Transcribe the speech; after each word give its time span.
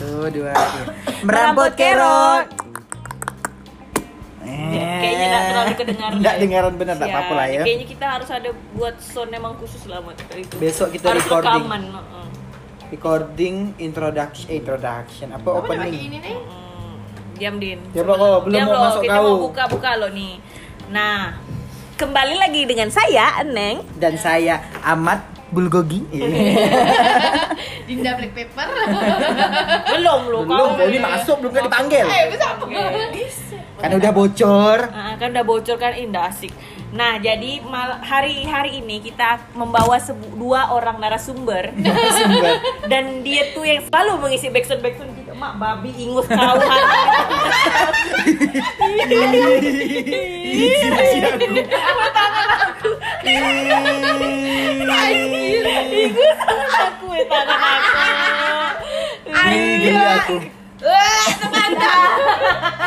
Tuh 0.00 0.26
dua 0.32 0.50
tiga. 0.52 0.82
Merambut 1.22 1.72
kerot. 1.78 2.46
Kayaknya 5.00 5.26
nggak 5.30 5.44
terlalu 5.48 5.72
kedengaran. 5.78 6.16
Nggak 6.20 6.34
ya. 6.34 6.40
dengaran 6.42 6.72
bener, 6.76 6.94
nggak 6.98 7.10
apa-apa 7.14 7.32
lah 7.36 7.46
ya. 7.48 7.62
Kayaknya 7.64 7.86
kita 7.88 8.06
harus 8.08 8.28
ada 8.28 8.50
buat 8.74 8.94
sound 9.00 9.30
emang 9.32 9.54
khusus 9.56 9.82
lah 9.88 9.98
buat 10.04 10.16
itu. 10.34 10.54
Besok 10.60 10.88
kita 10.92 11.06
harus 11.14 11.24
recording. 11.24 11.64
rekaman. 11.64 11.82
Recording 12.90 13.56
introduction, 13.78 14.46
eh, 14.50 14.58
introduction 14.58 15.28
apa 15.30 15.46
Apa 15.46 15.62
opening? 15.62 16.10
ini 16.10 16.18
nih? 16.18 16.34
Hmm, 16.34 16.94
Diam 17.38 17.56
din. 17.62 17.78
Ya, 17.94 18.02
Pak, 18.02 18.16
oh, 18.18 18.42
belum 18.42 18.58
Diam 18.58 18.66
mau 18.66 18.74
loh, 18.74 18.82
masuk 18.82 19.02
kita 19.06 19.14
kau. 19.14 19.22
mau 19.22 19.36
buka-buka 19.46 19.90
loh 19.94 20.10
nih. 20.10 20.34
Nah, 20.90 21.38
kembali 21.94 22.34
lagi 22.34 22.62
dengan 22.66 22.90
saya 22.90 23.46
Neng. 23.46 23.86
Dan 23.94 24.18
saya 24.18 24.58
Ahmad 24.82 25.22
Bulgogi. 25.50 26.00
Dinda 27.86 28.14
Black 28.14 28.32
Pepper. 28.32 28.68
Belum 29.92 30.20
loh 30.30 30.42
belum, 30.46 30.68
kau. 30.78 30.86
ini 30.86 30.98
masuk 30.98 31.36
belum 31.42 31.52
kan 31.52 31.62
dipanggil. 31.66 32.06
Eh, 32.06 32.24
bisa 32.30 32.46
apa? 32.54 32.64
Kan 33.80 33.90
udah 33.96 34.12
bocor. 34.12 34.78
Ah, 34.92 35.14
kan 35.16 35.28
udah 35.30 35.44
bocor 35.44 35.76
kan 35.76 35.92
indah 35.92 36.28
asik. 36.28 36.52
Nah, 36.90 37.16
jadi 37.16 37.62
mal- 37.62 38.02
hari 38.02 38.42
hari 38.42 38.82
ini 38.82 38.98
kita 38.98 39.38
membawa 39.54 39.94
dua 40.34 40.74
orang 40.74 40.98
narasumber 40.98 41.70
Sumber. 41.70 42.54
dan 42.90 43.22
dia 43.22 43.54
tuh 43.54 43.62
yang 43.62 43.86
selalu 43.86 44.12
mengisi 44.18 44.50
backsound 44.50 44.82
backsound 44.82 45.14
mak 45.40 45.56
babi 45.56 45.88
ingus 45.96 46.28
kau 46.28 46.60
ingus 46.60 46.84
aku 56.76 57.06
ya 57.16 57.24
tangan 57.24 57.60
aku. 57.64 58.04
Ini 59.48 59.80
gini 59.80 60.04
aku. 60.20 60.59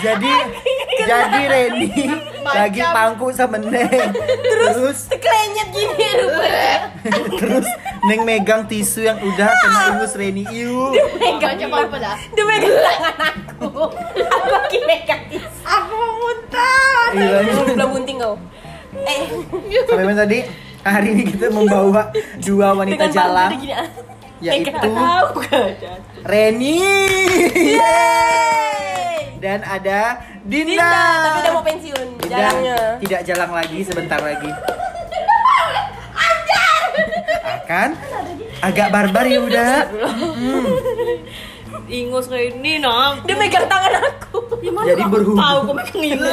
Jadi 0.03 0.33
jadi 1.03 1.41
Reni 1.47 1.89
lagi 2.43 2.81
pangku 2.81 3.29
sama 3.31 3.57
Neng. 3.61 4.11
Terus 4.43 5.07
Teklenyet 5.07 5.69
gini 5.71 6.07
rupanya 6.19 6.91
terus 7.39 7.67
Neng 8.03 8.27
megang 8.27 8.67
tisu 8.67 9.07
yang 9.07 9.17
udah 9.21 9.47
kena 9.47 9.79
ingus 9.95 10.13
Reni. 10.17 10.43
Iu. 10.49 10.91
Baca 11.39 11.47
apa 11.53 11.97
dah? 12.01 12.15
dia 12.33 12.43
megang 12.43 12.75
tangan 12.81 13.29
aku 13.29 13.67
aku 14.17 14.47
lagi 14.49 14.79
megang 14.83 15.21
tisu 15.29 15.47
aku 15.63 15.91
mau 15.93 16.13
muntah 16.19 17.07
Iya, 17.13 17.37
belum 17.45 17.65
belum 17.77 17.89
bunting 17.93 18.17
kau 18.19 18.35
eh 19.05 19.21
Sampai 19.85 20.05
mana 20.05 20.19
tadi? 20.25 20.39
Hari 20.83 21.15
ini 21.15 21.23
kita 21.31 21.47
membawa 21.47 22.11
dua 22.43 22.75
wanita 22.75 23.07
dengan 23.07 23.11
jalan 23.15 23.49
ah. 23.71 23.87
Yaitu 24.43 24.69
Eh, 24.69 24.75
tahu 24.75 25.27
Reni 26.29 26.83
Yeay. 27.55 29.39
dan 29.39 29.59
ada 29.61 30.19
Dinda. 30.43 30.75
Dinda 30.75 30.91
tapi 31.21 31.39
udah 31.39 31.51
mau 31.51 31.63
pensiun 31.63 32.07
Dinda 32.17 32.27
jalangnya 32.29 32.77
tidak 32.99 33.21
jalan 33.23 33.49
lagi 33.53 33.79
sebentar 33.81 34.19
lagi. 34.19 34.51
Akan 37.43 37.89
agak 38.59 38.87
barbar 38.89 39.25
ya 39.25 39.39
udah. 39.41 39.73
ingus 41.85 42.25
kayak 42.25 42.55
ini 42.55 42.79
nah 42.79 43.19
dia 43.21 43.35
megang 43.35 43.67
tangan 43.67 43.93
aku 44.01 44.39
Jadi 44.63 45.03
berhubung. 45.05 45.37
tahu 45.37 45.57
kau 45.61 45.73
megang 45.73 46.01
ingus 46.01 46.31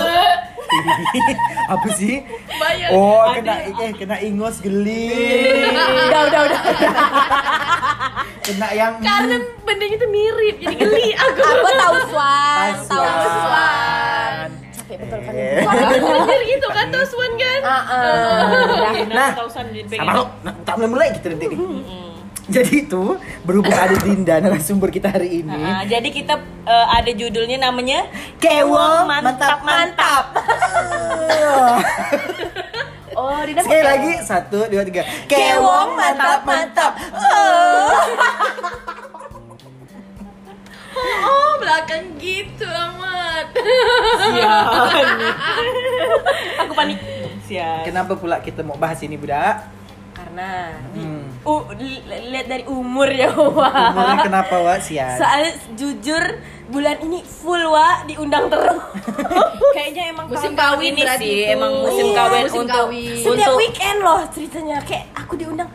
Apa 1.68 1.88
sih? 1.92 2.22
Bayar. 2.52 2.88
Oh, 2.90 3.26
Ada. 3.26 3.36
kena 3.36 3.54
eh 3.80 3.92
kena 3.92 4.16
ingus 4.20 4.58
geli. 4.58 5.10
udah 5.70 6.22
udah 6.26 6.40
udah 6.46 6.60
Kena 8.46 8.68
yang 8.72 8.98
Karena 8.98 9.36
bendanya 9.62 9.96
tuh 9.96 10.10
mirip, 10.10 10.56
jadi 10.58 10.74
geli 10.76 11.08
aku. 11.22 11.38
aku 11.38 11.68
tahu 11.76 11.96
swan 12.08 12.72
tahu 12.82 13.04
swan 13.44 14.48
capek 14.72 14.97
betul 14.98 15.19
kan 15.20 15.32
Eh. 15.32 15.62
Bener 15.62 16.41
gitu 16.44 16.69
kan 16.69 16.87
tuh 16.91 17.04
Swan 17.06 17.32
kan? 17.37 17.60
Ah, 17.62 17.82
ah. 17.87 18.42
Nah, 19.06 19.31
tahu 19.32 19.47
san 19.47 19.70
jadi 19.70 19.87
pengen 19.87 20.02
Sama 20.02 20.12
lo, 20.12 20.25
nah, 20.42 20.54
tak 20.66 20.75
mulai 20.76 20.91
mulai 20.91 21.08
kita 21.14 21.26
nanti. 21.31 21.47
Jadi 22.56 22.83
itu 22.83 23.15
berhubung 23.47 23.71
ada 23.71 23.94
Dinda 23.94 24.43
narasumber 24.43 24.91
kita 24.91 25.06
hari 25.06 25.47
ini. 25.47 25.55
Ah, 25.55 25.87
jadi 25.87 26.09
kita 26.11 26.34
eh, 26.66 26.87
ada 26.99 27.11
judulnya 27.15 27.62
namanya 27.62 28.11
Kewong 28.43 29.06
mantap 29.11 29.62
mantap. 29.62 30.34
oh, 33.15 33.38
Dinda 33.47 33.62
Sekali 33.62 33.84
lagi 33.87 34.12
satu 34.31 34.66
dua 34.66 34.83
tiga. 34.83 35.06
Kewong 35.31 35.94
mantap 35.94 36.43
mantap. 36.43 36.99
Oh, 41.00 41.50
belakang 41.62 42.19
gitu 42.19 42.67
amat. 42.67 43.47
Sian. 44.27 45.19
Aku 46.67 46.72
panik. 46.75 46.99
Sian. 47.47 47.87
Kenapa 47.87 48.19
pula 48.19 48.43
kita 48.43 48.67
mau 48.67 48.75
bahas 48.75 48.99
ini 49.06 49.15
budak? 49.15 49.79
Karena 50.30 50.70
Hmm. 50.94 51.26
uh, 51.42 51.66
li- 51.74 51.98
lihat 52.06 52.46
dari 52.46 52.62
umur 52.64 53.10
ya, 53.10 53.34
Wak. 53.58 53.74
Umurnya 53.91 54.16
kenapa 54.22 54.56
wa 54.56 54.78
sian? 54.78 55.18
Soalnya 55.18 55.50
jujur 55.74 56.22
bulan 56.70 57.02
ini 57.02 57.18
full 57.20 57.58
wa 57.66 58.06
diundang 58.06 58.46
terus. 58.46 58.78
Kayaknya 59.74 60.14
emang 60.14 60.30
Musim 60.30 60.54
kawin 60.54 60.94
ini 60.94 61.02
berarti 61.02 61.26
sih, 61.26 61.34
itu. 61.42 61.50
emang 61.50 61.72
musim 61.82 62.06
Iya, 62.06 62.14
kawin 62.16 62.42
musim 62.46 62.60
untuk 62.62 62.78
kawin. 62.78 63.10
untuk 63.10 63.34
Setiap 63.34 63.54
weekend 63.58 63.98
loh 64.00 64.20
ceritanya 64.30 64.76
kayak 64.80 65.06
aku 65.12 65.34
diundang. 65.34 65.70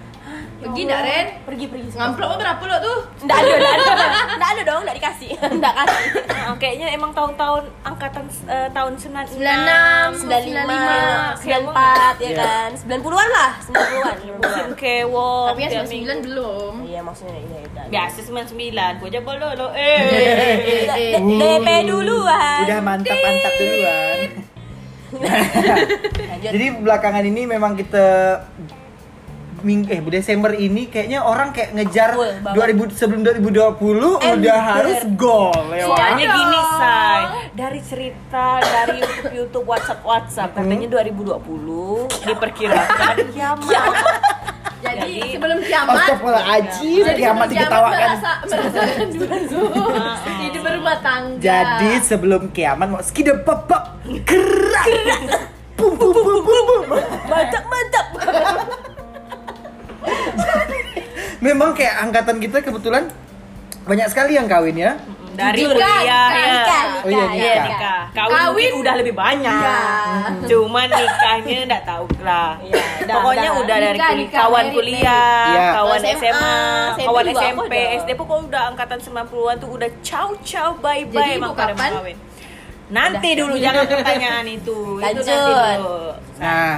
"Hah, 0.66 0.68
ya 0.68 0.74
Pergi 0.74 0.82
Allah." 0.82 0.90
nggak, 0.90 1.02
Ren? 1.06 1.28
Pergi 1.46 1.66
pergi. 1.68 1.88
Ngamplop 1.94 2.32
berapa 2.36 2.64
lo 2.66 2.78
tuh? 2.80 3.00
Enggak 3.22 3.38
ada, 3.38 3.54
enggak 3.54 3.76
ada. 3.76 3.94
Enggak 4.34 4.50
ada 4.54 4.62
dong, 4.66 4.82
enggak 4.82 4.98
dikasih. 4.98 5.32
Enggak 5.56 5.74
kasih. 5.76 6.02
Ah, 6.46 6.56
kayaknya 6.56 6.88
emang 6.92 7.12
tahun-tahun 7.14 7.64
angkatan 7.82 8.26
eh, 8.46 8.70
tahun 8.70 8.94
96 8.98 9.38
95, 9.38 10.26
95, 10.26 11.46
94 11.46 12.26
ya 12.26 12.32
kan. 12.36 12.70
90-an 12.76 13.30
lah, 13.30 13.52
90-an. 13.62 14.16
musim 14.36 14.70
kewok 14.76 15.46
Tapi 15.48 15.60
yang 15.60 15.72
tiap 15.72 15.86
99 15.86 15.92
minggu. 15.92 16.22
belum. 16.26 16.74
Iya 16.86 17.00
maksudnya 17.02 17.38
iya 17.38 17.60
biasa 17.86 18.18
99 18.26 19.00
gua 19.00 19.08
aja 19.08 19.20
boleh 19.22 19.40
lo 19.54 19.68
Eh, 19.72 19.78
eh 19.78 20.02
eh, 20.06 20.84
eh. 20.90 21.22
DP 21.22 21.68
duluan. 21.86 22.60
Udah 22.66 22.80
mantap 22.82 23.18
mantap 23.18 23.54
duluan. 23.56 24.20
Jadi 26.46 26.66
belakangan 26.76 27.24
ini 27.24 27.48
memang 27.48 27.74
kita 27.74 28.42
ming 29.66 29.90
eh 29.90 29.98
Desember 30.00 30.54
ini 30.54 30.86
kayaknya 30.86 31.20
orang 31.20 31.50
kayak 31.50 31.74
ngejar 31.74 32.14
banget. 32.14 32.78
2000 32.94 32.94
sebelum 32.94 33.22
2020 33.26 33.82
udah 34.14 34.22
Ember. 34.22 34.58
harus 34.62 35.00
gol 35.18 35.66
ya. 35.74 35.90
Soalnya 35.90 36.26
gini 36.30 36.60
say 36.72 37.22
dari 37.52 37.80
cerita 37.82 38.48
dari 38.62 39.02
YouTube 39.02 39.34
YouTube 39.34 39.66
WhatsApp 39.66 40.06
WhatsApp 40.06 40.54
katanya 40.54 40.86
2020 40.88 41.42
diperkirakan 42.24 43.16
kiamat. 43.34 43.74
Jadi, 44.86 45.02
Jadi- 45.18 45.34
sebelum 45.34 45.60
kiamat 45.66 45.94
Astagfirullahaladzim, 45.98 47.04
Jadi 47.04 47.18
kiamat 47.18 47.48
sebelum 47.48 47.58
diketawakan. 47.58 48.10
Hidup 50.38 50.62
berumah 50.66 50.98
tangga 51.02 51.42
Jadi 51.42 51.92
sebelum 52.06 52.44
kiamat 52.54 52.88
mau 52.88 53.02
skide 53.02 53.34
pop 53.42 53.66
pop 53.66 53.98
gerak. 54.22 54.86
Pum 55.74 55.92
pum 55.92 56.14
pum 56.14 56.38
pum 56.38 56.64
pum. 56.86 57.02
Mantap, 57.26 57.64
mantap. 57.66 58.06
Memang 61.40 61.72
kayak 61.72 61.96
angkatan 62.02 62.38
kita 62.38 62.58
kebetulan 62.60 63.12
banyak 63.84 64.08
sekali 64.08 64.34
yang 64.34 64.46
kawin 64.46 64.76
ya. 64.76 64.94
Dari 65.36 65.60
Jujur, 65.60 65.76
kuliah 65.76 66.00
nikah, 66.00 66.32
ya. 66.32 66.48
nikah, 66.48 66.84
Oh 66.96 67.10
iya, 67.12 67.26
nikah, 67.28 67.36
Iya 67.36 67.54
nikah. 67.60 67.66
nikah. 67.68 68.02
Kawin, 68.32 68.72
udah 68.80 68.94
lebih 68.96 69.14
banyak. 69.14 69.52
Iya. 69.52 69.80
Cuman 70.50 70.88
nikahnya 70.88 71.58
enggak 71.68 71.84
tahu 71.84 72.08
lah. 72.24 72.56
Iya, 72.58 72.72
udah, 73.04 73.16
Pokoknya 73.20 73.50
udah. 73.52 73.62
udah 73.62 73.78
dari 73.78 73.92
Nikah, 73.92 74.08
kuliah, 74.08 74.24
nikah, 74.24 74.40
kawan 74.40 74.66
kuliah, 74.72 75.44
Iya. 75.52 75.68
kawan 75.76 76.00
SMA, 76.00 76.16
SMA, 76.16 76.56
SMP 76.96 77.04
kawan 77.04 77.26
SMP. 77.28 77.74
SD 78.00 78.10
pokoknya 78.16 78.44
udah 78.48 78.62
angkatan 78.72 79.00
90-an 79.02 79.56
tuh 79.60 79.70
udah 79.70 79.90
ciao 80.00 80.30
ciao 80.42 80.70
bye 80.80 81.04
bye 81.04 81.20
Jadi 81.20 81.30
emang 81.36 81.52
pada 81.52 81.74
kawin. 81.76 82.18
Nanti 82.86 83.30
dulu 83.36 83.56
jangan 83.58 83.84
pertanyaan 83.84 84.46
itu. 84.48 84.78
Itu 84.96 85.04
nanti 85.04 85.20
Lanjut. 85.20 85.50
dulu. 85.52 86.00
Nah, 86.38 86.76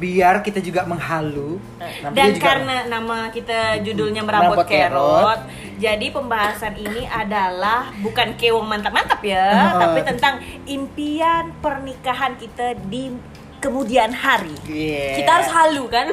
biar 0.00 0.40
kita 0.40 0.58
juga 0.58 0.82
menghalu. 0.82 1.60
Nah, 1.76 2.10
Dan 2.10 2.32
juga- 2.32 2.42
karena 2.42 2.88
nama 2.88 3.28
kita 3.28 3.84
judulnya 3.84 4.24
Merambut 4.24 4.64
kerot. 4.64 4.72
kerot, 4.72 5.40
jadi 5.76 6.06
pembahasan 6.08 6.74
ini 6.74 7.04
adalah 7.04 7.92
bukan 8.00 8.32
kewong 8.34 8.64
mantap-mantap 8.64 9.20
ya, 9.20 9.44
Heeh. 9.44 9.76
tapi 9.76 10.00
tentang 10.02 10.34
impian 10.64 11.52
pernikahan 11.60 12.34
kita 12.34 12.72
di 12.88 13.12
kemudian 13.60 14.08
hari. 14.10 14.56
Yeah. 14.64 15.20
Kita 15.20 15.30
harus 15.30 15.50
halu 15.52 15.84
kan? 15.86 16.08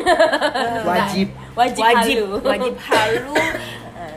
wajib. 0.84 1.32
Wajib, 1.58 1.82
wajib 1.82 2.06
halu. 2.22 2.28
wajib 2.46 2.76
halu. 2.86 3.34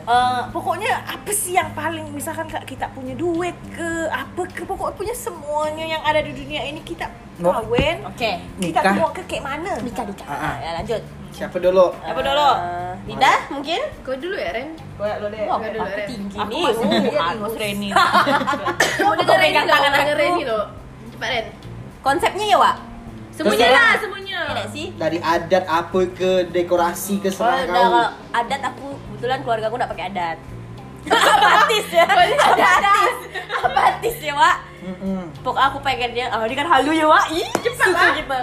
Eh, 0.01 0.41
pokoknya 0.49 0.91
apa 1.05 1.29
sih 1.29 1.53
yang 1.53 1.69
paling 1.77 2.09
misalkan 2.09 2.49
kak 2.49 2.65
kita 2.65 2.89
punya 2.89 3.13
duit 3.13 3.53
ke 3.69 4.09
apa 4.09 4.41
ke 4.49 4.65
pokoknya 4.65 4.97
punya 4.97 5.13
semuanya 5.13 5.85
yang 5.85 6.01
ada 6.01 6.25
di 6.25 6.33
dunia 6.33 6.65
ini 6.65 6.81
kita 6.81 7.05
kawin 7.37 8.01
Oke. 8.05 8.41
kita 8.57 8.81
Nikah. 8.81 8.93
mau 8.97 9.09
ke 9.13 9.21
kayak 9.29 9.45
mana 9.45 9.71
Nikah, 9.77 10.05
nikah. 10.09 10.25
Ah, 10.25 10.33
ah. 10.33 10.55
Ya, 10.57 10.69
lanjut. 10.81 11.01
Siapa 11.31 11.57
dulu? 11.61 11.93
Apa 12.01 12.19
dulu? 12.19 12.49
Eh, 12.65 12.93
Dinda 13.07 13.33
mungkin? 13.53 13.81
Kau 14.01 14.17
dulu 14.17 14.35
ya 14.35 14.51
Ren. 14.51 14.73
Koyak 14.97 15.17
lo 15.21 15.27
deh. 15.29 15.39
Dulu, 15.45 15.53
aku 15.53 15.65
Ren. 15.69 16.07
tinggi 16.09 16.37
Aku 16.37 16.49
nih. 16.49 16.63
masih 16.65 16.85
Uh, 16.85 17.01
lihat 17.01 17.21
harus. 17.21 17.41
Mas 17.41 17.55
Reni. 17.55 17.89
Kau 19.01 19.13
Kau 19.15 19.35
pegang 19.37 19.67
tangan 19.69 19.91
aku. 19.95 20.11
Reni 20.17 20.43
lo. 20.43 20.59
Cepat 21.13 21.29
Ren. 21.29 21.45
Konsepnya 22.01 22.45
ya, 22.49 22.57
Wak? 22.57 22.75
Semuanya 23.31 23.67
lah, 23.71 23.91
semuanya. 23.95 24.39
Nggak 24.51 24.69
sih? 24.75 24.85
Dari 24.99 25.17
adat 25.23 25.65
apa 25.65 25.99
ke 26.11 26.31
dekorasi 26.51 27.23
ke 27.23 27.31
udah 27.31 27.63
kau. 27.63 27.73
kalau 27.73 28.05
adat 28.35 28.61
aku 28.61 28.87
kebetulan 29.21 29.45
keluarga 29.45 29.69
aku 29.69 29.77
nggak 29.77 29.91
pakai 29.93 30.05
adat. 30.09 30.37
apatis 31.13 31.87
ya, 31.93 32.09
apatis, 32.09 32.41
apatis 33.53 34.17
ya, 34.17 34.33
Wak. 34.33 34.57
Mm-mm. 34.81 35.29
Pokoknya 35.45 35.65
aku 35.69 35.77
pengennya, 35.85 36.25
oh 36.33 36.41
ini 36.49 36.57
kan 36.57 36.65
halu 36.65 36.89
ya, 36.89 37.05
Wak. 37.05 37.29
Ih, 37.29 37.45
cepat 37.61 37.85
suka 37.85 38.05
gitu. 38.17 38.39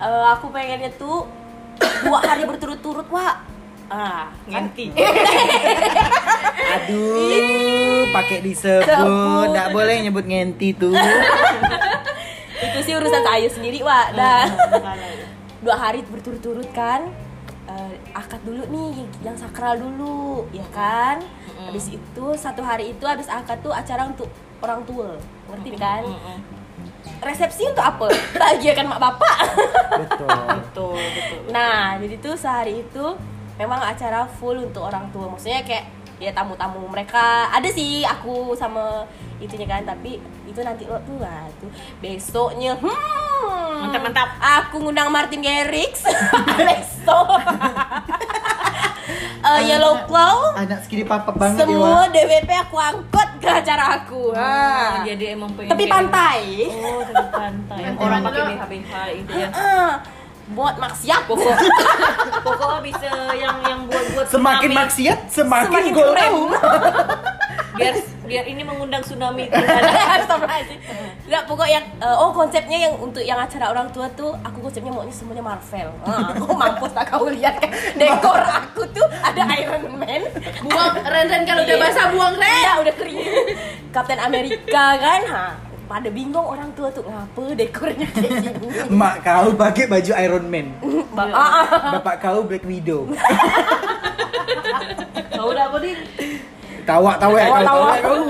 Eh, 0.00 0.24
aku 0.32 0.48
pengennya 0.48 0.88
tuh 0.96 1.28
dua 2.08 2.24
hari 2.24 2.48
berturut-turut, 2.48 3.04
Wak. 3.12 3.44
Ah, 3.92 4.32
ngenti. 4.48 4.96
Aduh, 6.80 8.08
pakai 8.16 8.40
disebut. 8.40 8.88
Sebut. 8.88 9.52
Nggak 9.52 9.68
boleh 9.76 10.08
nyebut 10.08 10.24
ngenti 10.24 10.72
tuh. 10.72 10.96
Itu 12.64 12.78
sih 12.80 12.96
urusan 12.96 13.20
saya 13.28 13.48
sendiri, 13.52 13.84
Wak. 13.84 14.16
Dah. 14.16 14.48
dua 15.60 15.76
hari 15.76 16.00
berturut-turut 16.00 16.72
kan 16.72 17.12
eh, 17.72 17.92
akad 18.12 18.40
dulu 18.44 18.62
nih 18.68 19.08
yang 19.24 19.36
sakral 19.36 19.80
dulu 19.80 20.44
ya 20.52 20.64
kan? 20.70 21.20
Habis 21.62 21.94
itu 21.94 22.24
satu 22.36 22.60
hari 22.60 22.92
itu 22.92 23.04
habis 23.08 23.26
akad 23.26 23.60
tuh 23.62 23.72
acara 23.72 24.04
untuk 24.04 24.28
orang 24.60 24.84
tua 24.84 25.16
ngerti 25.48 25.70
kan? 25.76 26.02
Resepsi 27.22 27.70
untuk 27.70 27.82
apa? 27.84 28.06
Bahagiakan 28.40 28.86
mak 28.92 29.00
bapak. 29.00 29.36
Betul. 29.98 30.28
Betul, 30.72 30.96
betul. 30.96 31.52
nah 31.52 32.00
jadi 32.00 32.16
tuh 32.16 32.32
sehari 32.32 32.80
itu 32.80 33.04
memang 33.60 33.76
acara 33.76 34.24
full 34.24 34.56
untuk 34.56 34.88
orang 34.88 35.04
tua. 35.12 35.28
Maksudnya 35.28 35.60
kayak 35.62 35.84
ya 36.22 36.30
tamu-tamu 36.30 36.86
mereka 36.86 37.18
ada 37.50 37.66
sih 37.68 38.06
aku 38.06 38.54
sama 38.54 39.02
itunya 39.36 39.66
kan 39.66 39.82
tapi 39.82 40.16
itu 40.46 40.60
nanti 40.60 40.86
lo 40.86 41.02
tuh 41.02 41.18
lah 41.18 41.50
tuh 41.58 41.66
besoknya 41.98 42.78
hmm 42.78 43.82
Mantap, 43.82 44.02
mantap. 44.04 44.28
aku 44.38 44.78
ngundang 44.78 45.10
Martin 45.10 45.42
Garrix 45.42 46.06
Alexo 46.54 47.18
Eh, 49.42 49.60
Yellow 49.66 50.06
Claw 50.06 50.54
Anak 50.54 50.86
segini 50.86 51.02
papa 51.02 51.34
banget 51.34 51.58
ya, 51.58 51.66
semua. 51.66 52.06
DWP 52.06 52.46
aku 52.62 52.76
angkut 52.78 53.28
ke 53.36 53.48
acara 53.50 53.98
aku 53.98 54.30
Oh, 54.30 54.38
ha. 54.38 55.02
jadi 55.02 55.34
emang 55.34 55.50
pengen 55.52 55.74
tepi 55.74 55.82
kayak- 55.82 55.94
pantai 55.98 56.40
Oh, 56.70 57.02
tepi 57.02 57.26
pantai. 57.28 57.80
Orang 58.00 58.22
pakai 58.22 58.42
BH-BH 58.48 58.92
itu 59.16 59.32
ya. 59.34 59.48
Ah, 59.50 59.90
buat 60.48 60.74
maksiat 60.76 61.22
Pokok 61.24 61.54
pokoknya 62.46 62.78
bisa 62.82 63.10
yang 63.32 63.56
yang 63.62 63.80
buat-buat 63.86 64.26
Semakin 64.26 64.68
tsunami. 64.68 64.74
maksiat, 64.76 65.18
semakin, 65.28 65.68
Semakin 65.68 65.92
gol 65.92 66.10
keren. 66.10 66.22
kau. 66.24 66.42
biar 67.72 67.94
biar 68.22 68.44
ini 68.46 68.62
mengundang 68.62 69.00
tsunami. 69.00 69.48
Nggak, 71.22 71.42
pokok 71.46 71.64
yang 71.66 71.84
eh, 71.96 72.14
oh 72.14 72.30
konsepnya 72.30 72.78
yang 72.80 72.94
untuk 72.98 73.20
yang 73.20 73.38
acara 73.38 73.70
orang 73.70 73.88
tua 73.90 74.10
tuh 74.10 74.36
aku 74.36 74.60
konsepnya 74.60 74.90
maunya 74.90 75.10
semuanya 75.10 75.40
Marvel. 75.42 75.88
Ah, 76.02 76.28
aku 76.34 76.52
mampus 76.52 76.92
tak 76.92 77.08
kau 77.08 77.26
lihat 77.26 77.56
kan 77.56 77.70
dekor 77.94 78.36
aku 78.38 78.84
tuh 78.90 79.06
ada 79.22 79.42
Iron 79.56 79.96
Man. 79.96 80.22
Buang 80.62 80.94
Ren 80.98 81.26
Ren 81.26 81.42
kalau 81.42 81.62
udah 81.62 81.72
Iya. 81.72 81.82
basah 81.82 82.06
buang 82.10 82.34
Ren. 82.34 82.62
Ya 82.62 82.74
udah 82.78 82.94
kering. 82.94 83.18
Captain 83.90 84.20
Amerika 84.20 84.84
kan. 84.98 85.22
Ha. 85.24 85.46
Pada 85.92 86.08
bingung 86.08 86.40
orang 86.40 86.72
tua 86.72 86.88
tuh 86.88 87.04
ngapa 87.04 87.52
dekornya 87.52 88.08
kayak 88.16 88.32
gini. 88.40 88.66
Mak 89.00 89.20
kau 89.20 89.52
pakai 89.52 89.84
baju 89.84 90.12
Iron 90.16 90.44
Man. 90.48 90.72
Ba- 91.16 91.28
ah, 91.28 91.68
ah. 91.68 91.92
Bapak 92.00 92.24
kau 92.24 92.40
Black 92.48 92.64
Widow. 92.64 93.04
Kau 95.32 95.50
udah 95.52 95.68
apa 95.68 95.76
din? 95.84 95.98
Tawa 96.88 97.18
tawa 97.20 97.36
ya 97.36 97.44
kau. 97.44 97.52
Tawa, 97.52 97.66
tawa. 97.66 97.66
tawa 97.66 97.92
kau. 98.00 98.22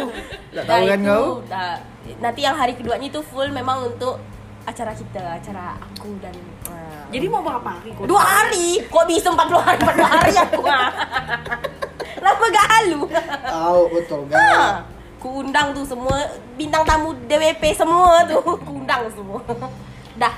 Tak 0.50 0.64
tahu 0.64 0.82
kan 0.90 1.00
kau? 1.04 1.26
nah, 1.46 1.74
nanti 2.18 2.40
yang 2.42 2.56
hari 2.56 2.72
keduanya 2.74 3.06
itu 3.06 3.20
full 3.22 3.46
memang 3.52 3.84
untuk 3.84 4.18
acara 4.64 4.90
kita, 4.90 5.22
acara 5.38 5.78
aku 5.78 6.18
dan 6.18 6.34
ah, 6.66 7.04
Jadi 7.14 7.26
mau 7.30 7.46
berapa 7.46 7.68
hari 7.68 7.94
kau? 7.94 8.10
dua 8.10 8.22
hari 8.22 8.80
kok 8.90 9.04
bisa 9.06 9.28
40 9.30 9.38
hari 9.60 9.78
40 9.82 10.02
hari 10.02 10.34
aku 10.34 10.62
ah. 10.66 10.90
Lama 12.22 12.46
gak 12.48 12.66
halu 12.70 13.00
Tahu 13.46 13.80
betul 13.92 14.20
kan? 14.30 14.82
Ku 15.22 15.40
undang 15.40 15.70
tuh 15.70 15.86
semua 15.86 16.18
bintang 16.52 16.82
tamu 16.82 17.14
DWP 17.22 17.62
semua 17.72 18.26
tuh 18.26 18.42
ku 18.66 18.72
undang 18.74 19.06
semua 19.08 19.38
dah 20.16 20.34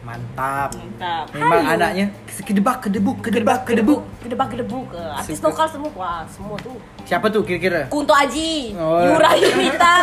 Mantap. 0.00 0.70
Mantap. 0.70 1.26
Memang 1.34 1.66
Halu. 1.66 1.74
anaknya 1.82 2.06
kedebak 2.38 2.78
kedebuk 2.78 3.18
kedebak 3.18 3.66
kedebuk. 3.66 4.06
kedebak 4.22 4.54
kedebuk 4.54 4.86
ke 4.88 5.02
artis 5.02 5.34
Suka. 5.34 5.50
lokal 5.50 5.66
semua 5.66 5.90
wah 5.92 6.22
semua 6.30 6.54
tuh 6.62 6.78
Siapa 7.02 7.26
tuh 7.26 7.42
kira-kira? 7.42 7.90
Kunto 7.90 8.14
Aji 8.14 8.78
Oh. 8.78 9.02
Yura 9.02 9.34
Yunita 9.42 9.96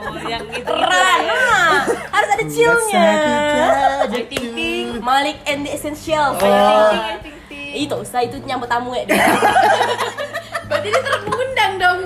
Oh, 0.00 0.16
yang 0.16 0.48
itu 0.48 0.64
keren 0.64 1.20
ah. 1.28 1.76
harus 2.08 2.28
ada 2.32 2.44
chillnya 2.48 3.08
Jadi 4.08 4.20
ting 4.26 4.46
ting. 4.56 4.86
Malik 4.98 5.36
and 5.44 5.68
the 5.68 5.76
Essentials 5.76 6.40
Oh. 6.40 6.40
Ting 6.40 6.56
ting 7.20 7.20
ting 7.20 7.38
ting. 7.44 7.84
itu 7.84 7.94
usah 7.94 8.24
itu 8.24 8.40
nyambut 8.40 8.64
tamu 8.64 8.96
ya. 8.96 9.04
Berarti 10.64 10.88
dia 10.88 11.00
terus 11.00 11.22
mengundang 11.22 11.72
dong. 11.76 11.98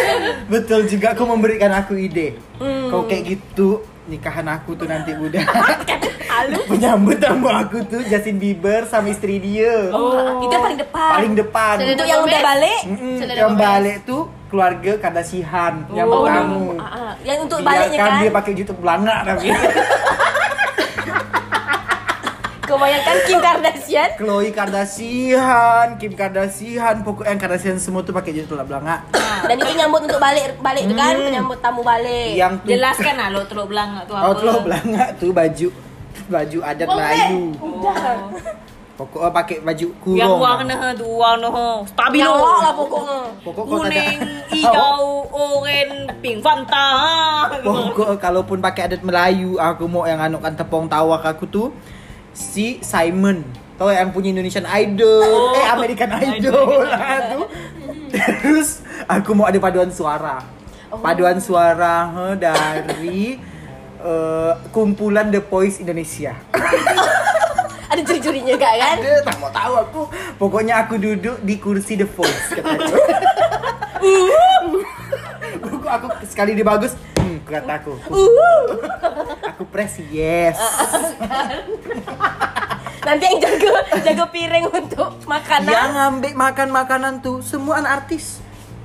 Betul 0.52 0.80
juga 0.86 1.14
kau 1.14 1.26
memberikan 1.26 1.70
aku 1.72 1.94
ide. 1.94 2.36
Hmm. 2.56 2.88
Kau 2.88 3.06
kayak 3.06 3.24
gitu 3.28 3.80
nikahan 4.06 4.46
aku 4.48 4.74
tuh 4.74 4.86
nanti 4.86 5.14
udah. 5.14 5.44
Penyambut 6.70 7.20
tamu 7.22 7.46
aku 7.46 7.84
tuh 7.84 8.00
Justin 8.02 8.38
Bieber 8.38 8.86
sama 8.86 9.10
istri 9.10 9.36
dia. 9.36 9.90
Oh, 9.90 10.40
itu 10.40 10.56
paling 10.56 10.78
depan. 10.78 11.10
Paling 11.12 11.34
depan. 11.36 11.74
Untuk 11.84 12.06
yang 12.06 12.22
udah 12.22 12.40
balik. 12.40 12.80
Selena 13.18 13.34
yang 13.36 13.54
balik 13.54 13.96
tuh 14.04 14.22
keluarga 14.48 14.92
Kardashian 14.98 15.86
yang 15.92 16.08
Oh, 16.08 16.26
tamu. 16.26 16.74
ah, 16.74 16.86
ah. 16.86 17.12
Yang 17.22 17.38
untuk 17.46 17.58
baliknya 17.60 17.98
kan. 18.00 18.18
dia 18.18 18.30
pakai 18.32 18.52
YouTube 18.56 18.80
belanga 18.80 19.16
tapi. 19.22 19.46
Kebayangkan 22.80 23.16
Kim 23.28 23.38
Kardashian. 23.38 24.08
Khloe 24.16 24.48
Kardashian, 24.56 25.86
Kim 26.00 26.12
Kardashian, 26.16 27.04
pokoknya 27.04 27.28
yang 27.28 27.40
Kardashian 27.44 27.76
semua 27.76 28.00
tuh 28.00 28.16
pakai 28.16 28.32
YouTube 28.32 28.56
belanga. 28.64 29.04
Dan 29.44 29.60
itu 29.60 29.72
nyambut 29.76 30.00
untuk 30.00 30.16
balik 30.16 30.56
balik 30.64 30.88
kan, 30.90 31.12
Hmm. 31.12 31.28
penyambut 31.28 31.60
tamu 31.60 31.84
balik. 31.84 32.32
Yang 32.32 32.64
tuh 32.64 32.68
Jelaskan 32.72 33.14
lah 33.20 33.28
lo 33.28 33.44
teluk 33.44 33.68
belanga 33.68 34.00
tuh 34.08 34.16
apa. 34.16 34.24
Oh, 34.24 34.32
tuh 34.32 34.64
belanga 34.64 35.04
tuh 35.20 35.28
baju 35.28 35.68
baju 36.24 36.58
adat. 36.64 36.88
Melayu. 36.88 37.42
Oh. 37.60 38.16
Pokoknya 38.96 39.28
pakai 39.28 39.56
baju 39.60 39.86
kurung. 40.00 40.16
Yang 40.16 40.34
warna 40.40 40.76
tuh 40.96 41.12
warna 41.20 41.48
stabilo. 41.84 42.32
Yang 42.32 42.64
lah 42.64 42.72
pokoknya. 42.72 43.18
Pokok 43.44 43.64
Kuning, 43.68 43.92
tanya- 43.92 44.44
hijau, 44.56 45.04
oranye, 45.28 46.08
pink, 46.20 46.40
fanta. 46.40 46.88
Pokok 47.60 48.16
kalaupun 48.16 48.56
pakai 48.60 48.88
adat 48.88 49.04
Melayu, 49.04 49.60
aku 49.60 49.84
mau 49.84 50.04
yang 50.04 50.20
anukan 50.20 50.56
tepung 50.56 50.88
tawak 50.88 51.28
aku 51.28 51.44
tuh 51.44 51.68
si 52.40 52.80
Simon. 52.80 53.44
Tahu 53.76 53.92
yang 53.92 54.12
punya 54.12 54.32
Indonesian 54.32 54.64
Idol, 54.64 55.24
Oh. 55.24 55.56
eh 55.56 55.68
American 55.68 56.10
Idol 56.12 56.84
lah 56.84 57.16
tuh. 57.36 57.44
Terus 58.12 58.80
aku 59.04 59.32
mau 59.32 59.48
ada 59.48 59.60
paduan 59.60 59.92
suara. 59.92 60.40
Paduan 60.90 61.38
suara 61.38 62.10
he, 62.10 62.26
dari 62.36 63.20
eh, 64.00 64.52
kumpulan 64.72 65.28
The 65.28 65.40
Voice 65.40 65.78
Indonesia. 65.78 66.34
Ada 67.90 68.06
juri-jurinya 68.06 68.54
gak 68.54 68.74
kan? 68.78 68.96
Ada, 69.02 69.14
tak 69.26 69.36
mau 69.42 69.50
tahu 69.50 69.74
aku. 69.74 70.02
Pokoknya 70.38 70.86
aku 70.86 70.94
duduk 70.94 71.42
di 71.42 71.58
kursi 71.58 71.98
The 71.98 72.06
Voice 72.06 72.54
kataku. 72.54 72.94
aku, 75.66 75.76
aku 75.90 76.06
sekali 76.22 76.54
dia 76.54 76.62
bagus, 76.62 76.94
kata 77.50 77.72
aku. 77.82 77.92
Aku 79.50 79.62
press 79.68 79.98
yes. 80.08 80.56
Nanti 83.00 83.24
yang 83.26 83.38
jaga 83.42 83.72
jaga 84.06 84.24
piring 84.30 84.66
untuk 84.70 85.10
makanan. 85.26 85.72
Yang 85.72 85.90
ngambil 85.96 86.32
makan 86.36 86.68
makanan 86.70 87.12
tuh 87.24 87.42
semua 87.42 87.82
anak 87.82 88.04
artis. 88.04 88.38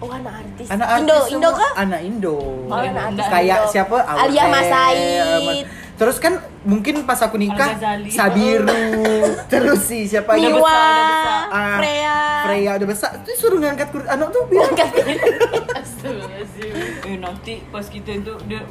Oh, 0.03 0.11
anak 0.11 0.43
artis. 0.43 0.67
Anak 0.67 0.87
artis 0.91 1.01
Indo, 1.07 1.17
semua 1.23 1.31
Indo 1.31 1.49
kah? 1.55 1.71
Anak 1.79 2.01
Indo. 2.03 2.35
Oh, 2.67 2.75
anak 2.75 3.03
artis 3.15 3.25
Kayak 3.31 3.59
Indo. 3.63 3.71
siapa? 3.71 3.97
Alia 4.03 4.43
Awet, 4.43 4.51
Masaid. 4.51 5.65
Terus 5.95 6.17
kan 6.17 6.33
mungkin 6.61 7.03
pas 7.03 7.17
aku 7.17 7.35
nikah. 7.35 7.79
Sabiru. 8.05 8.67
Terus 9.51 9.79
sih 9.81 10.03
siapa 10.03 10.35
lagi? 10.35 10.51
Miwa, 10.51 10.75
Ah, 11.47 11.79
Freya. 11.79 12.17
Freya 12.43 12.71
udah 12.75 12.87
besar. 12.87 13.11
Tuh 13.21 13.31
suruh 13.33 13.57
ngangkat 13.57 13.87
kur- 13.89 14.05
anak 14.05 14.27
tuh 14.29 14.43
biar 14.45 14.67
Angkat 14.67 14.89
piring. 14.91 15.19
Eh 17.01 17.15
nanti 17.15 17.63
pas 17.65 17.85
kita 17.85 18.11
itu 18.13 18.33
dia 18.45 18.61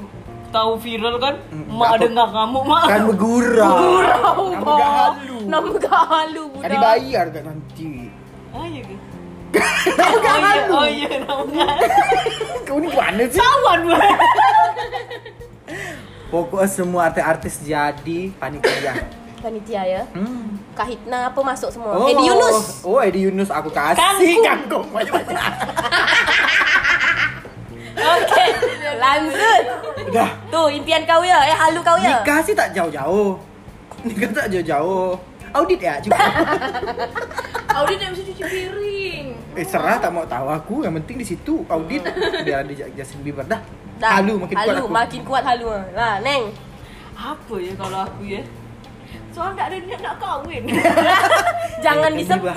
tahu 0.50 0.76
viral 0.76 1.16
kan, 1.16 1.34
Hmm, 1.48 1.66
mak 1.72 1.98
ada 1.98 2.06
nggak 2.06 2.28
ngamuk 2.30 2.64
mak. 2.64 2.82
kan 2.86 3.00
bergurau. 3.04 3.74
Gurau, 3.74 4.42
Nama 4.52 4.70
gak 4.70 4.92
halu. 4.94 5.36
Nama 5.44 5.68
gak 5.80 6.02
halu, 6.04 6.44
Kan 6.44 6.54
budak. 6.54 6.70
dibayar 6.70 7.24
gak 7.26 7.44
nanti. 7.44 7.90
Ah 8.52 8.64
iya 8.64 8.80
ke? 8.80 8.94
oh 9.54 10.36
iya, 10.36 10.62
oh 10.76 10.86
iya, 10.86 11.08
namanya. 11.20 11.66
Kau 12.62 12.78
ni 12.78 12.86
mana 12.88 13.22
sih? 13.24 13.38
Kawan 13.38 13.80
banget. 13.84 14.18
Pokoknya 16.34 16.66
semua 16.66 17.06
artis-artis 17.06 17.62
jadi 17.62 18.34
panitia. 18.42 19.06
Panitia 19.38 19.86
ya. 19.86 20.02
Hmm. 20.10 20.58
Kahitna 20.74 21.30
apa 21.30 21.38
masuk 21.46 21.70
semua. 21.70 21.94
Edi 22.10 22.26
Yunus. 22.26 22.82
Oh, 22.82 22.98
Edi 22.98 23.30
Yunus 23.30 23.54
aku 23.54 23.70
kasih 23.70 24.42
Kangkung. 24.42 24.82
Oke, 27.94 28.44
lanjut. 28.98 29.62
Udah. 30.10 30.34
Tuh 30.50 30.66
impian 30.74 31.06
kau 31.06 31.22
ya, 31.22 31.38
eh 31.46 31.54
halu 31.54 31.78
kau 31.86 31.94
ya. 32.02 32.18
Nikah 32.18 32.42
sih 32.42 32.58
tak 32.58 32.74
jauh-jauh. 32.74 33.38
Nikah 34.02 34.34
tak 34.34 34.50
jauh-jauuh. 34.50 35.14
Audit 35.54 35.78
ya 35.78 36.02
juga. 36.02 36.18
Audit 37.74 37.98
yang 37.98 38.10
bisa 38.10 38.22
cuci 38.24 38.42
piring. 38.42 39.26
eh 39.54 39.62
serah 39.62 39.96
tak 39.96 40.10
mau 40.10 40.22
tahu 40.24 40.46
aku. 40.48 40.74
Yang 40.82 40.94
penting 41.00 41.16
di 41.18 41.26
situ 41.26 41.54
audit 41.64 42.02
biar 42.40 42.62
ada 42.62 42.72
Justin 42.92 43.20
Bieber 43.20 43.42
dah. 43.44 43.58
Dah, 43.94 44.18
Halu 44.18 44.34
makin 44.36 44.54
kuat 44.54 44.66
halu, 44.68 44.78
aku. 44.80 44.90
makin 44.90 45.20
kuat 45.22 45.44
halu. 45.44 45.66
Lah, 45.92 46.14
Neng. 46.20 46.50
Apa 47.14 47.54
ya 47.56 47.72
kalau 47.74 47.98
aku 48.02 48.22
ya? 48.24 48.42
Soalnya 49.30 49.54
tak 49.56 49.66
ada 49.68 49.76
niat 49.80 50.00
nak 50.00 50.16
kahwin. 50.16 50.62
Jangan 51.84 52.10
Eh, 52.10 52.16
disebut. 52.16 52.54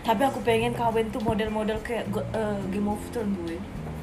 Tapi 0.00 0.22
aku 0.22 0.38
pengen 0.40 0.72
kahwin 0.72 1.08
tuh 1.08 1.20
model-model 1.20 1.76
kayak 1.80 2.04
eh, 2.12 2.56
Game 2.68 2.88
of 2.88 3.00
Thrones 3.08 3.36
gue. 3.38 3.56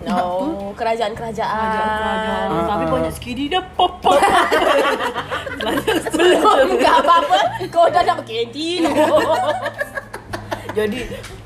Oh, 0.10 0.74
kerajaan-kerajaan. 0.74 1.62
Kerajaan-kerajaan. 1.62 2.48
Ah, 2.50 2.66
Tapi 2.66 2.86
banyak 2.90 3.14
skidi 3.14 3.54
dah 3.54 3.62
pop 3.78 4.02
pop. 4.02 4.18
Belum, 6.18 6.68
enggak 6.74 6.96
apa-apa. 7.06 7.40
Kau 7.70 7.86
udah 7.86 8.02
nak 8.02 8.26
anti. 8.26 8.82
Jadi 10.78 11.00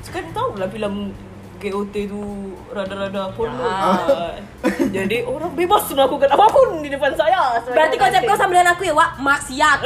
sekarang 0.06 0.30
tahu 0.32 0.48
lah 0.56 0.68
film 0.70 1.12
GOT 1.58 1.94
tu 2.06 2.20
rada-rada 2.68 3.32
porno. 3.32 3.60
Ah. 3.60 4.36
Jadi 4.66 5.22
orang 5.22 5.52
bebas 5.52 5.88
melakukan 5.88 6.28
apa 6.28 6.46
pun 6.46 6.68
di 6.78 6.88
depan 6.88 7.12
saya. 7.12 7.58
Berarti 7.62 7.96
konsep 7.96 8.20
kau 8.22 8.34
sama 8.34 8.52
dengan 8.52 8.72
aku 8.72 8.82
ya, 8.82 8.92
Wak? 8.92 9.10
Maksiat. 9.18 9.78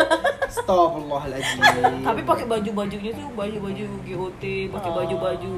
Astagfirullahaladzim. 0.48 1.58
Tapi 2.00 2.20
pakai 2.22 2.44
baju-bajunya 2.46 3.10
tuh 3.12 3.28
baju-baju 3.30 3.84
GOT, 4.02 4.42
pakai 4.68 4.90
Oh. 4.90 4.96
baju-baju. 4.96 5.52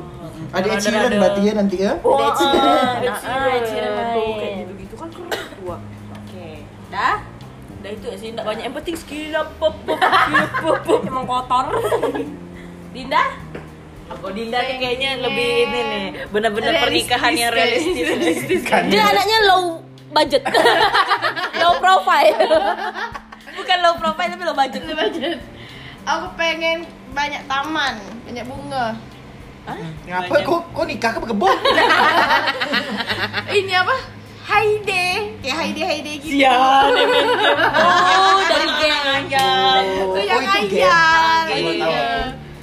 Ada 0.51 0.67
rada-rada- 0.69 1.19
berarti 1.19 1.41
ya 1.41 1.53
nanti 1.53 1.77
ya? 1.79 1.93
Wah, 2.01 2.19
Ed 2.21 2.35
Sheeran. 2.37 2.95
Ed 3.01 3.09
Ah, 3.09 3.15
Ed 3.15 3.19
Sheeran. 3.21 3.63
Sheeran 3.65 3.93
Tuh, 3.93 4.03
main. 4.21 4.35
kayak 4.37 4.55
gitu-gitu 4.61 4.95
kan 4.97 5.09
keren 5.09 5.29
tuh. 5.31 5.45
Wak. 5.65 5.81
Oke. 6.15 6.47
Dah? 6.89 7.17
Dah 7.77 7.91
itu 7.91 8.07
sih 8.17 8.29
tak 8.33 8.45
banyak 8.45 8.65
yang 8.65 8.75
penting 8.75 8.97
skill 8.97 9.35
pop, 9.59 9.75
pop. 9.85 9.99
Emang 11.09 11.25
kotor. 11.25 11.67
Dinda? 12.95 13.25
Aku 14.07 14.31
Dinda 14.31 14.61
nih 14.61 14.77
kayaknya 14.77 15.11
lebih 15.19 15.49
ini 15.65 15.81
nih, 15.83 16.05
benar-benar 16.29 16.71
Realistis, 16.71 17.09
pernikahan 17.09 17.33
yang 17.33 17.51
realistis. 17.51 18.05
realistis. 18.05 18.61
Kan 18.63 18.87
Dia 18.87 19.03
anaknya 19.03 19.39
low 19.47 19.63
budget. 20.11 20.43
low 21.61 21.73
profile. 21.81 22.37
Bukan 23.55 23.77
low 23.81 23.95
profile 23.97 24.29
tapi 24.29 24.43
low 24.43 24.53
budget. 24.53 24.83
Budget. 24.85 25.39
Aku 26.05 26.27
pengen 26.35 26.85
banyak 27.11 27.43
taman, 27.45 27.95
banyak 28.23 28.45
bunga. 28.45 28.87
Ngapa 30.05 30.35
kok 30.39 30.61
kok 30.69 30.85
nikah 30.85 31.11
ke 31.11 31.19
kebun? 31.25 31.49
Ini 33.57 33.75
apa? 33.75 33.97
Haide. 34.45 35.05
Kayak 35.41 35.57
Haide 35.57 35.83
Haide 35.83 36.13
gitu. 36.21 36.37
Emang 36.37 36.93
Oh, 37.81 38.37
dari 38.45 38.69
geng. 38.77 39.25
Itu 39.25 40.05
Oh, 40.05 40.21
yang 40.21 40.45
itu 40.45 40.61
game. 40.69 40.85
ayam. 40.85 41.45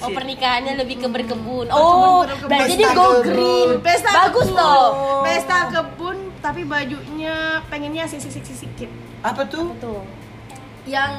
Iya. 0.02 0.08
Oh 0.08 0.12
pernikahannya 0.12 0.74
lebih 0.76 0.96
ke 0.98 1.08
berkebun. 1.08 1.68
Oh, 1.70 2.26
berkebun. 2.26 2.50
berarti 2.50 2.74
dia 2.74 2.90
go 2.92 3.06
kebun. 3.14 3.22
green. 3.24 3.70
Pesta 3.80 4.10
Bagus 4.12 4.48
kebun. 4.48 4.58
toh. 4.58 4.90
Pesta 5.22 5.58
kebun 5.70 6.18
tapi 6.40 6.62
bajunya 6.64 7.36
pengennya 7.68 8.04
seksi-seksi 8.04 8.54
sedikit. 8.56 8.90
Apa 9.22 9.46
tuh? 9.46 9.78
Tuh. 9.78 10.02
Yang 10.82 11.14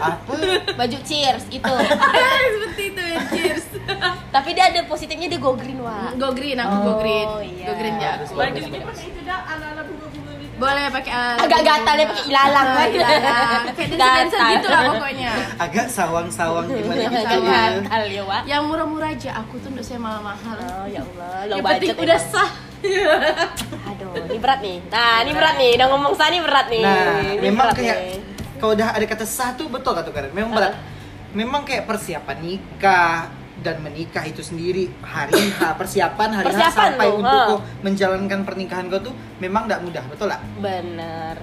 Apa? 0.00 0.32
Baju 0.80 0.98
cheers 1.04 1.44
gitu. 1.46 1.68
seperti 2.56 2.82
itu 2.88 3.02
ya, 3.04 3.20
cheers. 3.28 3.66
Tapi 4.34 4.50
dia 4.50 4.66
ada 4.66 4.80
positifnya 4.84 5.28
dia 5.28 5.36
go 5.36 5.52
green, 5.52 5.78
Wak. 5.78 6.16
Go 6.16 6.32
green, 6.32 6.56
aku 6.56 6.76
go 6.80 6.90
Oh, 6.90 6.98
green. 6.98 7.28
iya. 7.46 7.66
Go 7.68 7.74
green 7.76 7.96
ya. 7.98 8.10
Bagus, 8.16 8.32
Bajunya 8.32 8.80
bagus. 8.80 8.88
pakai 8.90 9.06
itu 9.06 9.20
dah 9.22 9.40
ala-ala 9.46 9.82
bunga-bunga 9.84 10.08
gitu. 10.08 10.13
Boleh 10.64 10.84
pakai 10.88 11.12
uh, 11.12 11.36
Agak 11.44 11.60
gatal 11.60 11.94
dia 12.00 12.06
pakai 12.08 12.24
ilalang. 12.32 12.68
Ah, 12.72 12.86
ilalang. 12.88 13.62
Kayak 13.76 13.90
dancer 14.00 14.40
gitu 14.56 14.68
lah 14.72 14.80
pokoknya. 14.96 15.32
Agak 15.60 15.86
sawang-sawang 15.92 16.66
gimana 16.72 17.02
gitu. 17.04 17.20
Agak 17.20 17.40
gatal 17.44 18.02
ya, 18.08 18.22
Wak. 18.24 18.42
Yang 18.48 18.62
murah-murah 18.72 19.10
aja, 19.12 19.30
aku 19.44 19.54
tuh 19.60 19.68
nggak 19.76 19.84
saya 19.84 20.00
mahal-mahal. 20.00 20.56
Oh, 20.56 20.86
ya 20.88 21.00
Allah. 21.04 21.36
Low 21.44 21.56
Yang 21.60 21.64
penting 21.68 21.88
budget 21.92 21.96
udah 22.00 22.20
sah. 22.20 22.50
Aduh, 23.92 24.08
ini 24.24 24.38
berat 24.40 24.60
nih. 24.64 24.76
Nah, 24.88 25.14
ini 25.24 25.32
berat 25.36 25.54
nih. 25.60 25.70
Udah 25.76 25.88
ngomong 25.92 26.12
sah 26.16 26.28
nih 26.32 26.40
berat 26.40 26.66
nih. 26.72 26.84
Nah, 26.84 27.16
Ini 27.20 27.34
memang 27.44 27.68
kayak 27.76 27.98
kalau 28.56 28.72
udah 28.72 28.88
ada 28.96 29.04
kata 29.04 29.24
sah 29.28 29.52
tuh 29.52 29.68
betul 29.68 29.92
kata 29.92 30.08
Karen. 30.08 30.32
Memang 30.32 30.52
berat. 30.56 30.74
Memang 31.36 31.62
kayak 31.68 31.84
persiapan 31.84 32.36
nikah 32.40 33.28
dan 33.62 33.78
menikah 33.80 34.24
itu 34.24 34.42
sendiri 34.42 34.90
hari 35.00 35.52
H 35.52 35.78
persiapan 35.78 36.28
hari 36.32 36.44
H 36.44 36.48
Persiapan 36.50 36.86
sampai 36.90 37.06
loh, 37.06 37.18
untuk 37.20 37.38
kau 37.38 37.58
menjalankan 37.80 38.40
pernikahan 38.42 38.84
kau 38.88 39.00
tuh 39.00 39.14
memang 39.38 39.68
tidak 39.68 39.80
mudah 39.84 40.04
betul 40.10 40.26
lah 40.26 40.40
Bener. 40.58 41.38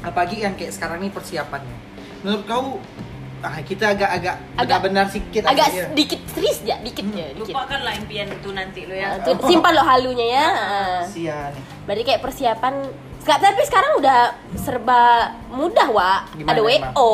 apalagi 0.00 0.46
yang 0.46 0.54
kayak 0.54 0.70
sekarang 0.70 1.02
ini 1.02 1.10
persiapannya 1.10 1.76
menurut 2.22 2.44
kau 2.46 2.78
ah, 3.42 3.58
kita 3.60 3.92
agak-agak 3.92 4.34
Agak- 4.56 4.62
agak 4.62 4.78
benar 4.82 5.06
sedikit 5.10 5.42
Agak 5.46 5.68
aja. 5.68 5.82
sedikit 5.90 6.20
serius 6.30 6.58
ya, 6.62 6.76
dikit 6.80 7.06
ya, 7.12 7.30
dikit. 7.30 7.54
Lupakanlah 7.54 7.94
impian 7.94 8.26
itu 8.26 8.48
nanti 8.50 8.80
lo 8.88 8.94
ya. 8.96 9.22
tuh, 9.22 9.38
simpan 9.44 9.70
lo 9.70 9.84
halunya 9.84 10.26
ya. 10.26 10.46
Ah. 10.50 11.00
Sia 11.06 11.52
nih. 11.54 11.62
Berarti 11.86 12.02
kayak 12.02 12.20
persiapan 12.20 12.74
tapi 13.26 13.62
sekarang 13.66 13.98
udah 13.98 14.20
serba 14.54 15.02
mudah, 15.50 15.88
Wak. 15.90 16.20
Gimana 16.38 16.50
Ada 16.54 16.60
emang? 16.62 16.94
WO. 16.94 17.12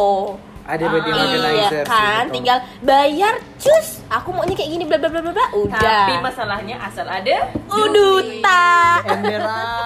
Ada 0.62 0.84
wedding 0.86 1.10
Iya 1.12 1.24
organizer 1.26 1.84
sih, 1.84 1.90
kan, 1.90 2.22
betul. 2.22 2.34
tinggal 2.38 2.58
bayar 2.80 3.34
cus. 3.58 3.88
Aku 4.06 4.28
maunya 4.30 4.54
kayak 4.54 4.70
gini 4.70 4.84
bla 4.84 4.96
bla 4.96 5.08
bla 5.08 5.20
bla 5.20 5.32
bla. 5.32 5.46
Udah. 5.52 5.80
Tapi 5.80 6.12
masalahnya 6.20 6.76
asal 6.78 7.06
ada 7.06 7.36
Uduta. 7.66 8.64
emberan 9.02 9.81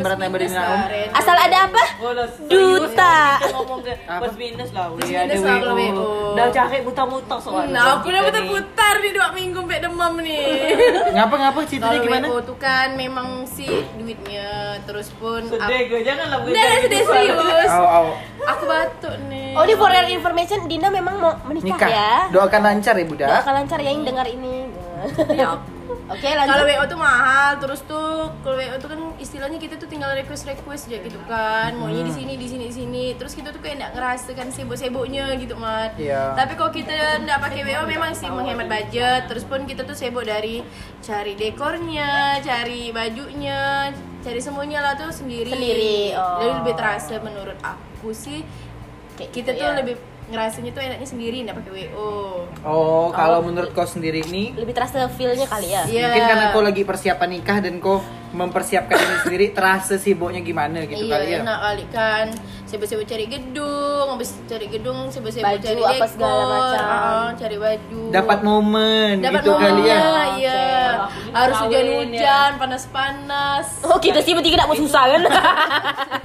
emberan 0.00 0.18
emberan 0.24 0.48
om 0.48 0.80
Asal 1.12 1.36
ada 1.36 1.56
apa? 1.68 1.82
Oh, 2.00 2.12
lah, 2.16 2.26
Duta. 2.48 3.18
plus 4.24 4.36
minus 4.40 4.70
lah. 4.72 4.88
Plus 4.96 5.06
Iya, 5.06 5.28
ada 5.28 5.34
minus 5.36 5.44
lah 5.44 5.56
kalau 5.60 5.76
WO. 5.76 5.92
WO. 5.92 6.08
Dah 6.34 6.46
cari 6.48 6.78
mutar-mutar 6.80 7.38
soalnya. 7.44 7.76
Nah, 7.76 7.84
aku 8.00 8.08
udah 8.08 8.20
nih. 8.24 8.28
putar-putar 8.32 8.94
nih 9.04 9.12
dua 9.12 9.28
minggu 9.36 9.58
sampai 9.60 9.78
demam 9.84 10.12
nih. 10.24 10.44
ngapa 11.14 11.34
ngapa 11.36 11.60
ceritanya 11.68 11.98
gimana 12.00 12.26
WO 12.32 12.40
tuh 12.40 12.56
kan 12.56 12.88
memang 12.96 13.44
sih 13.44 13.68
duitnya 14.00 14.80
terus 14.88 15.12
pun 15.20 15.44
Sedih 15.44 15.80
gue, 15.92 16.00
janganlah 16.00 16.38
Udah, 16.40 16.50
udah, 16.50 16.68
sedih 16.80 17.02
serius. 17.04 17.70
Aku 18.56 18.64
batuk 18.64 19.14
nih. 19.28 19.52
Oh, 19.52 19.62
ini 19.68 19.74
for 19.76 19.90
your 19.92 20.08
information, 20.08 20.64
Dinda 20.64 20.88
memang 20.88 21.14
mau 21.20 21.32
menikah 21.44 21.76
nikah 21.76 21.90
ya. 21.90 22.12
doakan 22.32 22.60
lancar 22.64 22.94
ya 22.96 23.04
bunda 23.04 23.26
Doakan 23.28 23.54
lancar 23.60 23.78
ya 23.82 23.90
yang 23.92 24.04
dengar 24.06 24.26
ini. 24.26 24.70
Ya. 25.36 25.79
Oke, 26.10 26.26
Kalau 26.26 26.64
lanjut. 26.64 26.66
WO 26.70 26.84
tuh 26.86 26.98
mahal, 26.98 27.50
terus 27.62 27.80
tuh 27.86 28.30
kalau 28.42 28.56
WO 28.58 28.76
tuh 28.78 28.88
kan 28.90 29.00
istilahnya 29.18 29.58
kita 29.58 29.74
tuh 29.78 29.88
tinggal 29.90 30.10
request 30.14 30.46
request 30.46 30.90
aja 30.90 30.98
gitu 31.02 31.18
kan, 31.26 31.74
maunya 31.78 32.02
di 32.06 32.14
sini 32.14 32.34
di 32.34 32.46
sini 32.46 32.64
di 32.70 32.74
sini, 32.74 33.04
terus 33.14 33.34
kita 33.34 33.50
tuh 33.50 33.60
kayak 33.62 33.82
nggak 33.82 33.92
ngerasakan 33.98 34.48
sibuk-sibuknya 34.54 35.34
gitu 35.38 35.54
mat. 35.58 35.94
Iya. 35.98 36.34
Tapi 36.34 36.52
kalau 36.54 36.72
kita 36.74 37.22
nggak 37.22 37.38
pakai 37.38 37.60
WO 37.66 37.82
memang 37.86 38.12
sih 38.14 38.28
menghemat 38.30 38.66
budget, 38.66 39.26
terus 39.26 39.44
pun 39.46 39.66
kita 39.66 39.82
tuh 39.82 39.94
sibuk 39.94 40.26
dari 40.26 40.62
cari 41.02 41.34
dekornya, 41.34 42.38
cari 42.42 42.90
bajunya, 42.94 43.90
cari 44.20 44.40
semuanya 44.42 44.82
lah 44.82 44.92
tuh 44.98 45.10
sendiri. 45.10 45.50
Sendiri, 45.50 46.14
oh. 46.14 46.38
Jadi 46.42 46.52
lebih 46.64 46.74
terasa 46.76 47.18
menurut 47.22 47.58
aku 47.62 48.12
sih 48.14 48.42
Kayak 49.18 49.30
kita 49.36 49.50
gitu 49.52 49.60
tuh 49.60 49.68
ya. 49.68 49.78
lebih 49.84 49.96
ngerasanya 50.30 50.70
tuh 50.70 50.82
enaknya 50.82 51.08
sendiri 51.10 51.36
nggak 51.42 51.56
pakai 51.58 51.72
WO. 51.90 52.46
oh 52.64 53.06
kalau 53.10 53.42
menurut 53.42 53.74
kau 53.74 53.84
sendiri 53.84 54.22
nih 54.30 54.54
Lebih 54.54 54.74
terasa 54.74 55.10
feel-nya 55.10 55.50
kali 55.50 55.74
ya. 55.74 55.82
Iya. 55.84 56.06
mungkin 56.08 56.24
karena 56.24 56.44
kau 56.54 56.62
lagi 56.62 56.82
persiapan 56.86 57.28
nikah 57.34 57.58
dan 57.58 57.82
kau 57.82 57.98
mempersiapkan 58.30 58.94
ini 58.94 59.16
sendiri 59.22 59.46
terasa 59.50 59.98
sibuknya 59.98 60.38
gimana 60.38 60.86
gitu 60.86 61.02
iya, 61.02 61.12
kali 61.18 61.28
ya 61.34 61.38
enak 61.42 61.58
kali 61.58 61.84
kan. 61.90 62.26
Sibuk-sibuk 62.64 63.02
cari 63.02 63.26
gedung, 63.26 64.06
habis 64.14 64.30
cari 64.46 64.70
gedung, 64.70 65.10
sibuk-sibuk 65.10 65.42
Baju 65.42 65.58
cari 65.58 65.82
apa 65.82 65.90
dekor, 65.90 66.10
segala 66.14 66.42
macam. 66.46 66.84
ah, 66.86 67.28
cari 67.34 67.56
baju. 67.58 68.00
dapat 68.14 68.38
momen 68.46 69.14
Dapat 69.18 69.42
gitu 69.42 69.50
kali 69.58 69.82
ya 69.82 69.98
iya. 70.38 70.62
Oke. 71.02 71.34
Harus 71.34 71.56
hujan-hujan, 71.66 72.50
panas-panas. 72.62 73.66
Oh, 73.82 73.98
kita 73.98 74.22
sih 74.22 74.38
bertiga 74.38 74.62
tak 74.62 74.70
mau 74.70 74.78
susah 74.78 75.02
kan? 75.10 75.22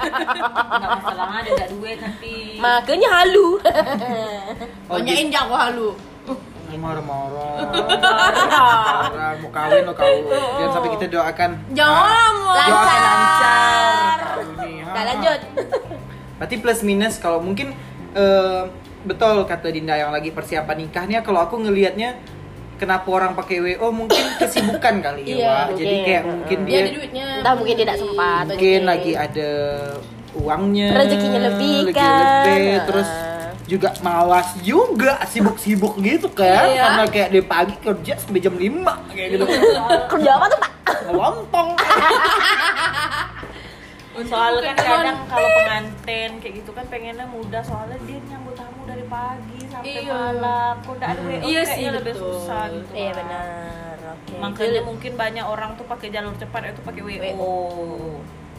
Enggak 0.05 0.89
masalah 1.01 1.27
ada 1.41 1.49
enggak 1.49 1.69
duit 1.73 1.97
tapi 1.97 2.61
Makanya 2.61 3.09
halu. 3.09 3.57
oh 4.85 4.95
Banyakin 5.01 5.33
aku 5.33 5.55
halu. 5.57 5.89
Gitu. 6.75 6.83
marah-marah 6.83 7.57
marah 9.07 9.31
mau 9.39 9.49
kawin 9.49 9.83
lo 9.83 9.93
kau 9.93 10.15
jangan 10.57 10.71
sampai 10.71 10.89
kita 10.93 11.05
doakan 11.09 11.51
Jangan, 11.71 12.33
Lancar. 12.45 14.19
Ha. 14.55 14.91
Nah, 14.91 15.03
lanjut. 15.05 15.39
Berarti 16.35 16.55
plus 16.57 16.81
minus 16.81 17.15
kalau 17.17 17.39
mungkin 17.39 17.75
eh, 18.11 18.61
betul 19.03 19.43
kata 19.43 19.69
Dinda 19.69 19.93
yang 19.93 20.09
lagi 20.09 20.31
persiapan 20.31 20.77
nikahnya 20.81 21.19
kalau 21.19 21.43
aku 21.43 21.59
ngelihatnya 21.59 22.15
kenapa 22.75 23.07
orang 23.07 23.31
pakai 23.33 23.59
WO 23.61 23.87
mungkin 23.91 24.23
kesibukan 24.35 24.99
kali 24.99 25.21
ya 25.23 25.35
Iya, 25.35 25.47
Wak. 25.47 25.67
Jadi 25.75 25.95
kayak 26.01 26.23
mungkin 26.25 26.57
Dia 26.61 26.71
dia 26.71 26.79
ada 26.81 26.91
duitnya. 26.91 27.25
Entah 27.39 27.53
mungkin 27.53 27.73
dia 27.73 27.87
tak 27.87 27.99
sempat. 27.99 28.43
mungkin 28.45 28.79
lagi 28.83 29.11
ada 29.13 29.49
uangnya 30.35 30.87
Rezekinya 30.91 31.39
lebih 31.45 31.77
kan. 31.91 32.19
lebih, 32.43 32.71
terus. 32.83 33.09
Juga 33.65 33.89
malas 33.99 34.53
juga 34.59 35.17
sibuk-sibuk 35.25 35.97
gitu 35.97 36.29
kan 36.29 36.65
Iya. 36.65 36.83
karena 36.83 37.03
kayak 37.07 37.29
dari 37.29 37.43
pagi 37.43 37.75
kerja 37.75 38.13
sampai 38.15 38.39
jam 38.39 38.53
5 38.53 38.69
kayak 39.09 39.27
gitu 39.31 39.45
Kerja 40.07 40.29
apa 40.31 40.45
tuh 40.47 40.59
pak? 40.59 40.71
lompong 41.07 41.69
soalnya 44.25 44.71
kan 44.71 44.75
kadang 44.79 45.19
kalau 45.27 45.49
pengantin 45.51 46.31
kayak 46.39 46.53
gitu 46.55 46.71
kan 46.71 46.85
pengennya 46.87 47.27
mudah 47.27 47.59
soalnya 47.61 47.99
dia 48.01 48.15
nyambut 48.25 48.55
tamu 48.55 48.81
dari 48.85 49.03
pagi 49.05 49.59
sampai 49.67 49.91
Iya. 49.97 50.07
malam 50.07 50.73
kok 50.79 50.95
ada 50.97 51.19
WO 51.19 51.35
Iya 51.35 51.61
kayaknya 51.61 51.65
sih, 51.67 51.85
lebih 51.91 52.13
susah 52.15 52.63
gitu 52.71 52.91
Iya 52.91 53.11
kan. 53.11 53.17
benar. 53.19 53.97
Oke. 54.15 54.33
makanya 54.39 54.81
mungkin 54.81 55.11
banyak 55.13 55.43
orang 55.43 55.71
tuh 55.75 55.83
pakai 55.83 56.07
jalur 56.09 56.31
cepat 56.33 56.71
itu 56.71 56.81
pakai 56.81 57.01
WO, 57.01 57.19
WO. 57.35 57.53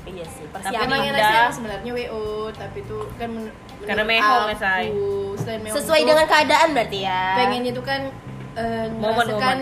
Iya 0.06 0.24
sih. 0.24 0.44
Tapi 0.44 0.46
Tapi 0.46 0.64
Persiapan. 0.64 0.86
emang 0.86 1.00
enaknya 1.04 1.50
sebenarnya 1.50 1.92
WO, 1.92 2.50
tapi 2.54 2.80
itu 2.80 2.96
kan 3.14 3.28
men- 3.28 3.52
Karena 3.82 4.02
Mesai. 4.48 4.86
selain 5.36 5.60
mehong 5.60 5.76
Sesuai 5.76 6.00
itu, 6.00 6.08
dengan 6.08 6.26
keadaan 6.26 6.68
berarti 6.72 6.98
ya. 7.02 7.34
pengennya 7.36 7.70
tuh 7.70 7.82
kan 7.82 8.00
eh, 8.54 8.88
Momen, 8.88 9.12
merasakan 9.12 9.58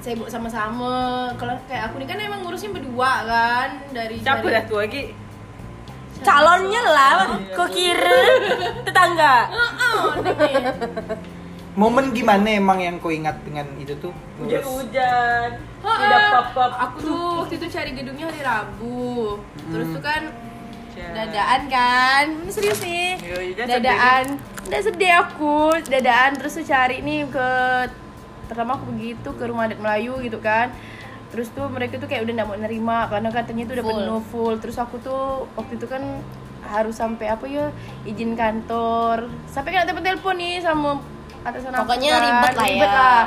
sibuk 0.00 0.26
sama-sama. 0.26 1.30
Kalau 1.36 1.54
kayak 1.64 1.82
aku 1.86 2.00
nih 2.00 2.06
kan 2.06 2.18
emang 2.18 2.40
ngurusnya 2.42 2.70
berdua 2.70 3.24
kan 3.24 3.68
dari 3.90 4.18
siapa 4.18 4.40
dari 4.40 4.50
dah 4.50 4.64
tuh 4.64 4.78
lagi 4.80 5.14
calonnya 6.18 6.82
lah. 6.82 7.14
Kok 7.52 7.68
kira 7.68 8.16
tetangga? 8.82 9.34
Momen 11.78 12.10
gimana 12.10 12.50
emang 12.50 12.82
yang 12.82 12.98
kau 12.98 13.06
ingat 13.08 13.38
dengan 13.46 13.62
itu 13.78 13.94
tuh? 14.02 14.10
Ngurus 14.34 14.66
hujan. 14.66 15.48
Oh, 15.78 15.94
tidak 15.94 16.20
pop-pop 16.34 16.72
Aku 16.74 16.96
tuh 16.98 17.26
waktu 17.38 17.54
itu 17.54 17.66
cari 17.70 17.90
gedungnya 17.94 18.26
hari 18.26 18.42
Rabu. 18.42 19.38
Terus 19.70 19.86
Hmm. 19.86 19.94
tuh 19.94 20.02
kan 20.02 20.22
dadaan 21.14 21.62
kan. 21.70 22.24
Ini 22.42 22.50
serius 22.50 22.82
nih. 22.82 23.08
Iya, 23.22 23.36
iya, 23.38 23.54
sedih. 23.54 23.70
dadaan. 23.78 24.24
Udah 24.66 24.80
sedih 24.82 25.12
aku. 25.22 25.58
Dadaan 25.86 26.30
terus 26.34 26.58
tuh 26.58 26.66
cari 26.66 26.98
nih 26.98 27.30
ke 27.30 27.48
pertama 28.50 28.74
aku 28.74 28.90
begitu 28.90 29.28
ke 29.30 29.44
rumah 29.46 29.70
adat 29.70 29.78
Melayu 29.78 30.18
gitu 30.18 30.42
kan. 30.42 30.74
Terus 31.30 31.46
tuh 31.54 31.70
mereka 31.70 32.02
tuh 32.02 32.10
kayak 32.10 32.26
udah 32.26 32.42
nggak 32.42 32.48
mau 32.48 32.58
nerima 32.58 33.06
karena 33.06 33.30
katanya 33.30 33.70
tuh 33.70 33.74
udah 33.78 33.86
Full. 33.86 33.94
penuh 33.94 34.20
full 34.34 34.54
terus 34.58 34.76
aku 34.76 34.98
tuh 34.98 35.46
waktu 35.54 35.78
itu 35.78 35.86
kan 35.86 36.02
harus 36.66 36.98
sampai 36.98 37.30
apa 37.30 37.46
ya 37.46 37.70
izin 38.02 38.34
kantor. 38.34 39.30
Sampai 39.46 39.78
kan 39.78 39.86
dapat 39.86 40.02
telepon 40.02 40.34
nih 40.34 40.58
sama 40.58 40.98
atasan 41.46 41.70
aku 41.74 41.80
Pokoknya 41.86 42.12
kan. 42.14 42.24
ribet 42.24 42.54
lah 42.54 42.68
ya. 42.68 42.86
lah. 42.86 43.22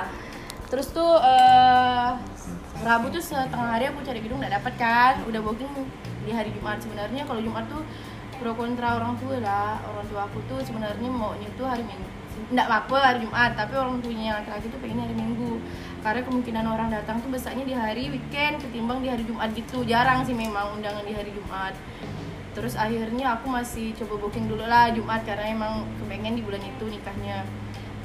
terus 0.71 0.87
tuh 0.95 1.19
eh 1.19 2.09
Rabu 2.81 3.13
tuh 3.13 3.21
setengah 3.21 3.77
hari 3.77 3.85
aku 3.93 4.01
cari 4.01 4.25
gedung 4.25 4.41
nggak 4.41 4.57
dapat 4.57 4.73
kan. 4.73 5.13
Udah 5.29 5.37
booking 5.45 5.69
di 6.25 6.33
hari 6.33 6.49
Jumat. 6.49 6.81
Sebenarnya 6.81 7.29
kalau 7.29 7.37
Jumat 7.37 7.69
tuh 7.69 7.85
pro 8.41 8.57
kontra 8.57 8.97
orang 8.97 9.13
tua 9.21 9.37
lah. 9.37 9.77
Orang 9.85 10.09
tua 10.09 10.25
aku 10.25 10.41
tuh 10.49 10.65
sebenarnya 10.65 11.05
maunya 11.05 11.45
tuh 11.53 11.69
hari 11.69 11.85
Minggu. 11.85 12.09
Nggak 12.49 12.67
apa 12.73 12.97
hari 12.97 13.19
Jumat 13.21 13.53
tapi 13.53 13.77
orang 13.77 14.01
tuanya 14.01 14.23
yang 14.33 14.37
laki-laki 14.41 14.67
tuh 14.73 14.79
pengen 14.81 14.97
hari 15.05 15.13
Minggu. 15.13 15.61
Karena 16.01 16.21
kemungkinan 16.25 16.65
orang 16.65 16.89
datang 16.89 17.21
tuh 17.21 17.29
besarnya 17.29 17.61
di 17.69 17.75
hari 17.77 18.09
weekend 18.09 18.57
ketimbang 18.65 19.05
di 19.05 19.13
hari 19.13 19.29
Jumat 19.29 19.53
gitu. 19.53 19.85
Jarang 19.85 20.25
sih 20.25 20.33
memang 20.33 20.73
undangan 20.73 21.05
di 21.05 21.13
hari 21.13 21.29
Jumat. 21.37 21.77
Terus 22.57 22.73
akhirnya 22.73 23.37
aku 23.37 23.45
masih 23.45 23.93
coba 23.93 24.25
booking 24.25 24.49
dulu 24.49 24.65
lah 24.65 24.89
Jumat 24.89 25.21
karena 25.21 25.53
emang 25.53 25.85
kepengen 26.01 26.33
di 26.33 26.41
bulan 26.41 26.65
itu 26.65 26.89
nikahnya 26.89 27.45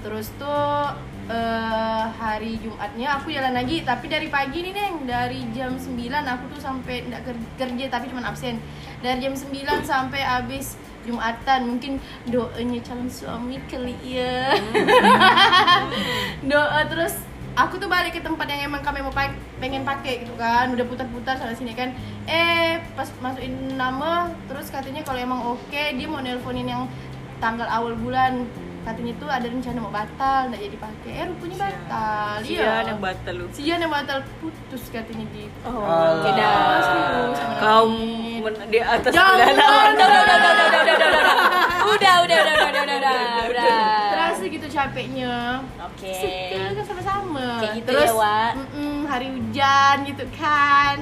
terus 0.07 0.31
tuh 0.39 0.95
eh, 1.27 2.05
hari 2.15 2.63
Jumatnya 2.63 3.19
aku 3.19 3.35
jalan 3.35 3.59
lagi 3.59 3.83
tapi 3.83 4.07
dari 4.07 4.31
pagi 4.31 4.63
nih 4.63 4.71
neng. 4.71 5.03
Dari 5.03 5.43
jam 5.51 5.75
9 5.75 5.83
aku 6.23 6.45
tuh 6.55 6.63
sampai 6.63 7.03
ker- 7.11 7.51
kerja 7.59 7.85
tapi 7.91 8.07
cuma 8.07 8.23
absen. 8.23 8.63
Dari 9.03 9.19
jam 9.19 9.35
9 9.35 9.51
sampai 9.83 10.23
habis 10.23 10.79
Jumatan. 11.03 11.67
Mungkin 11.67 11.99
doanya 12.31 12.79
calon 12.87 13.11
suami 13.11 13.59
kali 13.67 13.99
ya. 14.07 14.55
Doa 16.51 16.87
terus 16.87 17.19
aku 17.59 17.83
tuh 17.83 17.91
balik 17.91 18.15
ke 18.15 18.23
tempat 18.23 18.47
yang 18.47 18.71
emang 18.71 18.87
kami 18.87 19.03
mau 19.03 19.11
pak- 19.11 19.35
pengen 19.59 19.83
pakai 19.83 20.23
gitu 20.23 20.39
kan. 20.39 20.71
Udah 20.71 20.87
putar-putar 20.87 21.35
sana 21.35 21.51
sini 21.51 21.75
kan. 21.75 21.91
Eh 22.31 22.79
pas 22.95 23.11
masukin 23.19 23.75
nama 23.75 24.31
terus 24.47 24.71
katanya 24.71 25.03
kalau 25.03 25.19
emang 25.19 25.43
oke 25.43 25.83
dia 25.99 26.07
mau 26.07 26.23
nelponin 26.23 26.71
yang 26.71 26.87
tanggal 27.43 27.67
awal 27.67 27.99
bulan 27.99 28.47
katanya 28.87 29.13
tuh 29.17 29.29
ada 29.29 29.43
rencana 29.45 29.79
mau 29.79 29.91
batal 29.91 30.41
nggak 30.47 30.63
jadi 30.63 30.77
pakai 30.79 31.13
eh 31.13 31.27
rupanya 31.27 31.57
batal 31.59 32.35
Sian 32.39 32.55
iya 32.55 32.73
yang 32.87 33.01
batal 33.01 33.35
lu 33.35 33.47
Sian 33.51 33.79
yang 33.79 33.91
batal 33.91 34.19
putus 34.39 34.83
katanya 34.89 35.27
gitu 35.29 35.59
Oh, 35.67 35.83
Ah. 35.83 36.23
dah. 36.25 36.79
serius 36.81 37.39
kaum 37.59 37.93
di 38.65 38.79
atas 38.79 39.11
Jangan. 39.11 39.43
sembilan 39.43 39.91
Udah, 39.91 40.07
udah, 40.07 40.07
udah, 40.07 40.07
udah, 40.07 40.37
udah, 40.39 40.55
udah, 40.55 40.81
udah, 40.87 41.09
udah. 41.11 41.35
Udah, 41.87 42.15
udah, 42.21 42.39
udah, 42.39 42.55
udah, 42.57 42.83
udah, 42.83 42.97
udah, 42.97 43.45
udah. 43.49 44.09
terasa 44.09 44.45
gitu 44.45 44.67
capeknya 44.69 45.35
Oke. 45.83 46.13
Setel 46.13 46.71
kan 46.73 46.85
sama-sama 46.85 47.47
Kayak 47.59 47.73
gitu 47.77 47.89
terus 47.89 48.07
ya, 48.07 48.15
Wak. 48.17 48.53
mm-mm, 48.57 48.97
hari 49.07 49.27
hujan 49.29 49.97
gitu 50.05 50.25
kan 50.33 50.97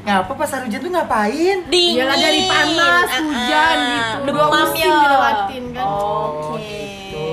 ngapa 0.00 0.32
pas 0.32 0.48
hari 0.48 0.64
hujan 0.66 0.80
tuh 0.80 0.90
ngapain 0.90 1.58
Dingin. 1.68 2.00
Yalah 2.00 2.16
dari 2.16 2.40
panas, 2.44 3.06
Ah, 3.06 3.20
hujan 3.20 3.76
ah. 3.76 3.90
gitu. 3.90 4.16
Dua 4.22 4.32
Demam 4.32 4.50
musim 4.50 4.88
dilewatin 4.90 5.64
kan. 5.70 5.86
Oke. 5.86 6.58
gitu. 6.58 7.28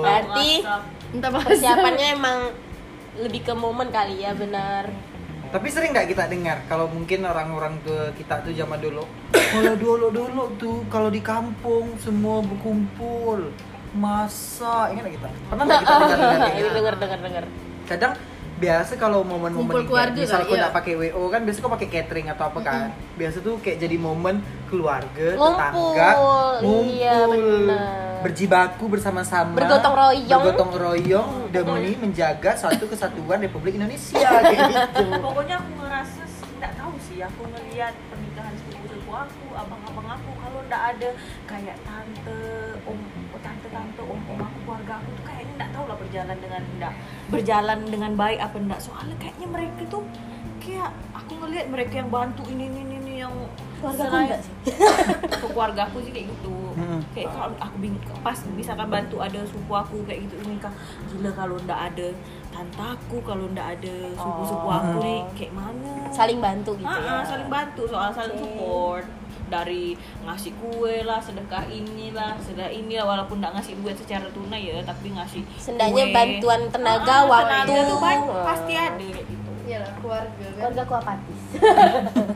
Berarti 0.00 0.50
Entah 1.10 1.30
persiapannya 1.34 2.06
emang 2.14 2.38
lebih 3.18 3.42
ke 3.42 3.52
momen 3.52 3.90
kali 3.90 4.22
ya, 4.22 4.30
benar. 4.30 4.86
Tapi 5.50 5.66
sering 5.66 5.90
nggak 5.90 6.06
kita 6.06 6.30
dengar 6.30 6.62
kalau 6.64 6.86
mungkin 6.86 7.26
orang-orang 7.26 7.82
tua 7.82 8.14
kita 8.14 8.38
tuh 8.40 8.54
zaman 8.54 8.78
dulu, 8.78 9.02
kalau 9.52 9.74
dulu 9.74 10.06
dulu 10.08 10.44
tuh 10.54 10.86
kalau 10.86 11.10
di 11.10 11.18
kampung 11.18 11.98
semua 11.98 12.38
berkumpul 12.40 13.50
masa 13.90 14.86
ingat 14.88 15.02
nggak 15.02 15.14
kita 15.18 15.28
pernah 15.50 15.64
nggak 15.66 15.80
kita 15.82 15.94
dengar? 15.98 16.38
Dengar, 16.70 16.94
dengar, 16.94 17.18
dengar. 17.18 17.44
kadang 17.82 18.12
biasa 18.60 18.92
kalau 19.00 19.24
momen-momen 19.24 19.64
Kumpul 19.64 19.80
kayak 19.80 19.88
keluarga 19.88 20.18
misal 20.20 20.40
kau 20.44 20.52
ya? 20.52 20.60
nggak 20.68 20.74
pakai 20.76 20.92
wo 21.16 21.26
kan 21.32 21.40
biasa 21.48 21.58
kau 21.64 21.72
pakai 21.72 21.88
catering 21.88 22.26
atau 22.28 22.44
apa 22.52 22.58
kan. 22.60 22.88
Biasa 23.16 23.36
tuh 23.40 23.54
kayak 23.64 23.78
jadi 23.80 23.96
momen 23.96 24.44
keluarga 24.68 25.26
Ngumpul, 25.34 25.56
tetangga 25.56 26.10
ngumpul 26.60 26.84
iya, 26.92 27.16
berjibaku 28.20 28.84
bersama-sama 28.86 29.56
Bergotong 29.56 29.94
royong. 29.96 30.28
bergotong 30.28 30.72
royong 30.76 31.30
demi 31.50 31.96
menjaga 31.96 32.52
suatu 32.54 32.84
kesatuan 32.86 33.40
Republik 33.40 33.80
Indonesia 33.80 34.28
gitu. 34.52 35.04
Pokoknya 35.24 35.56
aku 35.58 35.70
ngerasa 35.80 36.22
nggak 36.60 36.72
tahu 36.76 36.92
sih 37.00 37.18
aku 37.24 37.42
ngelihat 37.48 37.96
pernikahan 38.12 38.52
sepupu-sepupu 38.60 39.12
aku 39.16 39.44
abang-abang 39.56 40.08
aku 40.12 40.30
kalau 40.36 40.60
nggak 40.68 40.82
ada 40.92 41.08
kayak 41.48 41.76
tante 41.88 42.40
om 42.84 43.00
tante-tante 43.40 44.02
om-om 44.04 44.38
aku 44.44 44.58
keluarga 44.68 44.92
aku 45.00 45.08
tuh 45.16 45.24
kayaknya 45.24 45.52
nggak 45.56 45.70
tahu 45.72 45.84
lah 45.88 45.96
berjalan 46.10 46.36
dengan 46.36 46.62
nggak 46.74 46.92
berjalan 47.30 47.78
dengan 47.86 48.12
baik 48.14 48.38
apa 48.40 48.56
enggak 48.58 48.80
soalnya 48.82 49.14
kayaknya 49.16 49.46
mereka 49.46 49.82
tuh 49.86 50.02
kayak 50.58 50.90
aku 51.12 51.32
ngelihat 51.38 51.66
mereka 51.68 51.94
yang 51.96 52.10
bantu 52.10 52.42
ini 52.48 52.66
ini 52.66 52.80
ini, 52.82 52.94
ini 52.98 53.14
yang 53.20 53.34
Keluarga 53.80 54.04
aku 54.04 54.16
enggak 54.18 54.40
sih? 54.42 54.54
Ke 55.40 55.46
keluarga 55.46 55.82
aku 55.86 55.98
sih 56.02 56.10
kayak 56.10 56.26
gitu 56.28 56.56
Mm-mm. 56.70 57.00
kayak 57.10 57.30
kalau 57.30 57.54
aku 57.56 57.76
bingung 57.78 58.02
pas 58.20 58.36
misalkan 58.50 58.88
bantu 58.88 59.16
ada 59.18 59.40
suku 59.44 59.72
aku 59.72 59.96
kayak 60.02 60.26
gitu 60.26 60.34
ini 60.40 60.58
kan 60.58 60.74
gila 61.06 61.30
kalau 61.32 61.56
ndak 61.60 61.80
ada 61.88 62.08
tantaku 62.50 63.16
kalau 63.22 63.46
ndak 63.48 63.78
ada 63.78 63.94
suku-suku 64.12 64.68
aku 64.68 64.90
Oh. 64.90 65.00
nih 65.00 65.20
kayak 65.32 65.52
mana 65.52 65.92
Saling 66.10 66.38
bantu 66.38 66.74
gitu 66.74 66.86
Ah, 66.86 66.98
ya. 66.98 67.10
ah, 67.12 67.22
saling 67.24 67.48
bantu 67.48 67.82
soal 67.86 68.10
saling 68.10 68.34
support 68.34 69.06
dari 69.50 69.92
ngasih 70.22 70.54
kue 70.56 71.02
lah 71.02 71.18
sedekah 71.18 71.66
inilah 71.66 72.38
sedekah 72.38 72.70
ini 72.70 72.94
lah 72.94 73.06
walaupun 73.10 73.36
nggak 73.36 73.52
ngasih 73.52 73.74
duit 73.76 73.96
secara 73.96 74.30
tunai 74.30 74.62
ya 74.64 74.80
tapi 74.80 75.10
ngasih 75.10 75.42
Seenggaknya 75.56 76.04
kue. 76.06 76.14
bantuan 76.14 76.60
tenaga, 76.68 77.12
Ah, 77.12 77.22
waktu. 77.26 77.50
tenaga 77.66 77.80
tuh 77.84 77.98
pasti 78.40 78.72
ada 78.72 78.96
gitu 79.02 79.50
Iyalah 79.62 79.92
keluarga 79.96 80.46
kan. 80.48 80.54
Keluarga 80.56 80.80
aku 80.82 80.94
apatis. 80.96 81.40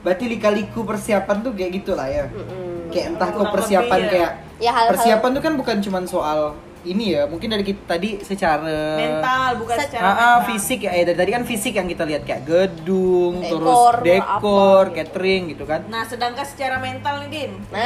Berarti 0.00 0.24
lika-liku 0.26 0.80
persiapan 0.82 1.36
tuh 1.40 1.52
kayak 1.52 1.70
gitu 1.74 1.92
lah 1.92 2.04
ya. 2.04 2.24
Mm-mm. 2.26 2.88
Kayak 2.88 3.06
entah 3.12 3.28
kok 3.30 3.48
persiapan 3.50 3.98
ya. 3.98 4.08
kayak 4.08 4.30
Ya 4.58 4.70
hal-hal 4.70 4.90
persiapan 4.90 5.30
tuh 5.30 5.42
kan 5.42 5.54
bukan 5.56 5.76
cuma 5.80 5.98
soal 6.04 6.52
ini 6.82 7.12
ya, 7.12 7.24
mungkin 7.24 7.48
dari 7.48 7.60
kita 7.62 7.82
tadi 7.86 8.20
secara 8.20 8.64
mental 8.94 9.58
bukan 9.58 9.76
secara 9.78 10.00
Ah, 10.00 10.08
ah, 10.08 10.14
mental. 10.14 10.48
fisik 10.48 10.78
ya, 10.80 10.90
eh, 10.90 11.04
dari 11.04 11.14
tadi 11.14 11.30
kan 11.30 11.44
fisik 11.44 11.72
yang 11.72 11.84
kita 11.84 12.02
lihat 12.02 12.22
kayak 12.22 12.42
gedung, 12.42 13.38
Dekor, 13.38 13.52
terus 13.52 13.80
dekor, 14.02 14.34
apa 14.34 14.56
gitu. 14.86 14.96
catering 14.96 15.42
gitu 15.48 15.64
kan. 15.64 15.80
nah 15.86 16.02
sedangkan 16.02 16.42
secara 16.42 16.76
mental 16.76 17.14
nih 17.20 17.28
din 17.28 17.50
Nah. 17.68 17.84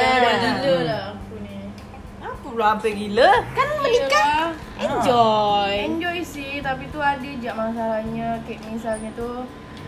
Gila 0.55 0.73
lah 0.81 1.03
aku 1.13 1.35
nih. 1.37 1.63
apa 2.21 2.35
pula 2.41 2.65
apa 2.73 2.87
gila 2.87 3.29
Kan 3.51 3.67
menikah 3.77 4.39
enjoy. 4.77 5.73
Enjoy 5.85 6.17
sih, 6.21 6.59
tapi 6.59 6.87
tuh 6.87 6.99
ada 6.99 7.19
aja 7.19 7.51
masalahnya 7.51 8.27
kayak 8.43 8.61
misalnya 8.65 9.09
tuh 9.13 9.43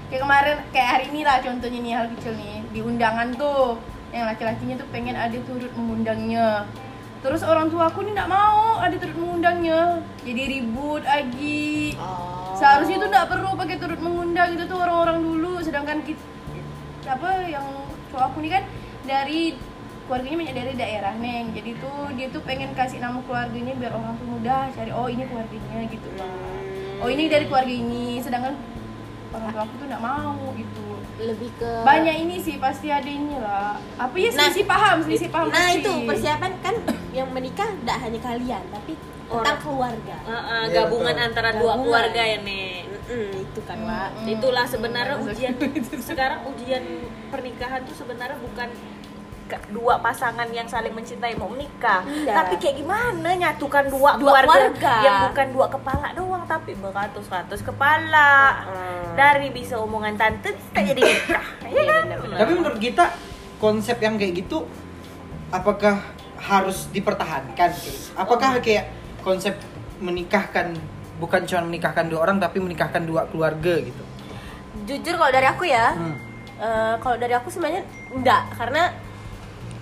kayak 0.08 0.22
kemarin 0.22 0.58
kayak 0.70 0.90
hari 0.90 1.06
ini 1.10 1.22
lah 1.22 1.40
contohnya 1.40 1.80
nih 1.80 1.94
hal 1.94 2.08
kecil 2.14 2.34
nih 2.34 2.64
di 2.70 2.80
undangan 2.80 3.28
tuh 3.34 3.76
yang 4.10 4.24
laki-lakinya 4.26 4.76
tuh 4.76 4.88
pengen 4.88 5.14
ada 5.14 5.36
turut 5.44 5.68
mengundangnya 5.74 6.64
terus 7.20 7.42
orang 7.42 7.68
tua 7.68 7.90
aku 7.90 8.02
nih 8.02 8.14
nggak 8.14 8.30
mau 8.30 8.78
ada 8.78 8.96
turut 8.96 9.18
mengundangnya. 9.18 10.02
Jadi 10.22 10.42
ribut 10.48 11.02
lagi 11.02 11.96
Oh. 11.98 12.54
seharusnya 12.54 12.98
tuh 12.98 13.10
nggak 13.10 13.28
perlu 13.28 13.50
pakai 13.56 13.78
turut 13.78 14.00
mengundang. 14.00 14.54
Itu 14.54 14.64
tuh 14.66 14.78
orang-orang 14.78 15.18
dulu. 15.20 15.54
Sedangkan 15.60 16.02
kita 16.02 16.22
apa 17.08 17.48
yang 17.48 17.66
cowok 18.12 18.24
aku 18.30 18.38
nih 18.44 18.52
kan 18.60 18.64
dari 19.04 19.42
keluarganya 20.06 20.38
banyak 20.40 20.56
dari 20.56 20.72
daerah 20.76 21.14
neng. 21.16 21.52
Jadi 21.52 21.72
tuh 21.78 22.12
dia 22.14 22.28
tuh 22.28 22.42
pengen 22.44 22.72
kasih 22.72 23.00
nama 23.00 23.20
keluarganya 23.24 23.74
biar 23.76 23.92
orang 23.92 24.14
tuh 24.16 24.28
mudah 24.28 24.72
cari 24.72 24.92
oh 24.92 25.08
ini 25.08 25.24
keluarganya 25.26 25.80
gitu 25.88 26.10
lah 26.16 26.32
oh 26.98 27.10
ini 27.10 27.28
dari 27.28 27.46
keluarga 27.48 27.72
ini. 27.72 28.20
Sedangkan 28.20 28.54
orang 29.32 29.50
tua 29.52 29.62
aku 29.64 29.74
tuh 29.76 29.86
nggak 29.88 30.04
mau 30.04 30.52
gitu. 30.56 30.86
Lebih 31.18 31.50
ke 31.58 31.82
banyak 31.82 32.16
ini 32.30 32.38
sih 32.38 32.62
pasti 32.62 32.94
ada 32.94 33.10
ini 33.10 33.42
lah 33.42 33.74
apa 33.98 34.14
ya 34.22 34.30
Nah, 34.38 34.54
selisih 34.54 34.70
paham 34.70 34.98
selisih 35.02 35.30
paham 35.34 35.50
nah 35.50 35.66
pasti. 35.66 35.82
itu 35.82 35.94
persiapan 36.06 36.52
kan 36.62 36.76
yang 37.18 37.30
menikah 37.30 37.66
tidak 37.76 37.98
hanya 38.00 38.20
kalian 38.22 38.64
tapi 38.68 38.94
tentang 39.28 39.38
Orang. 39.44 39.58
keluarga 39.60 40.16
Heeh, 40.24 40.62
Iya, 40.64 40.76
gabungan 40.78 41.12
betul. 41.12 41.28
antara 41.28 41.50
dua 41.52 41.60
Gabungan. 41.68 41.84
keluarga 41.84 42.22
ya 42.24 42.38
nek 42.40 42.80
Mm-mm, 42.88 43.30
itu 43.42 43.60
kan 43.64 43.78
Wak. 43.82 44.10
Hmm. 44.14 44.28
itulah 44.30 44.66
sebenarnya 44.66 45.16
ujian 45.20 45.54
sekarang 46.10 46.40
ujian 46.46 46.84
pernikahan 47.28 47.82
tuh 47.84 47.96
sebenarnya 47.98 48.38
bukan 48.38 48.70
dua 49.70 49.96
pasangan 49.98 50.44
yang 50.50 50.64
saling 50.66 50.92
mencintai 50.92 51.32
mau 51.34 51.48
menikah 51.48 52.04
Iya. 52.04 52.36
tapi 52.36 52.56
kayak 52.58 52.76
gimana 52.78 53.30
nyatukan 53.34 53.88
dua, 53.88 54.16
Dua 54.18 54.44
keluarga, 54.44 54.76
keluarga. 54.76 54.94
yang 55.02 55.18
bukan 55.26 55.48
dua 55.50 55.68
kepala 55.70 56.08
doang 56.12 56.44
tapi 56.46 56.72
beratus-ratus 56.76 57.60
kepala 57.62 58.32
dari 59.14 59.48
bisa 59.50 59.76
omongan 59.78 60.16
tante 60.16 60.52
kita 60.52 60.82
jadi 60.86 61.00
nikah 61.02 61.46
ya 61.66 61.82
kan 61.86 62.04
Tapi 62.38 62.52
menurut 62.54 62.76
kita 62.78 63.06
konsep 63.58 63.96
yang 63.98 64.16
kayak 64.16 64.36
gitu 64.38 64.68
apakah 65.48 66.04
harus 66.38 66.88
dipertahankan? 66.90 67.72
Apakah 68.14 68.58
kayak 68.60 68.90
konsep 69.22 69.58
menikahkan 69.98 70.78
bukan 71.18 71.42
cuma 71.44 71.66
menikahkan 71.66 72.06
dua 72.06 72.20
orang 72.22 72.38
tapi 72.38 72.62
menikahkan 72.62 73.02
dua 73.04 73.26
keluarga 73.26 73.82
gitu? 73.82 74.04
jujur 74.86 75.18
kalau 75.18 75.34
dari 75.34 75.44
aku 75.44 75.66
ya 75.66 75.90
Hmm. 75.92 76.16
eh, 76.56 76.96
kalau 77.02 77.18
dari 77.18 77.34
aku 77.34 77.50
sebenarnya 77.50 77.82
enggak 78.14 78.46
karena 78.54 78.94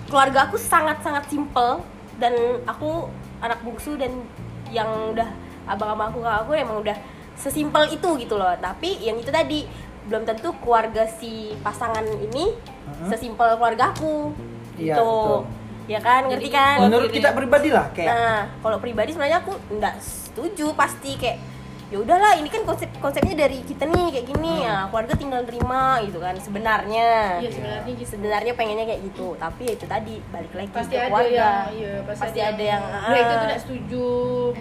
keluarga 0.08 0.48
aku 0.48 0.56
sangat 0.56 0.98
sangat 1.00 1.28
simple 1.28 1.84
dan 2.16 2.32
aku 2.64 3.06
anak 3.38 3.60
bungsu 3.60 3.94
dan 3.94 4.24
yang 4.72 4.88
udah 5.12 5.28
abang-abang 5.68 6.10
aku 6.10 6.18
kakak 6.24 6.40
aku 6.42 6.52
emang 6.56 6.78
udah 6.80 6.96
sesimpel 7.36 7.84
itu 7.86 8.08
gitu 8.16 8.34
loh 8.34 8.56
tapi 8.56 8.96
yang 8.98 9.20
itu 9.20 9.28
tadi 9.28 9.68
belum 10.08 10.24
tentu 10.24 10.56
keluarga 10.64 11.04
si 11.04 11.52
pasangan 11.60 12.02
ini 12.02 12.56
Mhm. 12.86 13.12
sesimpel 13.12 13.60
keluarga 13.60 13.92
aku 13.92 14.32
Iya, 14.80 14.96
gitu 14.96 15.04
betul. 15.04 15.40
Ya 15.86 15.98
kan 15.98 16.26
ngerti 16.26 16.50
kan 16.50 16.76
Menurut 16.82 17.08
kita 17.08 17.30
pribadi 17.30 17.70
lah 17.70 17.86
kayak 17.90 18.08
Nah, 18.08 18.40
kalau 18.58 18.78
pribadi 18.78 19.10
sebenarnya 19.10 19.38
aku 19.40 19.54
nggak 19.70 19.94
setuju 19.96 20.74
pasti 20.74 21.14
kayak 21.14 21.38
ya 21.86 22.02
udahlah 22.02 22.34
ini 22.34 22.50
kan 22.50 22.66
konsep 22.66 22.90
konsepnya 22.98 23.38
dari 23.38 23.62
kita 23.62 23.86
nih 23.86 24.10
kayak 24.10 24.26
gini 24.26 24.54
Hmm. 24.58 24.66
ya 24.66 24.76
keluarga 24.90 25.14
tinggal 25.14 25.42
terima 25.42 26.02
gitu 26.02 26.18
kan 26.18 26.34
sebenarnya 26.34 27.38
Iya, 27.38 27.46
sebenarnya 27.48 27.94
gitu. 27.94 28.10
sebenarnya 28.10 28.52
pengennya 28.52 28.84
kayak 28.84 29.02
gitu 29.06 29.38
tapi 29.38 29.62
ya 29.64 29.72
itu 29.72 29.86
tadi 29.86 30.14
balik 30.26 30.50
lagi 30.50 30.70
pasti 30.74 30.90
ke 30.90 30.98
ada 30.98 31.06
keluarga 31.06 31.30
yang 31.30 31.62
iya 31.70 31.92
Pasti 32.02 32.38
ada 32.42 32.64
yang, 32.66 32.82
mereka 33.06 33.22
tuh 33.24 33.30
ah. 33.30 33.42
tidak 33.46 33.58
setuju 33.62 34.06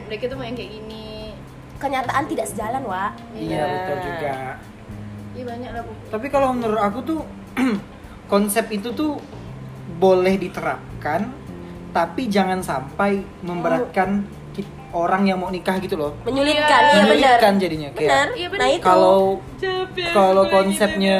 mereka 0.06 0.24
tuh 0.30 0.36
mau 0.38 0.46
yang 0.46 0.54
kayak 0.54 0.72
gini 0.72 1.08
kenyataan 1.76 2.24
tidak 2.26 2.46
sejalan 2.46 2.84
wa 2.86 3.06
iya 3.34 3.64
betul 3.66 3.98
juga. 4.00 4.32
iya 5.34 5.44
banyak 5.44 5.70
lah 5.74 5.82
Bu. 5.82 5.92
Tapi 6.08 6.28
kalau 6.30 6.48
menurut 6.54 6.80
aku 6.80 7.00
tuh 7.04 7.20
konsep 8.32 8.70
itu 8.70 8.94
tuh 8.94 9.18
boleh 9.98 10.38
diterapkan 10.38 10.94
tapi 11.92 12.28
jangan 12.28 12.60
sampai 12.60 13.24
memberatkan 13.40 14.26
ki- 14.52 14.68
orang 14.92 15.24
yang 15.24 15.38
mau 15.38 15.48
nikah 15.48 15.78
gitu 15.78 15.96
loh. 15.96 16.12
menyulitkan 16.24 16.82
iya, 16.84 16.92
benar. 16.92 17.06
Menyulitkan 17.08 17.54
jadinya 17.56 17.90
kayak 17.94 18.10
benar. 18.10 18.28
Iya, 18.34 18.48
nah 18.52 18.68
itu. 18.68 18.84
Kalau 18.84 19.20
kalau 20.12 20.44
konsepnya 20.50 21.18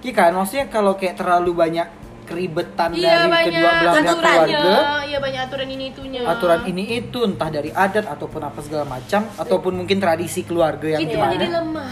iya 0.00 0.12
kan? 0.14 0.30
Maksudnya 0.32 0.66
kalau 0.68 0.94
kayak 0.94 1.18
terlalu 1.18 1.50
banyak 1.52 1.88
keribetan 2.26 2.90
iya 2.90 3.22
dari 3.22 3.28
banyak 3.28 3.52
kedua 3.52 3.70
belah 3.70 3.94
pihak 3.94 4.16
keluarga. 4.16 4.74
Iya 5.06 5.18
banyak 5.18 5.40
aturan 5.46 5.68
ini 5.68 5.84
itunya. 5.90 6.20
Aturan 6.22 6.60
ini 6.64 6.82
itu 6.96 7.18
entah 7.22 7.50
dari 7.50 7.70
adat 7.70 8.06
ataupun 8.06 8.40
apa 8.40 8.60
segala 8.62 8.84
macam 8.84 9.20
ataupun 9.34 9.72
mungkin 9.74 9.98
tradisi 9.98 10.42
keluarga 10.42 10.96
yang 10.96 11.02
itu 11.02 11.14
gimana. 11.14 11.32
jadi 11.34 11.46
lemah. 11.50 11.90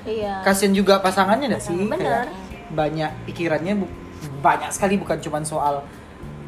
Iya. 0.00 0.34
Kasian 0.40 0.72
juga 0.72 1.00
pasangannya 1.00 1.52
dah 1.52 1.60
sih? 1.60 1.76
Bener. 1.76 1.98
kayak 1.98 2.24
banyak 2.70 3.10
pikirannya 3.26 3.74
bu- 3.76 3.94
banyak 4.40 4.70
sekali 4.72 4.96
bukan 4.96 5.20
cuma 5.20 5.44
soal 5.44 5.84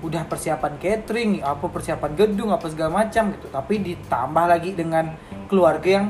udah 0.03 0.27
persiapan 0.27 0.75
catering 0.83 1.47
apa 1.47 1.63
persiapan 1.71 2.11
gedung 2.19 2.51
apa 2.51 2.67
segala 2.67 3.07
macam 3.07 3.31
gitu 3.39 3.47
tapi 3.47 3.79
ditambah 3.79 4.45
lagi 4.51 4.75
dengan 4.75 5.15
keluarga 5.47 6.03
yang 6.03 6.07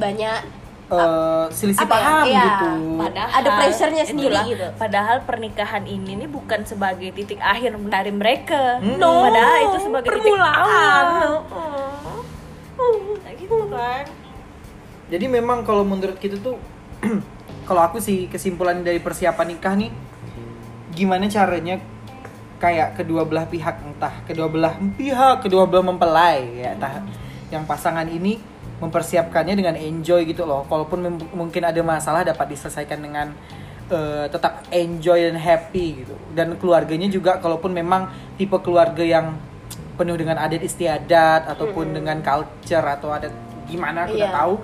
banyak 0.00 0.40
eh, 0.88 1.46
selisih 1.52 1.84
apa 1.84 1.94
ya? 1.94 2.00
paham 2.00 2.24
Iya. 2.24 2.40
gitu 2.40 2.68
Padahal 2.96 3.30
Ada 3.36 3.50
pressure-nya 3.60 4.04
sendiri 4.08 4.32
itulah, 4.32 4.44
gitu. 4.48 4.66
Padahal 4.80 5.16
pernikahan 5.28 5.84
ini 5.84 6.10
nih 6.16 6.28
bukan 6.32 6.60
sebagai 6.64 7.10
titik 7.12 7.40
akhir 7.40 7.76
dari 7.92 8.12
mereka. 8.12 8.80
No, 8.80 9.28
padahal 9.28 9.56
itu 9.68 9.78
sebagai 9.84 10.08
permulaan. 10.08 10.24
titik 10.24 10.40
awal. 10.40 11.06
Nah, 13.20 13.32
gitu 13.36 13.56
kan. 13.68 14.04
Jadi 15.10 15.26
memang 15.26 15.58
kalau 15.66 15.82
menurut 15.84 16.16
kita 16.16 16.38
tuh 16.40 16.56
kalau 17.68 17.82
aku 17.84 17.98
sih 18.00 18.30
kesimpulan 18.30 18.80
dari 18.80 19.02
persiapan 19.02 19.46
nikah 19.52 19.74
nih 19.76 19.90
gimana 20.92 21.26
caranya 21.26 21.78
kayak 22.60 23.00
kedua 23.00 23.24
belah 23.24 23.48
pihak 23.48 23.80
entah 23.80 24.14
kedua 24.28 24.46
belah 24.52 24.74
pihak 24.94 25.44
kedua 25.44 25.64
belah 25.64 25.84
mempelai 25.86 26.60
ya 26.60 26.76
entah 26.76 27.00
yang 27.50 27.64
pasangan 27.64 28.06
ini 28.06 28.36
mempersiapkannya 28.80 29.54
dengan 29.60 29.76
enjoy 29.76 30.24
gitu 30.24 30.48
loh. 30.48 30.64
Kalaupun 30.64 31.04
mungkin 31.36 31.62
ada 31.68 31.76
masalah 31.84 32.24
dapat 32.24 32.56
diselesaikan 32.56 32.96
dengan 32.96 33.28
eh, 33.92 34.24
tetap 34.32 34.64
enjoy 34.72 35.28
dan 35.28 35.36
happy 35.36 36.00
gitu. 36.00 36.16
Dan 36.32 36.56
keluarganya 36.56 37.04
juga 37.12 37.36
kalaupun 37.36 37.76
memang 37.76 38.08
tipe 38.40 38.56
keluarga 38.64 39.04
yang 39.04 39.36
penuh 40.00 40.16
dengan 40.16 40.40
adat 40.40 40.64
istiadat 40.64 41.44
ataupun 41.44 41.92
dengan 41.92 42.24
culture 42.24 42.80
atau 42.80 43.12
adat 43.12 43.34
gimana 43.68 44.08
aku 44.08 44.16
nggak 44.16 44.32
Iya. 44.32 44.38
tahu 44.40 44.54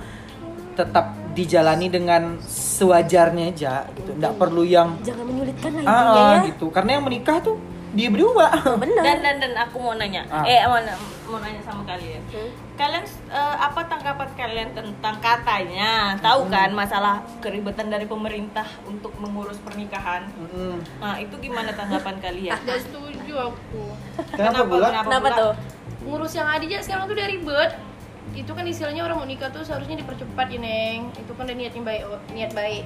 tetap 0.80 1.06
dijalani 1.36 1.86
dengan 1.92 2.40
sewajarnya 2.42 3.52
aja 3.52 3.84
gitu 3.92 4.16
nggak 4.16 4.34
perlu 4.40 4.64
yang 4.64 4.96
jangan 5.04 5.24
menyulitkan 5.28 5.70
lah 5.76 5.84
ah, 5.84 5.92
ah, 5.92 6.14
ya 6.16 6.24
gitu 6.48 6.72
karena 6.72 6.96
yang 6.96 7.04
menikah 7.04 7.38
tuh 7.38 7.56
dia 7.96 8.12
berdua 8.12 8.52
benar 8.82 9.02
Dan 9.04 9.18
dan 9.24 9.36
dan 9.40 9.52
aku 9.56 9.80
mau 9.80 9.96
nanya, 9.96 10.20
Ah. 10.28 10.44
eh 10.44 10.60
mau, 10.68 10.76
mau 11.32 11.38
nanya 11.40 11.64
sama 11.64 11.80
kalian. 11.88 12.20
Hmm. 12.28 12.52
Kalian 12.76 13.04
eh, 13.32 13.56
apa 13.56 13.88
tanggapan 13.88 14.28
kalian 14.36 14.68
tentang 14.76 15.16
katanya? 15.16 16.12
Tahu 16.20 16.44
kan 16.52 16.76
masalah 16.76 17.24
keribetan 17.40 17.88
dari 17.88 18.04
pemerintah 18.04 18.68
untuk 18.84 19.16
mengurus 19.16 19.56
pernikahan? 19.64 20.28
Mm-mm. 20.28 20.76
Nah, 21.00 21.16
itu 21.16 21.40
gimana 21.40 21.72
tanggapan 21.72 22.20
kalian? 22.20 22.60
Gak 22.68 22.84
setuju 22.84 23.32
aku 23.48 23.80
kenapa 24.36 24.60
bulan 24.64 24.90
kenapa 25.00 25.28
pula? 25.28 25.40
tuh 25.40 25.52
ngurus 26.04 26.32
yang 26.36 26.48
ada 26.48 26.62
aja 26.62 26.78
sekarang 26.84 27.04
tuh 27.08 27.14
udah 27.16 27.28
ribet 27.28 27.70
itu 28.34 28.50
kan 28.50 28.66
istilahnya 28.66 29.06
orang 29.06 29.22
mau 29.22 29.28
nikah 29.28 29.52
tuh 29.52 29.62
seharusnya 29.62 30.00
dipercepat 30.00 30.46
ya 30.50 30.58
neng. 30.58 31.14
Itu 31.14 31.32
kan 31.38 31.46
udah 31.46 31.56
niatnya 31.56 31.82
baik 31.84 32.02
niat 32.34 32.52
baik 32.52 32.84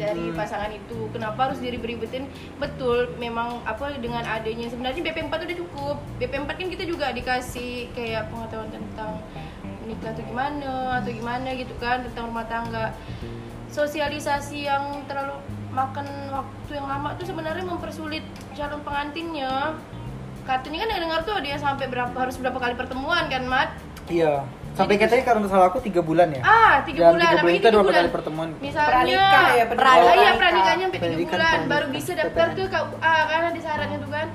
dari 0.00 0.32
Hmm. 0.32 0.36
pasangan 0.36 0.72
itu. 0.72 0.98
Kenapa 1.12 1.50
harus 1.50 1.60
diribet-ribetin? 1.60 2.24
Betul 2.56 3.12
memang 3.20 3.60
apa 3.68 3.92
dengan 4.00 4.24
adanya 4.24 4.66
sebenarnya 4.66 5.04
BP 5.04 5.28
4 5.28 5.44
udah 5.46 5.56
cukup. 5.60 5.96
BP 6.16 6.32
4 6.40 6.56
kan 6.56 6.68
kita 6.72 6.84
juga 6.88 7.06
dikasih 7.12 7.92
kayak 7.92 8.32
pengetahuan 8.32 8.70
tentang 8.72 9.20
nikah 9.84 10.14
tuh 10.14 10.24
gimana 10.24 11.02
atau 11.02 11.10
gimana 11.10 11.48
gitu 11.52 11.74
kan 11.78 12.00
tentang 12.06 12.32
rumah 12.32 12.46
tangga. 12.48 12.96
Sosialisasi 13.70 14.66
yang 14.66 15.06
terlalu 15.06 15.38
makan 15.70 16.06
waktu 16.34 16.70
yang 16.74 16.90
lama 16.90 17.14
tuh 17.14 17.30
sebenarnya 17.30 17.62
mempersulit 17.62 18.26
calon 18.58 18.82
pengantinnya. 18.82 19.78
Katanya 20.42 20.82
kan 20.82 20.98
dengar 20.98 21.20
tuh 21.22 21.38
dia 21.38 21.54
sampai 21.54 21.86
berapa 21.86 22.10
harus 22.16 22.34
berapa 22.40 22.58
kali 22.58 22.74
pertemuan 22.74 23.30
kan 23.30 23.46
mat? 23.46 23.70
Iya 24.10 24.42
sampai 24.74 24.94
katanya 24.96 25.24
kalau 25.26 25.38
nggak 25.42 25.52
salah 25.52 25.66
aku 25.68 25.80
tiga 25.82 26.00
bulan 26.00 26.28
ya? 26.30 26.42
Ah 26.46 26.80
tiga 26.86 27.10
bulan. 27.10 27.20
tiga 27.20 27.36
bulan 27.42 27.54
itu 27.54 27.68
bulan. 27.70 27.94
kali 27.94 28.10
pertemuan. 28.10 28.48
Misalnya 28.62 28.90
Pranikah 28.90 29.48
ya, 29.54 29.64
pranikah 29.66 29.94
pranikah. 29.94 30.14
iya 30.14 30.30
pranikahnya 30.38 30.84
sampai 30.88 31.00
tiga 31.00 31.16
bulan. 31.26 31.58
Baru 31.66 31.86
bisa 31.90 32.10
daftar 32.16 32.46
ke 32.54 32.64
KUA 32.70 33.16
karena 33.28 33.48
di 33.50 33.60
syaratnya 33.60 33.98
tuh 33.98 34.10
kan. 34.10 34.26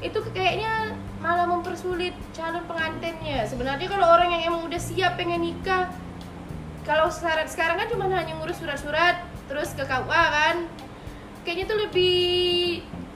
Itu 0.00 0.18
kayaknya 0.32 0.72
malah 1.20 1.46
mempersulit 1.48 2.14
calon 2.32 2.64
pengantinnya. 2.64 3.38
Sebenarnya 3.46 3.86
kalau 3.88 4.06
orang 4.10 4.28
yang 4.34 4.42
emang 4.52 4.62
udah 4.66 4.80
siap 4.80 5.20
pengen 5.20 5.40
nikah 5.44 5.92
kalau 6.88 7.12
syarat 7.12 7.46
sekarang 7.46 7.76
kan 7.78 7.88
cuma 7.92 8.08
hanya 8.10 8.34
ngurus 8.40 8.58
surat-surat 8.58 9.22
terus 9.46 9.72
ke 9.72 9.84
KUA 9.86 10.24
kan. 10.34 10.56
Kayaknya 11.46 11.64
tuh 11.72 11.78
lebih 11.88 12.18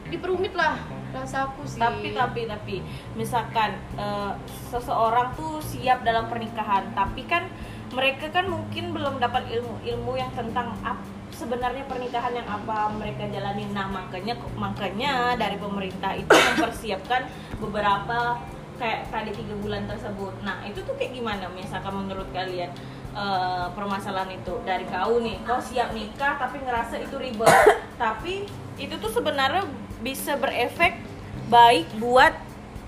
diperumit 0.08 0.56
lah 0.56 1.03
rasa 1.14 1.46
aku 1.48 1.62
sih. 1.64 1.78
Tapi 1.78 2.10
tapi 2.12 2.50
tapi 2.50 2.76
misalkan 3.14 3.78
eh, 3.94 4.32
seseorang 4.68 5.32
tuh 5.38 5.62
siap 5.62 6.02
dalam 6.02 6.26
pernikahan 6.26 6.90
tapi 6.98 7.22
kan 7.30 7.46
mereka 7.94 8.26
kan 8.34 8.50
mungkin 8.50 8.90
belum 8.90 9.22
dapat 9.22 9.46
ilmu-ilmu 9.54 10.18
yang 10.18 10.32
tentang 10.34 10.74
ap- 10.82 11.06
sebenarnya 11.30 11.86
pernikahan 11.86 12.34
yang 12.34 12.46
apa 12.46 12.90
mereka 12.94 13.26
jalani 13.30 13.66
nah 13.70 13.86
makanya 13.86 14.34
makanya 14.58 15.34
dari 15.38 15.58
pemerintah 15.58 16.14
itu 16.14 16.30
mempersiapkan 16.30 17.26
beberapa 17.62 18.38
kayak 18.74 19.06
tadi 19.14 19.30
tiga 19.30 19.54
bulan 19.62 19.86
tersebut. 19.86 20.34
Nah 20.42 20.58
itu 20.66 20.82
tuh 20.82 20.98
kayak 20.98 21.14
gimana? 21.14 21.46
Misalkan 21.54 21.94
menurut 21.94 22.26
kalian 22.34 22.70
eh, 23.14 23.66
permasalahan 23.70 24.34
itu 24.34 24.54
dari 24.66 24.82
kau 24.90 25.22
nih 25.22 25.38
kau 25.46 25.62
siap 25.62 25.94
nikah 25.94 26.34
tapi 26.34 26.58
ngerasa 26.62 26.98
itu 26.98 27.14
ribet. 27.14 27.50
Tapi 27.94 28.46
itu 28.74 28.94
tuh 28.98 29.10
sebenarnya 29.10 29.62
bisa 30.04 30.36
berefek 30.36 31.00
baik 31.48 31.88
buat 31.96 32.36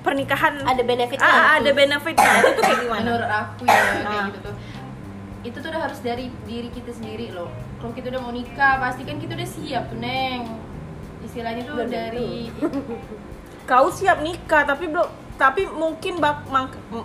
pernikahan. 0.00 0.60
Ada 0.62 0.82
benefitnya. 0.84 1.24
ah, 1.24 1.56
ada 1.56 1.70
benefitnya 1.72 2.30
itu 2.36 2.50
tuh 2.52 2.62
kayak 2.62 2.78
gimana? 2.78 3.00
Menurut 3.02 3.30
aku 3.32 3.62
ya 3.64 3.74
kayak 3.74 4.04
Ah. 4.06 4.24
gitu 4.28 4.38
tuh. 4.44 4.54
Itu 5.42 5.56
tuh 5.58 5.68
udah 5.70 5.82
harus 5.82 5.98
dari 5.98 6.28
diri 6.44 6.68
kita 6.68 6.92
sendiri 6.92 7.32
loh. 7.32 7.48
Kalau 7.76 7.90
kita 7.90 8.12
udah 8.12 8.20
mau 8.20 8.30
nikah 8.30 8.78
pasti 8.78 9.02
kan 9.02 9.16
kita 9.16 9.32
udah 9.34 9.48
siap 9.48 9.88
tuh 9.88 9.98
neng. 9.98 10.42
Istilahnya 11.24 11.62
tuh 11.64 11.88
dari 11.88 12.52
kau 13.70 13.90
siap 13.90 14.22
nikah 14.22 14.62
tapi 14.62 14.86
belum 14.86 15.08
tapi 15.36 15.68
mungkin 15.68 16.16
bak, 16.16 16.48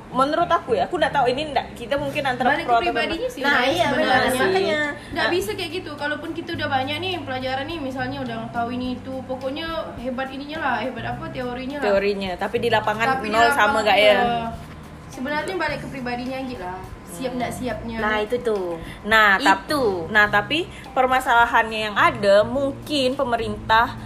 menurut 0.10 0.48
aku 0.48 0.74
ya 0.74 0.88
aku 0.88 0.96
nggak 0.96 1.12
tahu 1.12 1.28
ini 1.28 1.52
nggak 1.52 1.76
kita 1.76 2.00
mungkin 2.00 2.24
antara 2.24 2.56
balik 2.56 2.63
ke 2.63 2.72
pro 2.72 2.80
pribadinya 2.80 3.28
sih 3.28 3.44
Nah, 3.44 3.63
iya, 3.63 3.91
benar. 3.91 4.32
Makanya. 4.32 4.82
nggak 5.12 5.28
Nah. 5.28 5.34
bisa 5.36 5.52
kayak 5.52 5.72
gitu 5.84 5.91
kalaupun 6.00 6.32
kita 6.32 6.56
udah 6.56 6.67
banyak 6.67 6.98
nih 6.98 7.20
pelajaran 7.22 7.67
nih 7.67 7.80
misalnya 7.80 8.24
udah 8.24 8.38
tahu 8.50 8.72
ini 8.72 8.96
itu 8.96 9.13
pokoknya 9.28 9.67
hebat 10.00 10.32
ininya 10.32 10.58
lah 10.58 10.76
hebat 10.80 11.06
apa 11.12 11.28
teorinya 11.28 11.78
lah 11.78 11.86
teorinya 11.86 12.32
tapi 12.39 12.58
di 12.58 12.70
lapangan 12.72 13.08
Tapi 13.20 13.28
di 13.28 13.30
nol 13.30 13.48
sama 13.52 13.78
gak 13.84 14.00
ya 14.00 14.20
sebenarnya 15.12 15.56
balik 15.60 15.84
ke 15.84 15.88
pribadinya 15.91 16.39
aja 16.39 16.58
lah 16.63 16.80
siap 17.12 17.36
nggak 17.36 17.52
siapnya 17.52 18.00
Nah, 18.00 18.24
itu 18.24 18.39
tuh. 18.39 18.80
Nah, 19.04 19.36
Itu. 19.36 20.08
nah 20.08 20.32
tapi 20.32 20.63
permasalahannya 20.96 21.91
yang 21.91 21.96
ada 22.00 22.48
mungkin 22.48 23.20
pemerintah 23.20 24.00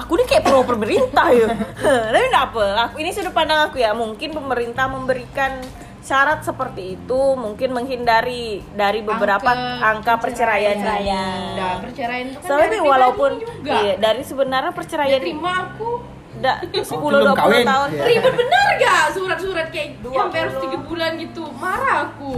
aku 0.00 0.16
ini 0.16 0.24
kayak 0.24 0.44
pro 0.48 0.64
pemerintah 0.64 1.28
ya. 1.30 1.48
Tapi 2.12 2.26
enggak 2.26 2.44
apa. 2.52 2.66
Aku 2.88 2.96
ini 2.98 3.10
sudut 3.12 3.30
pandang 3.30 3.68
aku 3.68 3.76
ya. 3.76 3.92
Mungkin 3.92 4.32
pemerintah 4.32 4.88
memberikan 4.88 5.60
syarat 6.00 6.40
seperti 6.40 6.96
itu 6.96 7.20
mungkin 7.36 7.76
menghindari 7.76 8.64
dari 8.72 9.04
beberapa 9.04 9.52
angka, 9.84 10.16
perceraian 10.16 10.80
ini. 10.80 11.24
Nah, 11.60 11.76
perceraian 11.84 12.26
itu 12.32 12.40
kan 12.40 12.48
Soalnya 12.48 12.68
dari 12.72 12.80
walaupun 12.88 13.30
juga 13.36 13.76
iya, 13.84 13.94
dari 14.00 14.22
sebenarnya 14.24 14.72
ya 14.72 14.78
perceraian 14.80 15.20
terima 15.20 15.52
aku 15.68 16.00
da, 16.40 16.64
10 16.64 16.88
belum 17.04 17.36
20 17.36 17.40
kawin. 17.44 17.64
tahun. 17.68 17.88
Iya. 17.92 18.04
ribet 18.16 18.32
bener 18.32 18.66
gak 18.80 19.04
surat-surat 19.12 19.66
kayak 19.68 19.88
Dua 20.00 20.14
sampai 20.24 20.38
harus 20.40 20.54
puluh. 20.56 20.64
tiga 20.64 20.78
bulan 20.88 21.10
gitu 21.20 21.44
marah 21.60 21.96
aku 22.08 22.34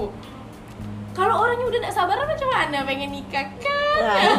kalau 1.12 1.44
orangnya 1.44 1.66
udah 1.68 1.78
gak 1.84 1.96
sabar 1.96 2.16
macam 2.24 2.48
mana 2.48 2.78
pengen 2.88 3.10
nikah? 3.12 3.44
Kan? 3.60 4.00
Nah, 4.00 4.16
iya. 4.24 4.30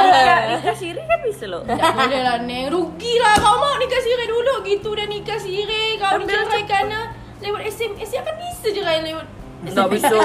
nikah, 0.00 0.40
nikah 0.56 0.76
siri 0.76 1.02
kan 1.04 1.20
bisa 1.20 1.44
loh. 1.44 1.62
Gak 1.68 1.92
boleh 1.92 2.20
lah 2.24 2.38
Neng, 2.40 2.72
rugi 2.72 3.14
lah 3.20 3.36
kau 3.36 3.56
mau 3.60 3.76
nikah 3.76 4.00
siri 4.00 4.24
dulu? 4.24 4.54
Gitu 4.64 4.88
udah 4.88 5.06
nikah 5.06 5.38
siri. 5.38 6.00
Kau 6.00 6.16
dicerai 6.16 6.64
karena 6.64 7.12
lewat 7.44 7.62
SMS 7.68 8.10
ya 8.16 8.20
kan 8.24 8.34
bisa 8.36 8.68
cerai 8.72 9.00
lewat 9.04 9.26
Nggak 9.60 9.88
bisa. 9.92 10.16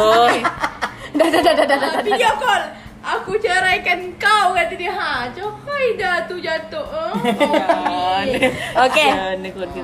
Dah, 1.15 1.27
dah, 1.27 1.41
dah, 1.43 1.53
dah, 1.55 1.65
dah, 1.67 1.77
dah. 1.79 1.89
Ah, 1.91 2.03
Video 2.03 2.31
call 2.39 2.63
Aku 3.05 3.38
ceraikan 3.38 4.17
kau 4.17 4.57
kata 4.57 4.73
dia 4.73 4.89
Ha 4.89 5.29
cokai 5.29 5.93
dah 5.93 6.25
tu 6.25 6.41
jatuh. 6.41 6.81
Eh. 7.21 8.49
Oke. 8.81 9.05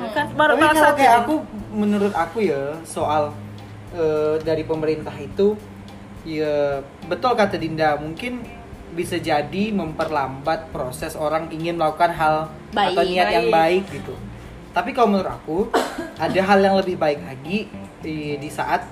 Kan 0.09 0.27
baru 0.33 0.57
Tapi 0.57 0.65
baru 0.73 1.21
aku 1.21 1.33
menurut 1.69 2.13
aku 2.17 2.41
ya 2.41 2.81
soal 2.81 3.29
eh, 3.93 4.41
dari 4.41 4.65
pemerintah 4.65 5.13
itu 5.21 5.53
ya 6.21 6.79
betul 7.05 7.33
kata 7.33 7.57
Dinda 7.57 7.97
mungkin 7.97 8.45
bisa 8.91 9.15
jadi 9.15 9.71
memperlambat 9.71 10.69
proses 10.69 11.15
orang 11.15 11.47
ingin 11.49 11.79
melakukan 11.79 12.11
hal 12.11 12.35
Baik, 12.75 12.91
atau 12.91 13.03
niat 13.07 13.27
yang 13.31 13.47
baik. 13.47 13.87
baik 13.87 14.03
gitu. 14.03 14.13
Tapi 14.71 14.89
kalau 14.91 15.15
menurut 15.15 15.31
aku 15.31 15.57
ada 16.27 16.39
hal 16.43 16.59
yang 16.59 16.75
lebih 16.75 16.99
baik 16.99 17.19
lagi 17.23 17.57
di, 18.03 18.35
di 18.35 18.49
saat 18.51 18.83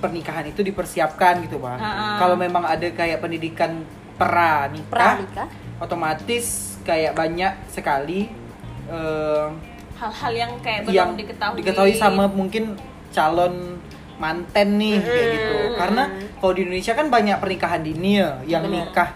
pernikahan 0.00 0.48
itu 0.48 0.64
dipersiapkan 0.64 1.44
gitu 1.44 1.60
pak. 1.60 1.76
Ha-ha. 1.78 2.16
Kalau 2.16 2.34
memang 2.34 2.64
ada 2.64 2.88
kayak 2.90 3.20
pendidikan 3.20 3.84
pranikah, 4.16 5.20
Pranikah. 5.20 5.46
otomatis 5.78 6.76
kayak 6.82 7.12
banyak 7.12 7.52
sekali 7.68 8.32
eh, 8.88 9.46
hal-hal 10.00 10.32
yang 10.34 10.52
kayak 10.58 10.80
belum 10.88 10.96
yang 10.96 11.10
diketahui 11.14 11.56
diketahui 11.62 11.94
sama 11.94 12.26
mungkin 12.26 12.74
calon 13.14 13.78
manten 14.22 14.78
nih 14.78 15.02
kayak 15.02 15.26
gitu 15.34 15.56
karena 15.74 16.02
kalau 16.38 16.52
di 16.54 16.60
Indonesia 16.62 16.94
kan 16.94 17.06
banyak 17.10 17.36
pernikahan 17.42 17.82
dini 17.82 18.22
ya 18.22 18.38
yang 18.46 18.62
Bener. 18.62 18.86
nikah 18.86 19.10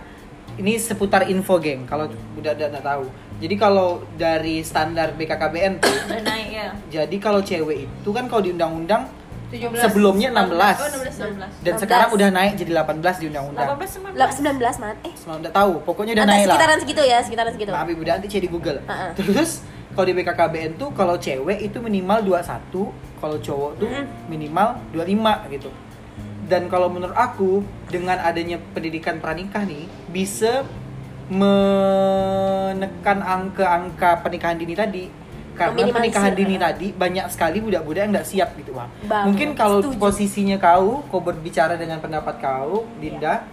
ini 0.58 0.74
seputar 0.82 1.30
info 1.30 1.62
geng 1.62 1.86
kalau 1.86 2.10
udah 2.34 2.52
udah 2.58 2.82
tahu 2.82 3.06
jadi 3.38 3.54
kalau 3.54 4.02
dari 4.18 4.66
standar 4.66 5.14
BKKBN 5.14 5.78
tuh 5.78 5.94
naik 6.26 6.48
ya 6.50 6.68
jadi 6.90 7.16
kalau 7.22 7.38
cewek 7.38 7.86
itu 7.86 8.10
kan 8.10 8.26
kalau 8.26 8.42
di 8.42 8.50
undang-undang 8.50 9.06
17. 9.46 9.78
sebelumnya 9.78 10.34
16 10.34 10.42
Oh 10.42 10.88
16 10.90 11.62
dan 11.62 11.74
16. 11.78 11.82
sekarang 11.86 12.08
udah 12.10 12.28
naik 12.34 12.52
jadi 12.58 12.70
18 12.82 13.22
di 13.22 13.26
undang-undang 13.30 13.66
18 13.78 14.18
Lap 14.18 14.30
19 14.34 14.82
mat. 14.82 14.96
Eh, 15.06 15.14
Semua 15.14 15.38
udah 15.38 15.52
tahu 15.54 15.72
pokoknya 15.86 16.18
udah 16.18 16.24
antara 16.26 16.34
naik 16.34 16.46
lah 16.50 16.56
sekitaran 16.56 16.78
segitu 16.82 17.02
ya, 17.04 17.18
sekitaran 17.22 17.52
segitu. 17.54 17.70
Maaf 17.70 17.86
ibu 17.86 18.02
nanti 18.02 18.26
cek 18.26 18.42
di 18.42 18.50
Google. 18.50 18.78
Ha-ha. 18.90 19.14
Terus 19.14 19.62
kalau 19.96 20.12
di 20.12 20.14
BKKBN 20.20 20.76
tuh 20.76 20.92
kalau 20.92 21.16
cewek 21.16 21.56
itu 21.64 21.80
minimal 21.80 22.20
21, 22.20 22.68
kalau 23.16 23.40
cowok 23.40 23.80
tuh 23.80 23.88
minimal 24.28 24.76
25 24.92 25.56
gitu. 25.56 25.72
Dan 26.46 26.68
kalau 26.68 26.92
menurut 26.92 27.16
aku 27.16 27.64
dengan 27.88 28.20
adanya 28.20 28.60
pendidikan 28.76 29.18
pranikah 29.18 29.64
nih 29.64 29.88
bisa 30.12 30.68
menekan 31.32 33.18
angka-angka 33.24 34.20
pernikahan 34.20 34.60
dini 34.60 34.76
tadi. 34.76 35.08
Karena 35.56 35.88
pernikahan 35.88 36.36
dini 36.36 36.60
tadi 36.60 36.92
banyak 36.92 37.32
sekali 37.32 37.64
budak-budak 37.64 38.04
yang 38.04 38.12
nggak 38.12 38.28
siap 38.28 38.52
gitu, 38.60 38.76
Bang. 38.76 38.92
Banget, 39.08 39.26
Mungkin 39.32 39.48
kalau 39.56 39.80
setuju. 39.80 39.96
posisinya 39.96 40.60
kau, 40.60 41.00
kau 41.08 41.24
berbicara 41.24 41.80
dengan 41.80 41.96
pendapat 42.04 42.36
kau, 42.36 42.84
Dinda, 43.00 43.48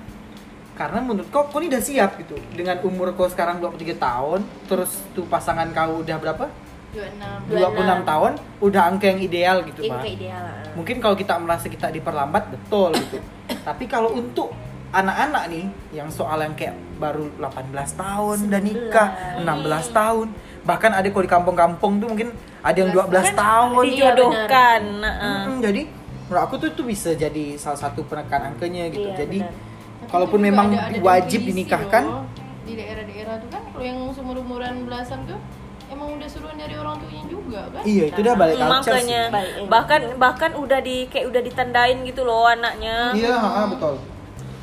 karena 0.83 0.99
menurut 0.99 1.31
kau 1.31 1.47
kau 1.47 1.63
ini 1.63 1.71
udah 1.71 1.79
siap 1.79 2.19
gitu. 2.19 2.35
Dengan 2.51 2.83
umur 2.83 3.15
kau 3.15 3.31
sekarang 3.31 3.63
23 3.63 3.95
tahun 3.95 4.39
terus 4.67 4.91
tuh 5.15 5.23
pasangan 5.31 5.71
kau 5.71 6.03
udah 6.03 6.19
berapa? 6.19 6.45
26 6.93 7.57
26 7.57 8.05
tahun 8.05 8.31
udah 8.61 8.81
angka 8.85 9.05
yang 9.09 9.19
ideal 9.25 9.57
gitu 9.65 9.81
Itu 9.81 9.89
Pak 9.89 9.97
kayak 10.05 10.13
ideal 10.13 10.45
mungkin 10.77 10.95
kalau 11.01 11.15
kita 11.17 11.33
merasa 11.41 11.65
kita 11.65 11.89
diperlambat 11.89 12.53
betul 12.53 12.93
gitu. 12.93 13.17
Tapi 13.65 13.89
kalau 13.89 14.13
untuk 14.13 14.53
anak-anak 14.93 15.49
nih 15.49 15.65
yang 15.89 16.09
soal 16.13 16.37
yang 16.45 16.53
kayak 16.53 16.77
baru 17.01 17.33
18 17.41 17.73
tahun 17.97 18.37
udah 18.45 18.61
nikah 18.61 19.09
16 19.41 19.89
tahun 19.89 20.27
bahkan 20.63 20.91
ada 20.93 21.07
kalau 21.09 21.25
di 21.25 21.31
kampung-kampung 21.33 21.97
tuh 21.97 22.07
mungkin 22.13 22.29
ada 22.61 22.77
yang 22.77 22.93
12 22.93 23.09
tahun. 23.33 23.83
Iya, 23.83 23.89
dijodohkan 23.89 24.81
nah, 25.01 25.15
Mm, 25.49 25.59
jadi 25.65 25.81
menurut 26.29 26.41
aku 26.45 26.53
tuh 26.61 26.69
itu 26.71 26.81
bisa 26.85 27.09
jadi 27.17 27.57
salah 27.57 27.79
satu 27.81 28.05
penekan 28.05 28.53
angkanya 28.53 28.87
gitu. 28.93 29.09
Iya, 29.11 29.17
jadi 29.25 29.39
benar. 29.43 29.72
Kalaupun 30.05 30.39
memang 30.39 30.67
ada- 30.69 30.89
ada 30.89 30.99
wajib 30.99 31.39
dinikahkan 31.43 32.03
loh. 32.03 32.23
di 32.63 32.73
daerah-daerah 32.73 33.35
tuh 33.37 33.49
kan 33.49 33.61
kalau 33.67 33.83
yang 33.83 33.99
seumur 34.09 34.37
umuran 34.37 34.83
belasan 34.83 35.23
tuh 35.23 35.37
emang 35.85 36.09
udah 36.11 36.25
suruhan 36.25 36.55
dari 36.55 36.73
orang 36.73 36.95
tuanya 36.97 37.23
juga 37.25 37.61
kan 37.69 37.83
Iya, 37.83 38.03
itu 38.07 38.19
udah 38.19 38.35
balik 38.35 38.55
culture 38.55 38.71
makanya 38.73 39.21
sih. 39.29 39.67
Bahkan 39.67 40.01
bahkan 40.17 40.51
udah 40.55 40.79
di 40.79 40.97
kayak 41.05 41.25
udah 41.27 41.41
ditandain 41.41 41.97
gitu 42.01 42.21
loh 42.21 42.45
anaknya 42.45 43.13
Iya, 43.13 43.35
ha, 43.35 43.67
betul. 43.67 43.99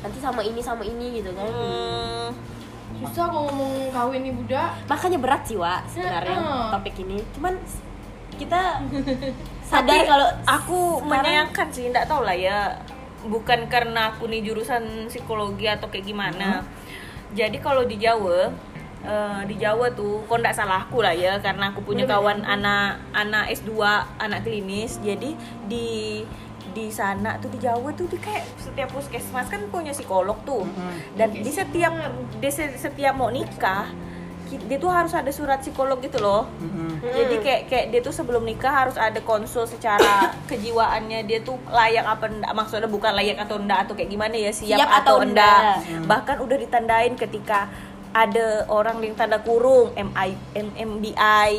Nanti 0.01 0.17
sama 0.17 0.41
ini 0.41 0.59
sama 0.59 0.83
ini 0.83 1.07
gitu 1.15 1.31
kan. 1.31 1.45
Hmm, 1.45 2.27
susah 2.99 3.25
kalau 3.27 3.47
ngomong 3.47 3.71
kawin 3.89 4.21
nih 4.21 4.33
budak 4.33 4.71
Makanya 4.85 5.17
berat 5.17 5.41
sih, 5.45 5.55
Wak, 5.55 5.85
sebenarnya 5.87 6.35
Heeh. 6.35 6.65
topik 6.69 6.95
ini. 6.99 7.17
Cuman 7.31 7.53
kita 8.33 8.61
sadar 9.69 10.01
kalau 10.03 10.27
aku 10.43 10.79
sekarang- 10.97 11.07
menyayangkan 11.07 11.67
sih 11.69 11.83
nggak 11.87 12.05
tahu 12.05 12.21
lah 12.21 12.33
ya 12.33 12.75
bukan 13.23 13.67
karena 13.67 14.09
aku 14.09 14.25
nih 14.25 14.41
jurusan 14.41 15.05
psikologi 15.05 15.65
atau 15.65 15.87
kayak 15.87 16.05
gimana. 16.05 16.65
Jadi 17.31 17.57
kalau 17.57 17.83
di 17.83 17.95
Jawa 17.95 18.49
eh, 19.01 19.41
di 19.45 19.55
Jawa 19.55 19.89
tuh 19.91 20.21
kok 20.23 20.37
nggak 20.37 20.53
salah 20.53 20.83
aku 20.83 20.99
lah 20.99 21.11
ya 21.11 21.37
karena 21.37 21.69
aku 21.69 21.81
punya 21.81 22.03
kawan 22.05 22.41
anak 22.43 22.87
anak 23.11 23.49
S2 23.51 23.71
anak 24.17 24.41
klinis. 24.41 24.97
Jadi 24.99 25.33
di 25.65 26.21
di 26.71 26.87
sana 26.87 27.35
tuh 27.35 27.49
di 27.49 27.59
Jawa 27.59 27.91
tuh 27.91 28.07
di 28.07 28.15
kayak 28.15 28.47
setiap 28.55 28.89
puskesmas 28.89 29.47
kan 29.47 29.67
punya 29.67 29.91
psikolog 29.91 30.39
tuh. 30.41 30.63
Dan 31.13 31.35
di 31.35 31.51
setiap 31.51 31.91
di 32.33 32.49
se- 32.49 32.75
setiap 32.75 33.13
mau 33.13 33.27
nikah 33.27 33.91
dia 34.57 34.77
tuh 34.77 34.91
harus 34.91 35.13
ada 35.13 35.29
surat 35.29 35.61
psikolog 35.61 36.01
gitu 36.01 36.19
loh. 36.19 36.47
Mm-mm. 36.59 36.89
jadi 37.01 37.35
kayak 37.41 37.61
kayak 37.69 37.85
dia 37.89 38.01
tuh 38.01 38.13
sebelum 38.13 38.45
nikah 38.45 38.69
harus 38.71 38.97
ada 38.97 39.19
konsul 39.21 39.63
secara 39.65 40.31
kejiwaannya. 40.49 41.23
Dia 41.23 41.39
tuh 41.41 41.55
layak 41.67 42.05
apa 42.05 42.25
enggak 42.27 42.51
maksudnya 42.51 42.89
bukan 42.89 43.11
layak 43.13 43.37
atau 43.39 43.57
enggak 43.57 43.87
atau 43.87 43.93
kayak 43.93 44.09
gimana 44.09 44.35
ya 44.35 44.51
siap, 44.51 44.77
Siap 44.79 44.89
atau, 44.89 45.17
atau 45.21 45.25
enggak. 45.25 45.59
enggak. 45.61 46.07
bahkan 46.07 46.37
udah 46.39 46.57
ditandain 46.57 47.13
ketika 47.15 47.69
ada 48.11 48.67
orang 48.67 48.99
yang 48.99 49.15
tanda 49.15 49.39
kurung 49.39 49.95
MI 49.95 50.35
MMBI 50.51 51.51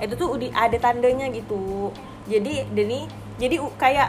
itu 0.00 0.14
tuh 0.14 0.36
udah 0.36 0.50
ada 0.52 0.76
tandanya 0.76 1.32
gitu. 1.32 1.88
Jadi 2.28 2.68
Deni 2.72 3.08
jadi 3.34 3.56
kayak 3.74 4.08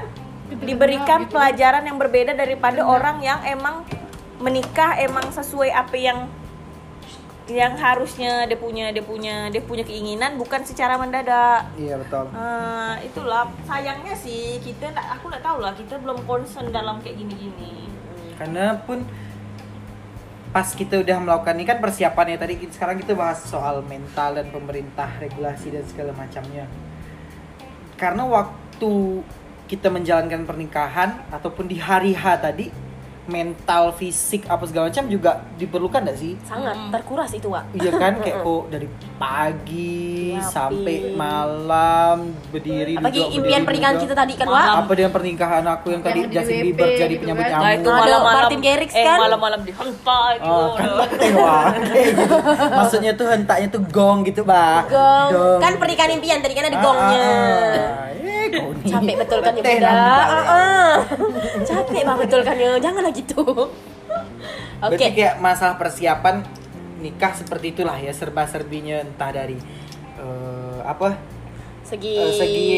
diberikan 0.61 1.25
pelajaran 1.25 1.81
yang 1.81 1.97
berbeda 1.97 2.37
daripada 2.37 2.85
orang 2.85 3.17
yang 3.23 3.41
emang 3.41 3.81
menikah 4.37 4.99
emang 4.99 5.31
sesuai 5.31 5.71
apa 5.71 5.95
yang 5.97 6.19
yang 7.45 7.77
harusnya 7.77 8.49
dia 8.49 8.57
punya 8.57 8.89
dia 8.89 9.05
punya 9.05 9.53
dia 9.53 9.61
punya 9.61 9.85
keinginan 9.85 10.37
bukan 10.41 10.65
secara 10.65 10.97
mendadak. 10.97 11.69
Iya, 11.77 12.01
betul. 12.01 12.25
Eh, 12.33 12.95
itulah. 13.05 13.45
Sayangnya 13.69 14.17
sih 14.17 14.57
kita 14.65 14.89
aku 14.97 15.29
nggak 15.29 15.45
tahu 15.45 15.61
lah 15.61 15.73
kita 15.77 16.01
belum 16.01 16.25
concern 16.25 16.73
dalam 16.73 16.97
kayak 17.05 17.21
gini-gini. 17.21 17.85
Karena 18.35 18.73
pun 18.81 19.05
pas 20.49 20.71
kita 20.71 21.03
udah 21.03 21.17
melakukan 21.19 21.53
ini 21.59 21.67
kan 21.67 21.77
persiapannya 21.83 22.39
tadi 22.39 22.55
sekarang 22.71 22.95
kita 22.97 23.11
bahas 23.11 23.43
soal 23.43 23.83
mental 23.83 24.39
dan 24.39 24.47
pemerintah 24.49 25.11
regulasi 25.21 25.69
dan 25.69 25.85
segala 25.85 26.17
macamnya. 26.17 26.65
Karena 27.99 28.25
waktu 28.25 29.21
kita 29.65 29.89
menjalankan 29.93 30.45
pernikahan 30.45 31.29
ataupun 31.29 31.65
di 31.69 31.77
hari 31.77 32.13
H 32.13 32.41
tadi 32.41 32.84
mental 33.27 33.89
fisik 33.91 34.45
apa 34.45 34.63
segala 34.63 34.87
macam 34.87 35.05
juga 35.05 35.31
diperlukan 35.55 36.01
gak 36.03 36.15
sih 36.15 36.37
sangat 36.41 36.77
terkuras 36.89 37.31
itu 37.31 37.47
Wak 37.47 37.73
Iya 37.73 37.91
kan 37.91 38.13
kayak 38.23 38.39
kok 38.39 38.63
dari 38.67 38.87
pagi 39.15 40.03
Rapi. 40.31 40.45
sampai 40.45 40.95
malam 41.11 42.17
berdiri 42.47 42.93
apalagi 42.93 43.17
duduk, 43.19 43.33
impian 43.33 43.43
berdiri, 43.55 43.65
pernikahan 43.65 43.95
kita 43.97 44.13
tadi 44.13 44.33
kan 44.33 44.47
Wak 44.47 44.65
apa 44.77 44.91
dengan 44.93 45.11
pernikahan 45.11 45.63
aku 45.65 45.87
yang 45.89 46.01
tadi 46.01 46.19
Yang 46.19 46.27
di 46.27 46.35
Justin 46.35 46.57
Bieber 46.61 46.87
jadi 46.91 47.07
gitu 47.07 47.21
penyambut 47.21 47.45
kan. 47.45 47.53
Nah, 47.55 47.71
itu 47.71 47.81
nyamuk 47.81 47.99
malam-malam 47.99 48.35
Martin 48.39 48.59
Garrix 48.61 48.91
eh, 48.91 49.03
kan? 49.03 49.17
malam-malam 49.19 49.59
dihentak 49.61 50.29
itu. 50.35 50.45
Oh, 50.47 50.69
kan 50.71 50.89
penting 51.07 51.33
wah. 51.41 51.63
Kayak 51.75 52.07
gitu. 52.11 52.35
Maksudnya 52.71 53.11
tuh 53.13 53.27
hentaknya 53.27 53.67
tuh 53.69 53.81
gong 53.87 54.17
gitu, 54.23 54.41
Bah. 54.43 54.85
gong 54.85 55.57
kan 55.57 55.73
pernikahan 55.75 56.11
impian 56.13 56.39
tadi 56.39 56.53
kan 56.53 56.65
ada 56.65 56.75
Ah, 56.75 56.83
gongnya 56.83 57.19
ah, 57.19 57.25
ah. 57.25 58.07
Eh, 58.15 58.34
kau 58.49 58.69
capek 58.91 59.15
betul 59.17 59.39
kan 59.39 59.53
ya 59.53 59.61
bunda 59.61 59.79
nampak 59.83 60.25
Ah, 60.25 60.37
ya. 60.37 60.41
ah. 60.47 60.95
capek 61.61 62.01
banget 62.01 62.21
betul 62.21 62.41
kan 62.41 62.55
ya 62.55 62.69
janganlah 62.77 63.11
gitu 63.11 63.41
oke 63.45 63.69
Berarti 64.81 65.05
kayak 65.11 65.35
masalah 65.39 65.75
persiapan 65.75 66.43
nikah 66.97 67.31
seperti 67.31 67.71
itulah 67.71 67.95
ya 67.95 68.11
serba-serbinya 68.11 69.01
entah 69.01 69.29
dari 69.29 69.57
eh, 70.15 70.79
apa? 70.81 71.15
segi 71.81 72.17
eh, 72.17 72.33
segi 72.33 72.71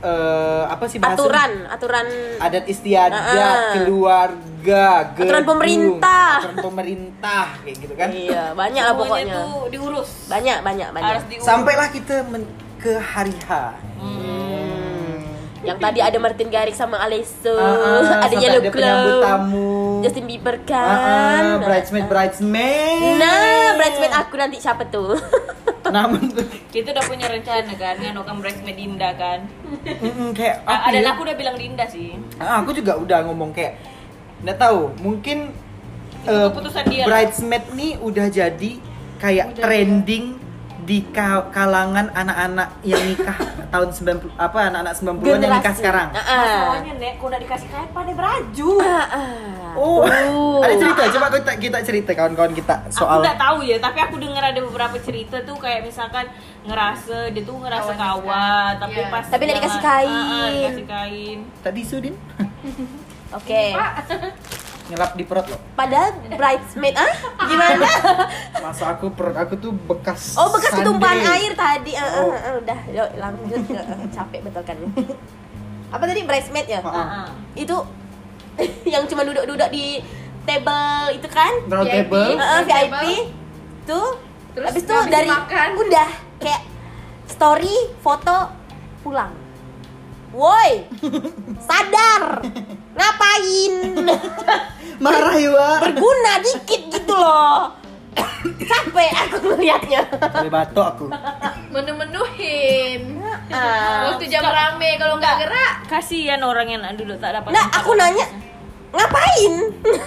eh, 0.00 0.62
apa 0.66 0.84
sih 0.84 0.98
bahasa 0.98 1.14
aturan 1.16 1.52
aturan 1.68 2.06
adat 2.38 2.64
istiadat 2.66 3.14
Ah, 3.14 3.30
ah. 3.30 3.72
keluarga 3.76 4.86
Aturan 5.06 5.14
gedung, 5.14 5.46
pemerintah. 5.46 6.30
aturan 6.40 6.58
pemerintah 6.60 7.44
kayak 7.60 7.76
gitu 7.78 7.94
kan 7.94 8.08
iya 8.10 8.44
banyak 8.52 8.82
lah 8.82 8.94
pokoknya 8.94 9.34
tuh 9.36 9.68
diurus. 9.68 10.08
banyak 10.26 10.58
banyak 10.60 10.88
banyak 10.90 11.14
sampailah 11.38 11.88
kita 11.88 12.26
men- 12.26 12.50
ke 12.76 12.96
hari 12.96 13.36
H 13.38 13.50
Hmm. 14.00 14.49
Yang 15.60 15.76
tadi 15.76 16.00
ada 16.00 16.16
Martin 16.16 16.48
Garrix 16.48 16.74
sama 16.74 16.96
Alesso 16.96 17.52
Ah, 17.52 17.76
ah, 18.00 18.20
ada 18.24 18.34
Yellow 18.34 18.62
ada 18.62 18.70
Claw 18.70 19.04
tamu. 19.20 20.00
Justin 20.00 20.24
Bieber 20.24 20.56
Ah, 20.56 20.64
kan. 20.64 21.42
ah, 21.44 21.56
bridesmaid 21.60 22.06
bridesmaid. 22.06 23.16
Nah 23.16 23.76
bridesmaid 23.76 24.12
aku 24.14 24.34
nanti 24.34 24.56
siapa 24.56 24.88
tuh? 24.88 25.20
Namun 25.94 26.32
Kita 26.70 26.90
udah 26.90 27.04
punya 27.04 27.26
rencana 27.26 27.72
kan, 27.74 27.94
nganokan 27.98 28.40
bridesmaid 28.40 28.72
Dinda 28.74 29.12
kan. 29.12 29.44
mm, 29.84 30.32
kayak 30.32 30.64
Ah, 30.64 30.80
apa 30.80 30.88
dan 30.90 31.02
ya? 31.02 31.10
aku 31.12 31.20
udah 31.22 31.36
bilang 31.36 31.56
Dinda 31.56 31.84
sih. 31.84 32.16
Ah, 32.36 32.64
aku 32.64 32.72
juga 32.72 32.96
udah 32.96 33.20
ngomong 33.22 33.52
kayak 33.52 33.76
nggak 34.40 34.56
tahu 34.56 34.96
mungkin 34.98 35.52
Itu 36.20 36.32
keputusan 36.48 36.84
dia. 36.88 37.04
Lah. 37.04 37.08
bridesmaid 37.12 37.64
nih 37.70 37.92
udah 38.00 38.26
jadi 38.26 38.72
kayak 39.20 39.52
trending 39.54 40.39
di 40.80 41.04
ka- 41.06 41.48
kalangan 41.48 42.08
anak-anak 42.10 42.68
yang 42.82 43.02
nikah 43.02 43.36
tahun 43.72 43.88
90 43.90 44.32
apa 44.34 44.58
anak-anak 44.66 44.94
90-an 44.94 45.38
yang 45.38 45.54
nikah 45.54 45.74
sekarang. 45.74 46.08
Ah, 46.10 46.20
ah. 46.20 46.40
Masalahnya 46.40 46.92
nek, 46.96 47.12
kau 47.16 47.26
udah 47.26 47.38
dikasih 47.38 47.68
kain 47.68 47.88
pada 47.88 48.12
beraju. 48.12 48.70
Oh, 49.72 50.02
Tuh. 50.02 50.58
ada 50.60 50.74
cerita 50.74 51.02
coba 51.10 51.26
kita 51.30 51.52
kita 51.56 51.78
cerita 51.80 52.10
kawan-kawan 52.10 52.50
kita 52.50 52.74
Aku 52.82 52.96
soal 52.96 53.20
nggak 53.20 53.38
tahu 53.38 53.58
ya, 53.62 53.78
tapi 53.78 53.98
aku 54.00 54.18
dengar 54.18 54.42
ada 54.44 54.60
beberapa 54.60 54.98
cerita 54.98 55.38
tuh 55.40 55.54
kayak 55.56 55.84
misalkan 55.84 56.26
ngerasa 56.60 57.30
dia 57.30 57.40
tuh 57.40 57.54
ngerasa 57.56 57.92
Kawan 57.92 58.02
kawan, 58.18 58.70
dekat. 58.72 58.82
tapi 58.82 58.92
Iya. 58.96 59.06
pas 59.08 59.24
Tapi 59.24 59.42
dia- 59.44 59.54
dikasih 59.54 59.80
kain. 59.80 60.50
dikasih 60.52 60.86
kain. 60.86 61.38
tadi 61.60 61.80
Sudin 61.82 62.14
oke 63.30 63.62
ngelap 64.90 65.14
di 65.14 65.22
perut 65.22 65.46
loh. 65.46 65.60
padahal 65.72 66.10
bridesmaid 66.28 66.94
ah 66.94 67.12
gimana 67.40 67.86
Masa 68.60 68.84
aku 68.90 69.08
perut 69.10 69.32
aku 69.34 69.54
tuh 69.56 69.70
bekas 69.80 70.34
oh 70.34 70.50
bekas 70.50 70.70
sandi. 70.70 70.82
ketumpahan 70.82 71.20
air 71.32 71.52
tadi 71.54 71.92
Ah, 71.92 72.02
ah, 72.02 72.18
Oh. 72.18 72.30
ah, 72.30 72.52
udah 72.58 72.80
yuk 72.88 73.08
lanjut 73.14 73.60
capek 74.10 74.40
betul 74.42 74.62
kan 74.62 74.76
apa 75.90 76.02
tadi 76.04 76.22
bridesmaid 76.22 76.66
ya. 76.66 76.80
Ah, 76.80 76.90
ah. 76.90 77.28
itu 77.52 77.74
yang 78.92 79.06
cuma 79.06 79.22
duduk-duduk 79.22 79.68
di 79.68 80.02
table 80.42 80.82
itu 81.12 81.28
kan 81.28 81.52
Round 81.64 81.86
VIP. 81.86 81.94
table. 82.04 82.30
Heeh, 82.32 82.42
Round 82.52 82.66
VIP 82.66 82.90
table. 82.90 83.14
tuh 83.84 84.08
Terus 84.50 84.66
habis 84.66 84.82
itu 84.82 84.90
habis 84.92 85.08
dari 85.08 85.28
makan. 85.28 85.68
udah 85.78 86.08
kayak 86.36 86.62
story 87.26 87.74
foto 87.98 88.50
pulang 89.00 89.30
woi 90.30 90.86
sadar 91.60 92.38
ngapain 92.96 93.74
Marah 95.00 95.36
ya, 95.40 95.80
berguna 95.80 96.32
dikit 96.44 96.82
gitu 96.92 97.14
loh 97.16 97.80
capek 98.70 99.10
aku 99.26 99.36
ngeliatnya 99.52 100.00
Boleh 100.08 100.52
batuk 100.52 100.84
aku. 100.84 101.04
Menu-menuhin. 101.70 103.22
Ah. 103.52 104.10
Waktu 104.10 104.26
jam 104.26 104.42
rame 104.42 104.96
kalau 104.98 105.18
nggak 105.20 105.36
gerak. 105.44 105.72
Kasihan 105.86 106.40
orang 106.42 106.66
yang 106.70 106.82
dulu 106.96 107.14
tak 107.18 107.36
dapat. 107.36 107.50
nah 107.54 107.66
aku 107.74 107.94
nanya 107.94 108.26
ngapain 108.90 109.54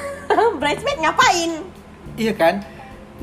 bridesmaid 0.60 1.00
ngapain 1.00 1.52
Iya 2.20 2.34
kan? 2.36 2.60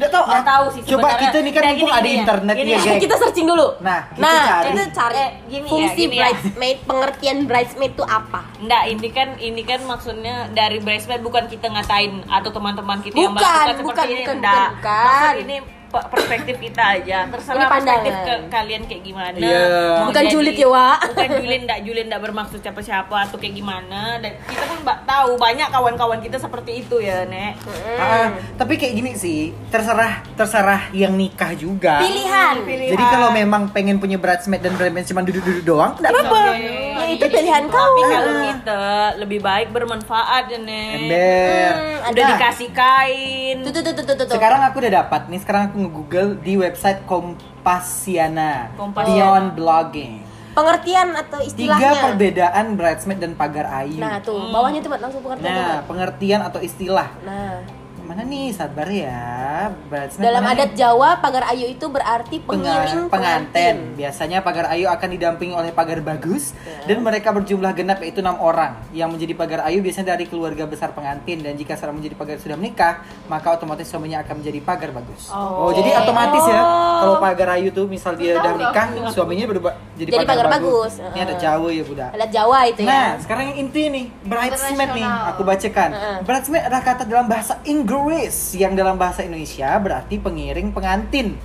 Nggak 0.00 0.10
tahu. 0.10 0.24
Nggak 0.24 0.40
ah. 0.40 0.48
tahu 0.48 0.64
sih 0.70 0.80
Coba 0.86 1.08
kita 1.14 1.38
nih 1.38 1.52
kan 1.52 1.60
Nah, 1.60 1.70
mumpung 1.70 1.84
gini, 1.84 1.92
ada 1.92 2.00
gini 2.00 2.10
ya. 2.10 2.20
internet 2.20 2.54
Gini 2.56 2.70
ya, 2.70 2.74
ya. 2.74 2.84
geng. 2.88 3.00
kita 3.00 3.14
searching 3.16 3.46
dulu 3.46 3.66
Nah, 3.78 4.00
kita 4.08 4.22
nah 4.22 4.40
cari. 4.42 4.66
kita 4.66 4.82
cari 4.90 5.18
Eh, 5.20 5.30
gini 5.46 5.60
ya, 5.60 5.70
fungsi 5.70 6.00
gini 6.00 6.14
ya. 6.14 6.22
bridesmaid 6.24 6.78
pengertian 6.82 7.38
bridesmaid 7.44 7.92
itu 7.92 8.04
apa 8.06 8.40
Enggak, 8.56 8.82
ini 8.88 9.08
kan 9.10 9.28
ini 9.38 9.62
kan 9.62 9.80
maksudnya 9.82 10.34
dari 10.50 10.78
bridesmaid 10.78 11.20
bukan 11.20 11.44
kita 11.46 11.66
ngatain 11.68 12.24
atau 12.26 12.50
teman-teman 12.50 12.98
kita 12.98 13.12
yang 13.14 13.30
Bukan, 13.30 13.44
melakukan 13.44 13.76
bukan, 13.76 13.84
seperti 13.86 14.08
ini 14.08 14.22
bukan, 14.22 14.36
enggak. 14.36 14.56
bukan, 14.56 14.70
bukan. 14.72 15.04
Maksud 15.04 15.36
ini 15.42 15.56
perspektif 15.90 16.56
kita 16.56 16.82
aja. 16.96 17.26
Terserah 17.28 17.66
pandangan. 17.66 17.74
perspektif 17.74 18.14
ke 18.22 18.34
kalian 18.48 18.82
kayak 18.86 19.02
gimana. 19.02 19.36
Iya. 19.36 19.62
Mau 19.98 20.06
Bukan 20.08 20.22
jadi- 20.22 20.32
julid 20.32 20.56
ya, 20.56 20.68
Wak. 20.68 20.98
Bukan 21.10 21.28
julid, 21.36 21.60
enggak 21.62 21.80
julid 21.82 22.04
enggak 22.06 22.22
bermaksud 22.22 22.58
siapa-siapa 22.58 23.16
atau 23.20 23.36
kayak 23.36 23.54
gimana. 23.54 24.00
Dan 24.18 24.32
kita 24.40 24.64
pun 24.64 24.78
tahu 24.84 25.30
banyak 25.36 25.68
kawan-kawan 25.68 26.20
kita 26.20 26.36
seperti 26.36 26.80
itu 26.80 26.96
ya, 26.98 27.24
Nek. 27.24 27.58
Ah, 27.96 28.28
tapi 28.54 28.74
kayak 28.74 28.94
gini 28.94 29.12
sih, 29.12 29.40
terserah 29.68 30.22
terserah 30.32 30.88
yang 30.92 31.12
nikah 31.12 31.52
juga. 31.52 31.98
pilihan 32.00 32.62
Jadi 32.62 33.04
kalau 33.04 33.28
memang 33.30 33.68
pengen 33.70 33.98
punya 33.98 34.16
bridesmaid 34.16 34.60
dan 34.60 34.74
bridesmaid 34.74 35.06
cuma 35.06 35.20
duduk-duduk 35.20 35.64
doang, 35.64 35.92
enggak 35.96 36.12
apa-apa. 36.12 36.42
ya 36.54 37.04
itu 37.08 37.26
pilihan 37.26 37.64
kau 37.66 37.80
Tapi 37.80 38.02
kalau 38.06 38.32
kita 38.46 38.82
lebih 39.18 39.40
baik 39.40 39.68
bermanfaat 39.70 40.44
ya, 40.46 40.58
Nek. 40.58 40.88
Ember. 40.92 41.72
Hmm, 41.72 42.10
Udah 42.10 42.22
ada. 42.22 42.30
dikasih 42.30 42.70
kain. 42.70 43.56
tuh 43.60 43.72
tuh 43.72 43.82
tuh 43.82 43.92
tuh 43.94 44.04
tuh, 44.06 44.16
tuh. 44.20 44.36
Sekarang 44.36 44.60
aku 44.62 44.76
udah 44.78 44.92
dapat 44.96 45.20
nih, 45.26 45.38
sekarang 45.38 45.62
aku 45.66 45.79
nge-google 45.80 46.36
di 46.38 46.54
website 46.54 47.02
Kompasiana. 47.04 48.70
Kompasiana. 48.74 49.08
Beyond 49.10 49.46
blogging. 49.54 50.14
pengertian 50.50 51.14
atau 51.14 51.38
Tiga 51.38 51.78
istilahnya 51.78 51.90
perbedaan 52.02 52.74
bridesmaid 52.74 53.18
dan 53.18 53.32
pagar 53.32 53.70
ayu. 53.72 53.96
nah 53.96 54.18
tuh 54.18 54.50
bawahnya 54.50 54.82
tuh 54.82 54.90
langsung 54.92 55.22
pengertian 55.22 55.46
tuh, 55.46 55.62
Nah, 55.62 55.78
Mat. 55.78 55.86
pengertian 55.86 56.40
atau 56.42 56.60
istilah. 56.60 57.08
nah 57.22 57.62
Mana 58.10 58.26
nih? 58.26 58.50
Sabar 58.50 58.90
ya. 58.90 59.70
Bridesmaid 59.86 60.18
dalam 60.20 60.42
adat 60.42 60.74
nih? 60.74 60.82
Jawa 60.82 61.22
pagar 61.22 61.46
ayu 61.46 61.70
itu 61.70 61.86
berarti 61.86 62.42
pengiring 62.42 63.06
Penga- 63.06 63.14
pengantin. 63.14 63.46
pengantin 63.46 63.76
Biasanya 63.94 64.42
pagar 64.42 64.66
ayu 64.66 64.90
akan 64.90 65.08
didampingi 65.08 65.54
oleh 65.54 65.70
pagar 65.70 66.02
bagus 66.02 66.50
Ya. 66.58 66.90
dan 66.90 67.06
mereka 67.06 67.30
berjumlah 67.30 67.70
genap 67.70 68.02
yaitu 68.02 68.18
enam 68.18 68.34
orang. 68.42 68.82
Yang 68.90 69.14
menjadi 69.14 69.34
pagar 69.38 69.60
ayu 69.62 69.78
biasanya 69.78 70.18
dari 70.18 70.26
keluarga 70.26 70.66
besar 70.66 70.90
pengantin 70.90 71.38
dan 71.38 71.54
jika 71.54 71.78
seorang 71.78 72.02
menjadi 72.02 72.18
pagar 72.18 72.42
sudah 72.42 72.58
menikah, 72.58 72.98
maka 73.30 73.54
otomatis 73.54 73.86
suaminya 73.86 74.26
akan 74.26 74.42
menjadi 74.42 74.58
pagar 74.58 74.90
bagus. 74.90 75.30
Oh. 75.30 75.70
jadi 75.70 76.02
otomatis 76.02 76.42
ya 76.42 76.58
Oh. 76.58 76.98
kalau 76.98 77.16
pagar 77.22 77.48
ayu 77.54 77.70
tuh 77.70 77.86
misal 77.86 78.18
dia 78.18 78.34
udah 78.34 78.58
menikah, 78.58 78.90
suaminya 79.08 79.46
berubah 79.46 79.78
jadi, 79.94 80.10
Jadi 80.10 80.26
pagar 80.26 80.50
bagus. 80.50 80.98
Ini 80.98 81.20
ada. 81.22 81.34
Jawa 81.38 81.68
ya, 81.70 81.82
Buddha. 81.86 82.06
adat 82.10 82.30
Jawa 82.34 82.58
itu 82.66 82.82
Nah, 82.82 83.14
ya 83.14 83.22
sekarang 83.22 83.54
yang 83.54 83.58
inti 83.60 83.82
nih, 83.86 84.04
bridesmaid 84.20 84.90
nih, 84.92 85.06
aku 85.30 85.40
bacakan. 85.46 85.90
Heeh. 85.92 86.16
Bridesmaid 86.26 86.62
adalah 86.66 86.82
kata 86.82 87.02
dalam 87.06 87.26
bahasa 87.28 87.54
Inggris 87.62 87.99
yang 88.56 88.72
dalam 88.78 88.96
bahasa 88.96 89.24
Indonesia 89.26 89.68
berarti 89.80 90.16
pengiring 90.16 90.72
pengantin. 90.72 91.36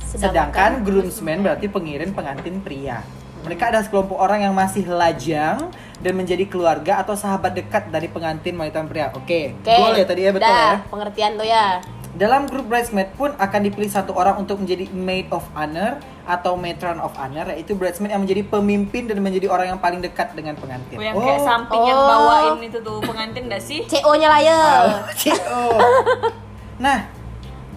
Sedangkan 0.00 0.84
groomsmen 0.86 1.42
berarti 1.42 1.66
pengiring 1.66 2.14
pengantin 2.14 2.62
pria. 2.62 3.02
Mereka 3.44 3.68
adalah 3.68 3.84
sekelompok 3.84 4.16
orang 4.16 4.40
yang 4.48 4.54
masih 4.56 4.88
lajang 4.88 5.68
dan 6.00 6.12
menjadi 6.16 6.48
keluarga 6.48 7.04
atau 7.04 7.12
sahabat 7.12 7.52
dekat 7.52 7.92
dari 7.92 8.08
pengantin 8.08 8.56
wanita 8.56 8.80
pria. 8.88 9.12
Oke, 9.12 9.52
Oke, 9.60 9.68
goal 9.68 9.92
ya 10.00 10.04
tadi 10.08 10.22
ya 10.24 10.32
betul 10.32 10.48
dah, 10.48 10.80
ya. 10.80 10.88
pengertian 10.88 11.32
tuh 11.36 11.46
ya 11.46 11.66
Dalam 12.14 12.46
grup 12.46 12.70
bridesmaid 12.70 13.10
pun 13.18 13.34
akan 13.34 13.60
dipilih 13.66 13.90
satu 13.90 14.14
orang 14.14 14.38
untuk 14.38 14.62
menjadi 14.62 14.86
maid 14.94 15.26
of 15.34 15.42
honor 15.50 15.98
atau 16.22 16.54
matron 16.54 17.02
of 17.02 17.10
honor 17.18 17.50
yaitu 17.50 17.74
bridesmaid 17.74 18.14
yang 18.14 18.22
menjadi 18.22 18.46
pemimpin 18.46 19.10
dan 19.10 19.18
menjadi 19.18 19.50
orang 19.50 19.74
yang 19.74 19.80
paling 19.82 19.98
dekat 19.98 20.30
dengan 20.30 20.54
pengantin. 20.54 20.94
Oh, 20.94 21.02
yang 21.02 21.18
kayak 21.18 21.42
samping 21.42 21.82
yang 21.82 21.98
Oh. 21.98 22.06
bawain 22.06 22.62
itu 22.62 22.78
tuh 22.78 23.02
pengantin 23.02 23.50
gak 23.50 23.58
sih? 23.58 23.82
CO 23.82 24.14
nya 24.14 24.30
lah 24.30 24.40
ya 24.40 24.54
Oh, 24.54 25.02
CO. 25.10 25.62
Nah, 26.78 27.10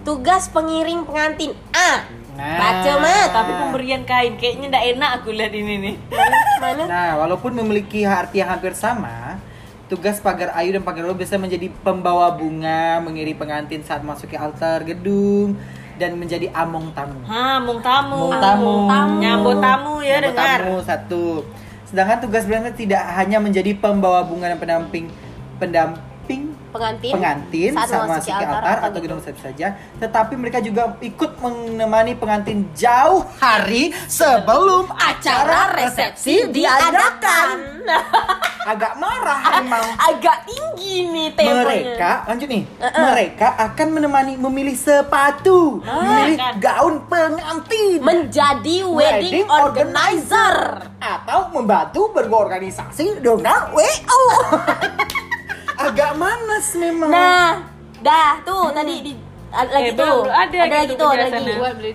tugas 0.05 0.53
pengiring 0.53 1.01
pengantin 1.01 1.57
A 1.73 2.05
Nah. 2.37 2.53
baca 2.61 2.93
mat 3.01 3.29
Tapi 3.33 3.51
pemberian 3.57 4.05
kain 4.05 4.37
kayaknya 4.37 4.69
ndak 4.69 4.85
enak 4.93 5.09
aku 5.17 5.33
lihat 5.33 5.49
ini 5.49 5.73
nih. 5.81 5.95
Nah, 6.85 7.17
walaupun 7.17 7.57
memiliki 7.57 8.05
arti 8.05 8.37
yang 8.37 8.53
hampir 8.53 8.77
sama, 8.77 9.41
tugas 9.87 10.19
pagar 10.19 10.51
ayu 10.59 10.75
dan 10.75 10.83
pagar 10.83 11.07
roh 11.07 11.15
biasanya 11.15 11.47
menjadi 11.47 11.67
pembawa 11.83 12.35
bunga, 12.35 12.99
mengiri 12.99 13.31
pengantin 13.33 13.81
saat 13.83 14.03
masuk 14.03 14.31
ke 14.31 14.37
altar 14.37 14.83
gedung 14.83 15.55
dan 15.97 16.13
menjadi 16.13 16.51
among 16.53 16.93
tamu. 16.93 17.19
Ha, 17.25 17.57
mung 17.63 17.79
tamu. 17.81 18.29
Among 18.29 18.37
tamu. 18.37 18.71
Nyambut 19.17 19.57
tamu 19.63 19.93
ya 20.03 20.21
Nyambut 20.21 20.35
dengar. 20.37 20.59
tamu 20.61 20.75
satu. 20.85 21.25
Sedangkan 21.87 22.19
tugas 22.19 22.43
berantem 22.43 22.75
tidak 22.75 23.01
hanya 23.15 23.39
menjadi 23.39 23.71
pembawa 23.79 24.21
bunga 24.27 24.51
dan 24.51 24.59
pendamping 24.59 25.07
pendamping 25.57 26.06
pengantin 26.77 27.13
pengantin 27.17 27.71
saat 27.73 27.89
saat 27.89 28.05
memasuki 28.05 28.31
altar 28.31 28.61
altar 28.61 28.77
atau 28.85 28.99
gedung 29.01 29.21
saja, 29.25 29.67
tetapi 29.97 30.33
mereka 30.37 30.59
juga 30.61 30.93
ikut 31.01 31.31
menemani 31.41 32.13
pengantin 32.13 32.69
jauh 32.77 33.25
hari 33.41 33.89
sebelum 34.05 34.87
acara 34.93 35.73
resepsi 35.73 36.47
diadakan. 36.53 37.57
Agak 38.67 38.99
marah 38.99 39.63
emang. 39.63 39.85
agak 40.11 40.43
tinggi 40.43 41.07
nih 41.07 41.27
temponya 41.31 41.63
Mereka, 41.63 42.11
lanjut 42.27 42.49
nih. 42.51 42.63
Mereka 42.83 43.47
akan 43.71 43.87
menemani 43.95 44.33
memilih 44.35 44.75
sepatu, 44.75 45.79
memilih 45.81 46.35
kan. 46.35 46.53
gaun 46.59 46.95
pengantin, 47.07 48.03
menjadi 48.03 48.77
wedding, 48.83 49.47
organizer 49.47 50.83
atau 50.99 51.47
membantu 51.55 52.11
berorganisasi 52.11 53.23
dengan 53.23 53.71
WO. 53.71 54.21
Agak 55.77 56.17
manas 56.17 56.73
memang. 56.73 57.09
nah 57.13 57.69
dah 58.01 58.41
tuh 58.41 58.73
tadi 58.73 58.95
di 59.05 59.13
ada 59.57 59.71
lagi 59.73 59.89
Eh, 59.89 59.95
tuh. 59.97 60.19
Ada 60.29 60.37
ada 60.45 60.57
lagi 60.69 60.85
gitu 60.85 61.01
tuh 61.01 61.09
ada 61.09 61.25
lagi 61.33 61.53
buat 61.57 61.73
beli 61.81 61.93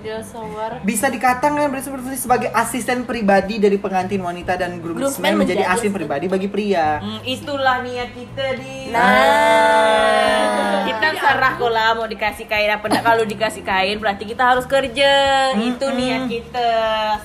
bisa 0.82 1.06
dikatakan 1.06 1.70
seperti 1.78 2.18
sebagai 2.18 2.50
asisten 2.50 3.06
pribadi 3.06 3.62
dari 3.62 3.78
pengantin 3.78 4.18
wanita 4.18 4.58
dan 4.58 4.82
groomsman 4.82 5.06
Groomsman 5.06 5.32
menjadi 5.38 5.62
menjadi 5.62 5.74
asisten 5.78 5.94
pribadi 5.94 6.26
bagi 6.26 6.48
pria. 6.50 6.98
Hmm, 6.98 7.20
itulah 7.22 7.78
niat 7.86 8.10
kita 8.10 8.46
di. 8.58 8.90
Nah. 8.90 10.82
kita 10.82 11.14
serah 11.14 11.52
kok 11.54 11.70
lah 11.70 11.94
mau 11.94 12.06
dikasih 12.10 12.46
kain 12.50 12.66
apa 12.66 12.84
enggak 12.90 13.04
kalau 13.06 13.22
dikasih 13.22 13.62
kain 13.62 13.96
berarti 14.02 14.24
kita 14.26 14.42
harus 14.42 14.66
kerja. 14.66 15.12
Itu 15.54 15.86
niat 15.94 16.26
kita. 16.26 16.70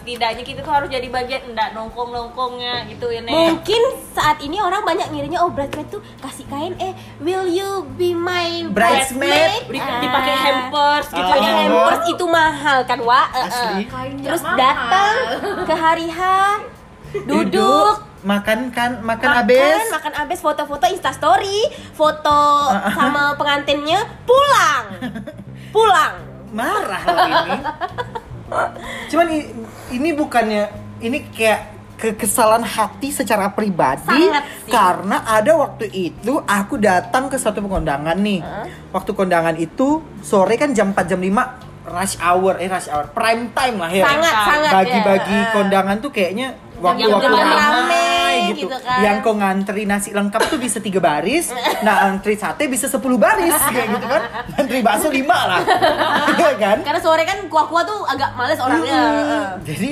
Setidaknya 0.02 0.44
kita 0.46 0.60
tuh 0.62 0.74
harus 0.74 0.90
jadi 0.94 1.08
bagian 1.10 1.42
enggak 1.50 1.74
nongkrong-nongkrongnya 1.74 2.86
gitu 2.94 3.10
ya, 3.10 3.26
Nek. 3.26 3.34
mungkin 3.34 3.82
saat 4.14 4.38
ini 4.46 4.62
orang 4.62 4.86
banyak 4.86 5.10
ngirinya 5.10 5.42
oh 5.42 5.50
bridesmaid 5.50 5.90
tuh 5.90 6.02
kasih 6.22 6.46
kain 6.50 6.74
eh 6.78 6.94
will 7.22 7.50
you 7.50 7.57
Bridesmaid? 8.78 9.52
Di- 9.68 9.80
Ah. 9.80 10.00
dipakai 10.00 10.36
hampers 10.36 11.08
gitu 11.10 11.18
Pakai 11.24 11.40
Ah. 11.40 11.50
ya. 11.50 11.56
hampers 11.64 12.02
itu 12.08 12.26
mahal 12.26 12.80
kan 12.84 13.00
wa 13.00 13.24
Eh, 13.28 13.48
eh. 13.48 13.82
Terus 14.22 14.44
datang 14.54 15.14
ke 15.64 15.74
hari 15.76 16.08
H 16.08 16.22
duduk 17.24 17.94
makan 18.20 18.70
kan 18.70 19.00
makan 19.00 19.02
makan 19.02 19.30
habis. 19.40 19.88
makan 19.90 20.14
abis 20.20 20.40
foto-foto 20.40 20.86
instastory 20.86 21.64
foto 21.92 22.68
sama 22.92 23.34
pengantinnya 23.34 23.98
pulang 24.24 24.84
pulang 25.76 26.14
Marah 26.48 27.04
loh 27.04 27.20
ini. 27.28 27.60
Cuman 29.10 29.28
ini 29.90 30.10
bukannya 30.14 30.64
ini 30.98 31.28
kayak 31.30 31.77
kekesalan 31.98 32.62
hati 32.62 33.10
secara 33.10 33.50
pribadi 33.50 34.30
karena 34.66 35.26
ada 35.26 35.58
waktu 35.58 35.90
itu 35.90 36.38
aku 36.40 36.78
datang 36.78 37.26
ke 37.26 37.36
suatu 37.36 37.60
kondangan 37.60 38.16
nih. 38.16 38.40
Waktu 38.90 39.12
kondangan 39.12 39.58
itu 39.58 40.00
sore 40.22 40.56
kan 40.56 40.72
jam 40.72 40.94
4 40.94 41.04
jam 41.06 41.20
5 41.20 41.66
rush 41.88 42.20
hour 42.20 42.54
eh 42.58 42.68
rush 42.68 42.88
hour 42.88 43.10
prime 43.10 43.50
time 43.50 43.76
lah 43.78 43.90
ya. 43.90 44.04
sangat 44.06 44.34
sangat 44.46 44.72
Bagi-bagi 44.74 45.38
ya. 45.40 45.52
kondangan 45.52 45.96
tuh 45.98 46.12
kayaknya 46.12 46.48
waktu-waktu 46.78 47.26
Yang 47.26 47.48
ramai 47.50 48.36
gitu. 48.52 48.68
gitu 48.68 48.78
kan. 48.78 49.00
Yang 49.02 49.16
kau 49.24 49.34
ngantri 49.34 49.84
nasi 49.84 50.10
lengkap 50.12 50.42
tuh 50.46 50.60
bisa 50.60 50.78
tiga 50.78 51.00
baris, 51.00 51.50
nah 51.88 52.06
antri 52.06 52.36
sate 52.36 52.68
bisa 52.68 52.86
10 52.86 53.02
baris 53.18 53.56
kayak 53.66 53.88
gitu 53.90 54.06
kan. 54.06 54.22
Antri 54.54 54.80
bakso 54.82 55.08
5 55.08 55.26
lah. 55.26 55.62
Iya 56.38 56.52
kan? 56.56 56.78
karena 56.84 57.00
sore 57.00 57.24
kan 57.24 57.40
kuah-kuah 57.48 57.82
tuh 57.82 58.06
agak 58.06 58.30
males 58.36 58.60
orangnya 58.60 58.94
Hmm, 58.94 59.46
Jadi 59.64 59.90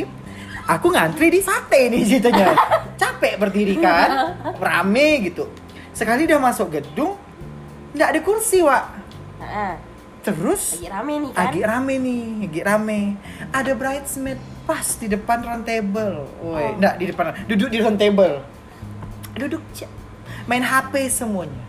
aku 0.66 0.88
ngantri 0.92 1.30
di 1.30 1.42
sate 1.42 1.90
nih 1.90 2.02
ceritanya. 2.04 2.54
Capek 3.02 3.38
berdiri 3.38 3.76
kan, 3.78 4.38
rame 4.58 5.26
gitu. 5.26 5.50
Sekali 5.92 6.28
udah 6.28 6.40
masuk 6.42 6.72
gedung, 6.72 7.16
nggak 7.92 8.10
ada 8.12 8.20
kursi, 8.22 8.60
Wak. 8.62 8.84
Heeh. 9.40 9.74
Terus 10.26 10.82
lagi 10.82 10.90
rame 10.90 11.14
nih 11.22 11.32
kan 11.32 11.42
lagi 11.46 11.62
rame 11.62 11.94
nih, 12.02 12.24
lagi 12.42 12.62
rame. 12.66 13.00
Ada 13.54 13.72
bridesmaid 13.78 14.40
pas 14.66 14.88
di 14.98 15.06
depan 15.06 15.38
round 15.42 15.64
table. 15.64 16.26
Woi, 16.42 16.58
Oh. 16.58 16.70
nggak 16.82 16.96
di 16.98 17.06
depan, 17.06 17.26
duduk 17.46 17.70
di 17.70 17.78
round 17.78 18.00
table. 18.02 18.42
Duduk 19.36 19.62
cek. 19.72 19.92
Main 20.46 20.62
HP 20.62 21.10
semuanya. 21.10 21.65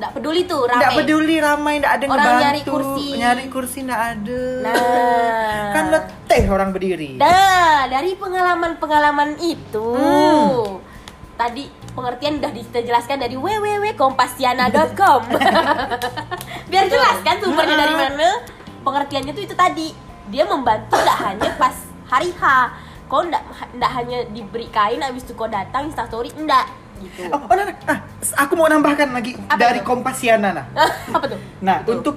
Nggak 0.00 0.12
peduli 0.12 0.40
tuh 0.42 0.64
rame 0.64 0.80
Nggak 0.80 0.92
peduli 0.96 1.36
ramai, 1.38 1.74
nggak 1.76 1.92
ada 1.92 2.00
yang 2.00 2.10
Orang 2.10 2.24
ngebantu. 2.24 2.42
nyari 2.42 2.60
kursi. 2.64 3.06
Nyari 3.14 3.44
kursi 3.46 3.78
nggak 3.84 4.02
ada. 4.10 4.42
Nah. 4.64 5.68
Kan 5.70 5.84
letih 5.90 6.44
orang 6.48 6.68
berdiri. 6.72 7.10
Nah, 7.14 7.84
dari 7.84 8.16
pengalaman-pengalaman 8.16 9.36
itu, 9.38 9.88
Hmm. 9.92 10.80
tadi 11.36 11.64
pengertian 11.90 12.40
udah 12.40 12.48
kita 12.50 12.80
jelaskan 12.80 13.20
dari 13.20 13.36
www.kompasiana.com. 13.36 15.20
Biar 16.70 16.84
jelas 16.86 17.16
kan 17.20 17.36
sumbernya 17.36 17.76
dari 17.76 17.94
mana? 17.94 18.28
Pengertiannya 18.80 19.32
tuh 19.32 19.44
itu 19.44 19.52
tadi. 19.52 19.88
Dia 20.26 20.46
membantu 20.46 20.96
tidak 20.96 21.18
hanya 21.20 21.50
pas 21.54 21.76
hari 22.06 22.32
H. 22.32 22.42
Kau 23.04 23.20
ndak 23.20 23.42
ndak 23.74 23.90
hanya 23.92 24.22
diberi 24.28 24.70
kain 24.70 25.02
habis 25.02 25.26
itu 25.26 25.34
kau 25.34 25.44
datang 25.44 25.90
instastory 25.90 26.30
enggak 26.32 26.62
gitu. 27.02 27.32
Oh, 27.32 27.40
oh 27.40 27.54
nah, 27.56 27.64
nah, 27.66 27.76
ah, 27.88 27.98
aku 28.44 28.52
mau 28.54 28.68
nambahkan 28.68 29.08
lagi 29.10 29.34
Apa 29.48 29.56
dari 29.56 29.80
itu? 29.80 29.88
Kompasiana 29.88 30.52
nah. 30.58 30.66
Apa 31.12 31.26
tuh? 31.26 31.38
Nah, 31.64 31.82
untuk 31.88 32.16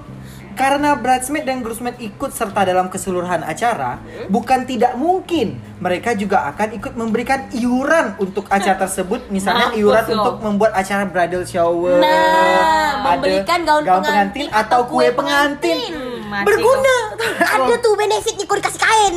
karena 0.54 0.94
bridesmaid 0.94 1.44
dan 1.44 1.66
groomsmaid 1.66 1.98
ikut 1.98 2.30
serta 2.30 2.62
dalam 2.62 2.86
keseluruhan 2.86 3.42
acara, 3.42 3.98
bukan 4.30 4.62
tidak 4.62 4.94
mungkin 4.94 5.58
mereka 5.82 6.14
juga 6.14 6.46
akan 6.54 6.78
ikut 6.78 6.94
memberikan 6.94 7.50
iuran 7.50 8.14
untuk 8.22 8.46
acara 8.46 8.78
tersebut, 8.86 9.34
misalnya 9.34 9.74
Mampus 9.74 9.82
iuran 9.82 10.04
untuk 10.14 10.36
membuat 10.46 10.72
acara 10.78 11.10
bridal 11.10 11.42
shower, 11.42 11.98
Nah, 11.98 13.02
memberikan 13.02 13.66
gaun 13.66 13.82
pengantin 13.82 14.46
atau 14.54 14.86
kue 14.86 15.10
pengantin. 15.10 15.78
pengantin. 15.90 16.46
Berguna. 16.46 16.96
Ada 17.58 17.74
tuh 17.82 17.94
benefitnya 17.98 18.46
kau 18.46 18.54
dikasih 18.58 18.80
kain. 18.80 19.16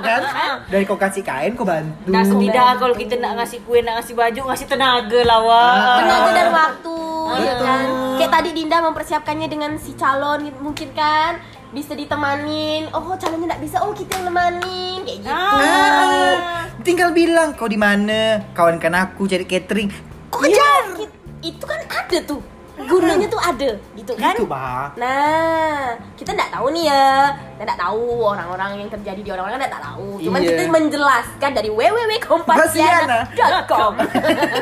Kan? 0.00 0.22
Dari 0.66 0.84
kau 0.84 0.96
kasih 0.96 1.20
kain, 1.20 1.52
kau 1.52 1.62
bantu. 1.62 2.08
Nah, 2.08 2.22
setidak 2.22 2.76
kalau 2.76 2.92
kita 2.92 3.16
nak 3.16 3.36
ngasih 3.36 3.60
kue, 3.62 3.80
nak 3.80 4.00
ngasih 4.00 4.14
baju, 4.14 4.40
ngasih 4.46 4.66
tenaga 4.66 5.20
lah, 5.22 5.40
Wak. 5.40 5.96
tenaga 5.98 6.30
dan 6.32 6.48
waktu 6.50 6.96
ya 7.26 7.52
Betul. 7.52 7.66
kan 7.66 7.86
kayak 8.16 8.32
tadi 8.32 8.50
Dinda 8.52 8.78
mempersiapkannya 8.80 9.48
dengan 9.48 9.74
si 9.76 9.92
calon 9.92 10.46
mungkin 10.56 10.94
kan 10.94 11.42
bisa 11.68 11.92
ditemanin 11.92 12.86
oh 12.94 13.02
calonnya 13.12 13.50
nggak 13.50 13.60
bisa 13.60 13.82
oh 13.82 13.90
kita 13.90 14.16
yang 14.16 14.30
nemanin 14.30 15.02
kayak 15.02 15.20
gitu 15.20 15.34
Ah, 15.34 16.70
tinggal 16.80 17.10
bilang 17.10 17.52
kau 17.52 17.66
di 17.66 17.74
mana, 17.74 18.46
kawankan 18.54 18.94
aku 18.94 19.26
cari 19.26 19.42
catering. 19.42 19.90
Kau 20.30 20.38
kejar. 20.38 20.94
ki- 20.94 21.14
itu 21.44 21.62
kan 21.62 21.82
ada 21.84 22.18
tuh 22.22 22.38
gunanya 22.78 23.26
tuh 23.26 23.38
ada 23.38 23.70
gitu 23.94 24.12
kan 24.14 24.32
Gitu, 24.32 24.44
Bah. 24.44 24.90
Nah, 24.94 25.96
kita 26.12 26.30
nggak 26.30 26.50
tahu 26.50 26.66
nih 26.70 26.84
ya, 26.86 27.34
kita 27.50 27.62
nggak 27.64 27.80
tahu 27.80 28.02
orang-orang 28.22 28.70
yang 28.78 28.86
terjadi 28.86 29.18
di 29.18 29.28
orang-orang 29.28 29.56
kan 29.56 29.62
nggak 29.66 29.82
tahu. 29.82 30.06
Cuman 30.20 30.38
Iya. 30.38 30.46
kita 30.50 30.62
menjelaskan 30.68 31.50
dari 31.52 31.68
www.kompasiana.com 31.70 33.92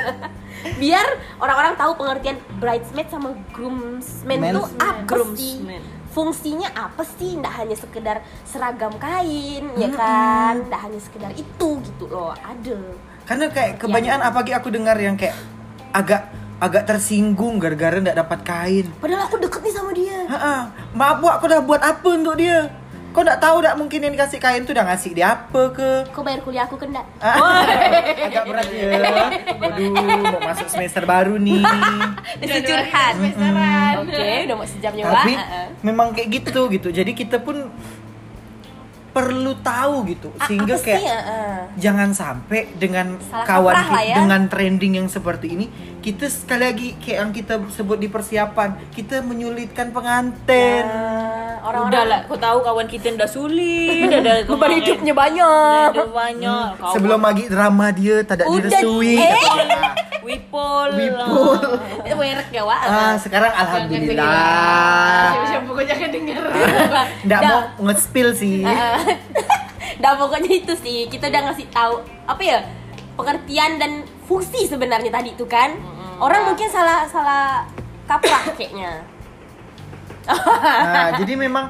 biar 0.80 1.04
orang-orang 1.36 1.74
tahu 1.74 1.90
pengertian 1.94 2.36
bridesmaid 2.56 3.06
sama 3.06 3.28
groomsmen 3.50 4.38
Men- 4.38 4.50
itu 4.50 4.60
apa 4.78 5.02
Groomsmen. 5.04 5.82
sih? 5.82 5.92
Fungsinya 6.08 6.68
apa 6.70 7.02
sih? 7.04 7.34
Nggak 7.34 7.52
hanya 7.56 7.74
sekedar 7.74 8.16
seragam 8.44 8.94
kain, 8.94 9.64
ya 9.74 9.88
kan? 9.90 10.62
Nggak 10.62 10.80
hanya 10.80 10.96
sekedar 10.96 11.30
itu 11.32 11.68
gitu 11.82 12.04
loh, 12.06 12.32
ada. 12.32 12.76
Karena 13.24 13.44
kayak 13.48 13.76
kebanyakan 13.76 14.20
apalagi 14.22 14.52
aku 14.52 14.70
dengar 14.70 14.94
yang 14.94 15.14
kayak 15.14 15.34
agak 15.90 16.30
agak 16.56 16.86
tersinggung 16.86 17.58
gara-gara 17.58 17.98
nggak 17.98 18.18
dapat 18.18 18.40
kain. 18.42 18.86
Padahal 18.98 19.26
aku 19.26 19.36
deket 19.38 19.60
nih 19.60 19.74
sama 19.74 19.90
dia. 19.92 20.18
Heeh. 20.24 20.60
Maaf 20.92 21.16
bu, 21.18 21.26
aku 21.28 21.44
udah 21.46 21.60
buat 21.60 21.82
apa 21.82 22.08
untuk 22.10 22.34
dia? 22.34 22.70
Kau 23.10 23.22
nggak 23.22 23.38
tahu 23.38 23.62
nggak 23.62 23.76
mungkin 23.78 23.98
yang 24.02 24.10
dikasih 24.10 24.42
kain 24.42 24.66
tuh 24.66 24.74
udah 24.74 24.90
ngasih 24.90 25.14
dia 25.14 25.38
apa 25.38 25.70
ke? 25.70 25.90
Kau 26.10 26.26
bayar 26.26 26.42
kuliah 26.42 26.66
aku 26.66 26.74
nggak? 26.74 27.06
Ah, 27.22 27.62
agak 28.26 28.42
berat 28.42 28.66
ya. 28.68 28.90
Waduh, 29.54 29.90
mau 30.34 30.40
masuk 30.42 30.66
semester 30.66 31.06
baru 31.06 31.38
nih. 31.38 31.62
Desi 32.42 32.60
curhat. 32.66 33.14
Oke, 34.02 34.30
udah 34.50 34.56
mau 34.58 34.66
sejamnya 34.66 35.02
Tapi 35.06 35.30
Wak. 35.30 35.46
Heeh. 35.46 35.66
memang 35.86 36.10
kayak 36.10 36.28
gitu 36.42 36.66
gitu. 36.74 36.88
Jadi 36.90 37.14
kita 37.14 37.38
pun 37.38 37.70
perlu 39.14 39.54
tahu 39.62 40.10
gitu 40.10 40.34
A- 40.34 40.50
sehingga 40.50 40.74
sih, 40.74 40.90
kayak 40.90 41.06
ya, 41.06 41.18
jangan 41.78 42.10
sampai 42.10 42.66
dengan 42.74 43.14
Salah 43.22 43.46
kawan 43.46 43.74
ya. 44.02 44.18
dengan 44.18 44.50
trending 44.50 44.98
yang 44.98 45.06
seperti 45.06 45.54
ini 45.54 45.70
kita 46.04 46.28
sekali 46.28 46.62
lagi 46.62 46.88
kayak 47.00 47.16
yang 47.18 47.32
kita 47.32 47.54
sebut 47.72 47.96
di 47.96 48.06
persiapan 48.06 48.76
kita 48.92 49.18
menyulitkan 49.20 49.88
pengantin 49.88 50.84
Nah, 50.84 51.72
Udah 51.72 51.80
orang-orang 51.88 52.06
lah, 52.06 52.20
kau 52.28 52.36
tahu 52.36 52.58
kawan 52.60 52.84
kita 52.84 53.08
udah 53.10 53.24
sulit, 53.24 54.04
ada 54.06 54.44
beban 54.52 54.68
hidupnya 54.76 55.16
banyak 55.16 55.88
Ada 55.90 56.04
banyak. 56.04 56.70
Kawan- 56.76 56.92
sebelum 56.92 57.20
lagi 57.24 57.44
drama 57.48 57.86
dia 57.88 58.20
tak 58.20 58.34
ada 58.36 58.44
Udah, 58.44 58.68
direstui 58.68 59.16
eh. 59.16 59.32
Wipol. 60.20 60.88
Wipol. 60.92 61.56
itu 62.00 62.14
merek 62.14 62.48
ya 62.50 62.62
Wak 62.62 62.80
ah 62.84 63.12
sekarang 63.16 63.48
alhamdulillah 63.50 65.24
Siapa-siapa 65.26 65.64
pokoknya 65.64 65.88
jangan 65.90 66.10
dengar. 66.12 66.42
nggak 67.24 67.40
Dah. 67.40 67.48
mau 67.48 67.60
nge-spill 67.82 68.28
sih 68.34 68.60
Nah 70.02 70.12
pokoknya 70.14 70.52
itu 70.54 70.72
sih 70.76 71.08
kita 71.08 71.28
udah 71.28 71.48
ngasih 71.48 71.66
tahu 71.70 71.94
apa 72.24 72.42
ya 72.42 72.58
pengertian 73.14 73.78
dan 73.78 73.92
fungsi 74.24 74.66
sebenarnya 74.68 75.12
tadi 75.12 75.36
itu 75.36 75.44
kan 75.44 75.76
orang 76.18 76.52
mungkin 76.52 76.68
salah 76.72 77.04
salah 77.08 77.68
kaprah 78.08 78.52
kayaknya 78.56 79.04
Nah, 80.24 81.20
jadi 81.20 81.36
memang 81.36 81.68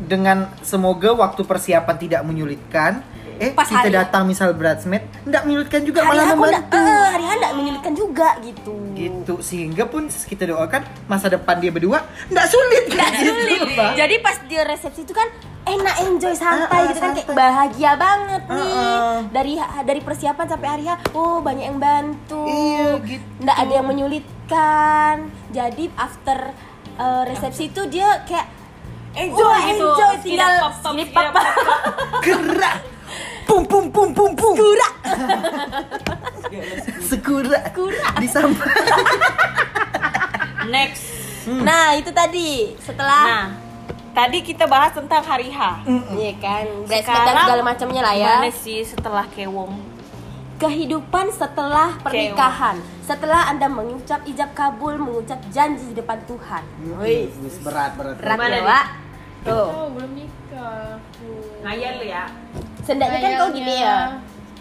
dengan 0.00 0.48
semoga 0.64 1.12
waktu 1.12 1.44
persiapan 1.44 1.96
tidak 2.00 2.22
menyulitkan. 2.24 3.04
Eh, 3.40 3.50
Pas 3.50 3.64
kita 3.64 3.80
hari- 3.82 3.96
datang 3.96 4.22
misal 4.22 4.52
bridesmaid, 4.52 5.00
tidak 5.24 5.42
menyulitkan 5.42 5.80
juga 5.80 6.04
hari 6.04 6.12
malah 6.12 6.24
aku 6.26 6.36
nggak 6.36 6.60
membantu. 6.60 6.76
eh, 6.76 7.06
hari 7.08 7.24
nggak 7.24 7.54
menyulitkan 7.56 7.92
juga 7.94 8.28
gitu 8.38 8.74
Gitu, 8.92 9.34
sehingga 9.40 9.84
pun 9.86 10.02
kita 10.06 10.44
doakan 10.46 10.80
masa 11.06 11.26
depan 11.26 11.56
dia 11.56 11.72
berdua 11.72 12.04
tidak 12.22 12.46
sulit. 12.46 12.84
nggak 12.86 13.10
gitu, 13.10 13.32
sulit 13.32 13.60
Pak. 13.72 13.90
jadi 13.96 14.14
pas 14.20 14.36
dia 14.44 14.62
resepsi 14.62 15.00
itu 15.02 15.10
kan 15.10 15.24
enak 15.62 15.94
enjoy 16.02 16.34
santai 16.34 16.68
Ah, 16.68 16.76
ah, 16.76 16.86
gitu 16.86 17.00
kan 17.00 17.10
kayak 17.14 17.28
bahagia 17.30 17.90
banget 17.96 18.42
nih 18.46 18.60
Ah, 18.60 18.76
ah. 18.76 19.16
dari 19.26 19.52
dari 19.80 20.00
persiapan 20.00 20.46
sampai 20.46 20.68
hari 20.68 20.84
H 20.84 20.92
oh 21.10 21.40
banyak 21.40 21.64
yang 21.64 21.78
bantu 21.78 22.44
Iya, 22.44 22.88
gitu. 23.02 23.24
nggak 23.40 23.56
ada 23.58 23.72
yang 23.72 23.86
menyulitkan 23.88 25.14
jadi 25.48 25.84
after 25.94 26.38
eh, 26.94 27.22
resepsi 27.24 27.62
itu 27.66 27.88
dia 27.88 28.20
kayak 28.22 28.60
Enjoy 29.10 29.42
Wah, 29.42 29.58
gitu. 29.66 29.90
enjoy, 29.90 30.14
Tidak 30.14 30.22
tinggal 30.22 30.54
papa. 31.10 31.42
Gerak. 32.22 32.76
Pum 33.46 33.62
pum 33.66 33.84
pum 33.90 34.08
pum 34.14 34.30
pum. 34.34 34.52
Kura. 34.54 34.88
Sekura. 37.08 37.58
Sekura. 37.66 38.08
Disambar. 38.18 38.68
Next. 40.74 41.02
Nah, 41.48 41.96
itu 41.96 42.10
tadi 42.12 42.76
setelah 42.78 43.22
Nah, 43.24 43.46
tadi 44.12 44.44
kita 44.44 44.68
bahas 44.68 44.92
tentang 44.92 45.24
hari 45.24 45.48
H. 45.50 45.60
Iya 46.14 46.32
kan, 46.38 46.64
bridesmaid 46.84 47.26
dan 47.26 47.36
segala 47.42 47.62
macamnya 47.64 48.00
lah 48.04 48.14
ya. 48.14 48.26
Gimana 48.38 48.52
sih 48.52 48.84
setelah 48.84 49.24
kewong? 49.32 49.72
Kehidupan 50.60 51.32
setelah 51.32 51.96
pernikahan. 52.04 52.76
Setelah 53.00 53.48
Anda 53.48 53.66
mengucap 53.66 54.20
ijab 54.28 54.52
kabul, 54.52 55.00
mengucap 55.00 55.40
janji 55.48 55.90
di 55.90 55.94
depan 55.96 56.20
Tuhan. 56.28 56.62
Wih, 57.00 57.32
Wis, 57.40 57.56
berat 57.64 57.96
berat. 57.96 58.20
berat 58.20 58.38
ya? 58.38 58.62
Wak? 58.62 58.86
Tuh. 59.40 59.68
Oh, 59.72 59.88
belum 59.96 60.12
nikah. 60.12 61.00
aku. 61.00 61.32
Ngayal 61.64 61.96
ya. 62.04 62.24
Sendaknya 62.90 63.18
kan 63.22 63.32
kau 63.38 63.48
gini 63.54 63.74
ya. 63.78 63.98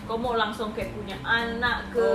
Kau 0.06 0.18
mau 0.18 0.38
langsung 0.38 0.70
kayak 0.78 0.94
punya 0.94 1.18
anak 1.26 1.90
ke 1.90 2.06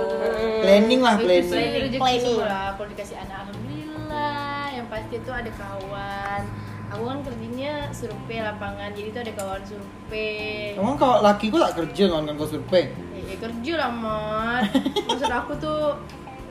Planning 0.63 1.01
lah 1.03 1.15
planning. 1.19 1.91
Planning. 1.99 2.23
semua 2.23 2.45
lah. 2.47 2.67
Kalau 2.79 2.87
dikasih 2.87 3.17
anak 3.19 3.37
alhamdulillah. 3.43 4.63
Yang 4.71 4.87
pasti 4.87 5.13
itu 5.19 5.31
ada 5.35 5.51
kawan. 5.59 6.41
Aku 6.85 7.03
kan 7.11 7.19
kerjanya 7.25 7.73
survei 7.91 8.39
lapangan, 8.39 8.93
jadi 8.95 9.07
itu 9.11 9.19
ada 9.19 9.33
kawan 9.35 9.61
survei. 9.67 10.77
Emang 10.79 10.95
kalau 10.95 11.19
laki 11.19 11.51
gue 11.51 11.59
tak 11.59 11.75
kerja 11.83 12.03
kan 12.13 12.21
kan 12.23 12.33
kau 12.39 12.47
survei? 12.47 12.83
Ya, 13.11 13.21
ya 13.35 13.37
kerja 13.41 13.73
lah 13.75 13.91
mat. 13.91 14.63
Maksud 15.09 15.31
aku 15.33 15.51
tuh 15.59 15.99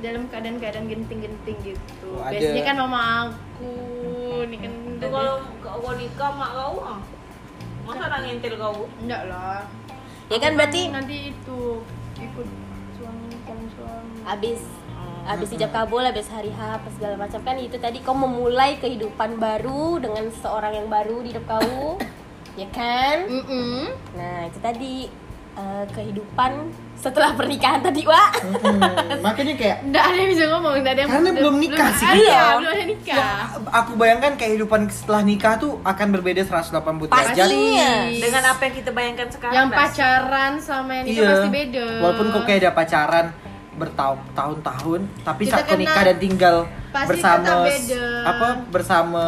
dalam 0.05 0.29
keadaan-keadaan 0.29 0.85
genting-genting 0.91 1.57
gitu. 1.65 2.09
Oh. 2.13 2.29
Biasanya 2.29 2.63
kan 2.67 2.77
mama 2.77 3.01
aku, 3.33 3.73
nih 4.53 4.59
kan 4.61 4.73
itu 5.01 5.07
kalau 5.09 5.41
kau 5.65 5.93
nikah 5.97 6.31
mak 6.37 6.51
kau 6.53 6.77
ah. 6.85 7.01
Masa 7.85 8.05
nak 8.09 8.21
ngintil 8.25 8.55
kau? 8.57 8.89
enggak 9.01 9.23
lah. 9.29 9.63
Ya 10.33 10.39
kan 10.41 10.57
berarti 10.57 10.89
nanti 10.89 11.17
itu 11.37 11.85
ikut 12.17 12.49
suami 12.97 13.29
calon 13.45 13.67
suami. 13.77 14.17
habis 14.25 14.61
habis 15.25 15.49
ijab 15.57 15.73
kabul, 15.73 16.05
habis 16.05 16.29
hari 16.29 16.53
H, 16.53 16.81
apa 16.81 16.89
segala 16.97 17.17
macam 17.17 17.41
kan 17.45 17.57
itu 17.61 17.77
tadi 17.81 18.01
kau 18.01 18.17
memulai 18.17 18.77
kehidupan 18.81 19.37
baru 19.41 20.01
dengan 20.01 20.29
seorang 20.33 20.85
yang 20.85 20.89
baru 20.89 21.21
di 21.25 21.33
hidup 21.33 21.45
kau. 21.45 22.01
ya 22.55 22.69
kan? 22.71 23.27
Mm 23.29 23.91
Nah, 24.15 24.47
itu 24.47 24.59
tadi 24.63 25.11
eh, 25.55 25.85
kehidupan 25.89 26.51
setelah 26.95 27.31
pernikahan 27.33 27.79
tadi, 27.79 28.01
Wak. 28.03 28.33
Mm-mm. 28.41 28.81
Makanya 29.21 29.55
kayak 29.55 29.77
Enggak 29.83 30.05
ada 30.05 30.17
yang 30.17 30.31
bisa 30.31 30.45
ngomong, 30.49 30.73
enggak 30.75 30.93
ada 30.93 31.01
yang 31.01 31.11
Karena 31.13 31.31
belum 31.35 31.55
nikah 31.59 31.91
sih. 31.93 32.07
Iya, 32.07 32.17
Iya. 32.17 32.43
belum 32.57 32.71
ada 32.71 32.85
nikah. 32.87 33.37
aku 33.75 33.93
bayangkan 33.95 34.33
kehidupan 34.35 34.81
setelah 34.89 35.21
nikah 35.21 35.55
tuh 35.55 35.73
akan 35.83 36.07
berbeda 36.11 36.41
180 36.43 36.73
derajat. 37.07 37.45
Pastinya. 37.45 37.93
Dengan 38.09 38.43
apa 38.47 38.61
yang 38.63 38.75
kita 38.75 38.91
bayangkan 38.91 39.29
sekarang? 39.29 39.55
Yang 39.55 39.69
pacaran 39.71 40.53
sama 40.59 40.91
yang 40.95 41.05
nikah 41.05 41.21
Iya. 41.21 41.29
pasti 41.31 41.49
beda. 41.53 41.87
Walaupun 42.01 42.27
kok 42.31 42.43
kayak 42.43 42.59
ada 42.59 42.71
pacaran 42.73 43.27
bertahun-tahun, 43.75 45.01
tapi 45.21 45.43
Kita 45.45 45.61
saat 45.61 45.77
nikah 45.77 46.03
dan 46.05 46.17
tinggal 46.17 46.57
pasti 46.89 47.09
bersama 47.11 47.53
beda. 47.67 48.05
apa 48.25 48.47
bersama 48.71 49.23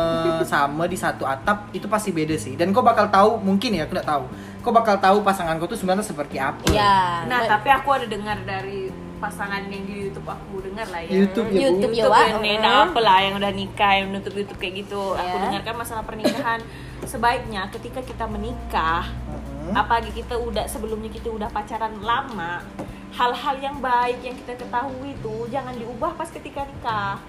sama 0.44 0.82
di 0.86 0.94
satu 0.94 1.26
atap 1.26 1.66
itu 1.72 1.86
pasti 1.86 2.10
beda 2.10 2.36
sih. 2.36 2.54
Dan 2.54 2.70
kau 2.70 2.80
bakal 2.80 3.10
tahu 3.10 3.36
mungkin 3.38 3.74
ya, 3.74 3.84
aku 3.84 3.92
nggak 3.92 4.06
tahu. 4.06 4.24
Kau 4.66 4.74
bakal 4.74 4.98
tahu 4.98 5.22
pasangan 5.22 5.54
kau 5.56 5.70
tuh 5.70 5.78
sebenarnya 5.78 6.02
seperti 6.02 6.36
apa. 6.36 6.66
Iya. 6.66 7.22
Nah, 7.24 7.46
tapi 7.46 7.70
aku 7.70 7.86
ada 7.92 8.06
dengar 8.06 8.34
dari 8.42 8.90
pasangan 9.16 9.62
yang 9.64 9.86
di 9.86 9.94
YouTube 10.02 10.26
aku 10.26 10.58
dengar 10.60 10.90
lah 10.90 11.00
ya. 11.00 11.10
YouTube 11.14 11.48
ya. 11.48 11.58
YouTube 11.64 11.94
ya, 11.94 12.02
YouTube 12.02 12.58
ada 12.58 12.70
apa 12.84 12.98
lah 12.98 13.18
yang 13.22 13.34
udah 13.38 13.52
nikah 13.54 13.92
yang 13.94 14.10
nutup 14.10 14.34
YouTube 14.34 14.58
kayak 14.58 14.82
gitu. 14.82 15.14
Aku 15.14 15.22
Ya. 15.32 15.42
dengarkan 15.46 15.74
masalah 15.78 16.02
pernikahan 16.02 16.60
sebaiknya 17.06 17.70
ketika 17.70 18.02
kita 18.02 18.26
menikah 18.26 19.06
Mm-mm. 19.06 19.70
apalagi 19.72 20.10
kita 20.10 20.34
udah 20.34 20.66
sebelumnya 20.66 21.08
kita 21.08 21.28
udah 21.28 21.46
pacaran 21.46 21.94
lama 22.00 22.58
hal-hal 23.12 23.54
yang 23.58 23.76
baik 23.78 24.18
yang 24.20 24.34
kita 24.34 24.56
ketahui 24.56 25.12
itu 25.12 25.34
jangan 25.46 25.72
diubah 25.72 26.12
pas 26.12 26.26
ketika 26.26 26.64
nikah 26.64 27.22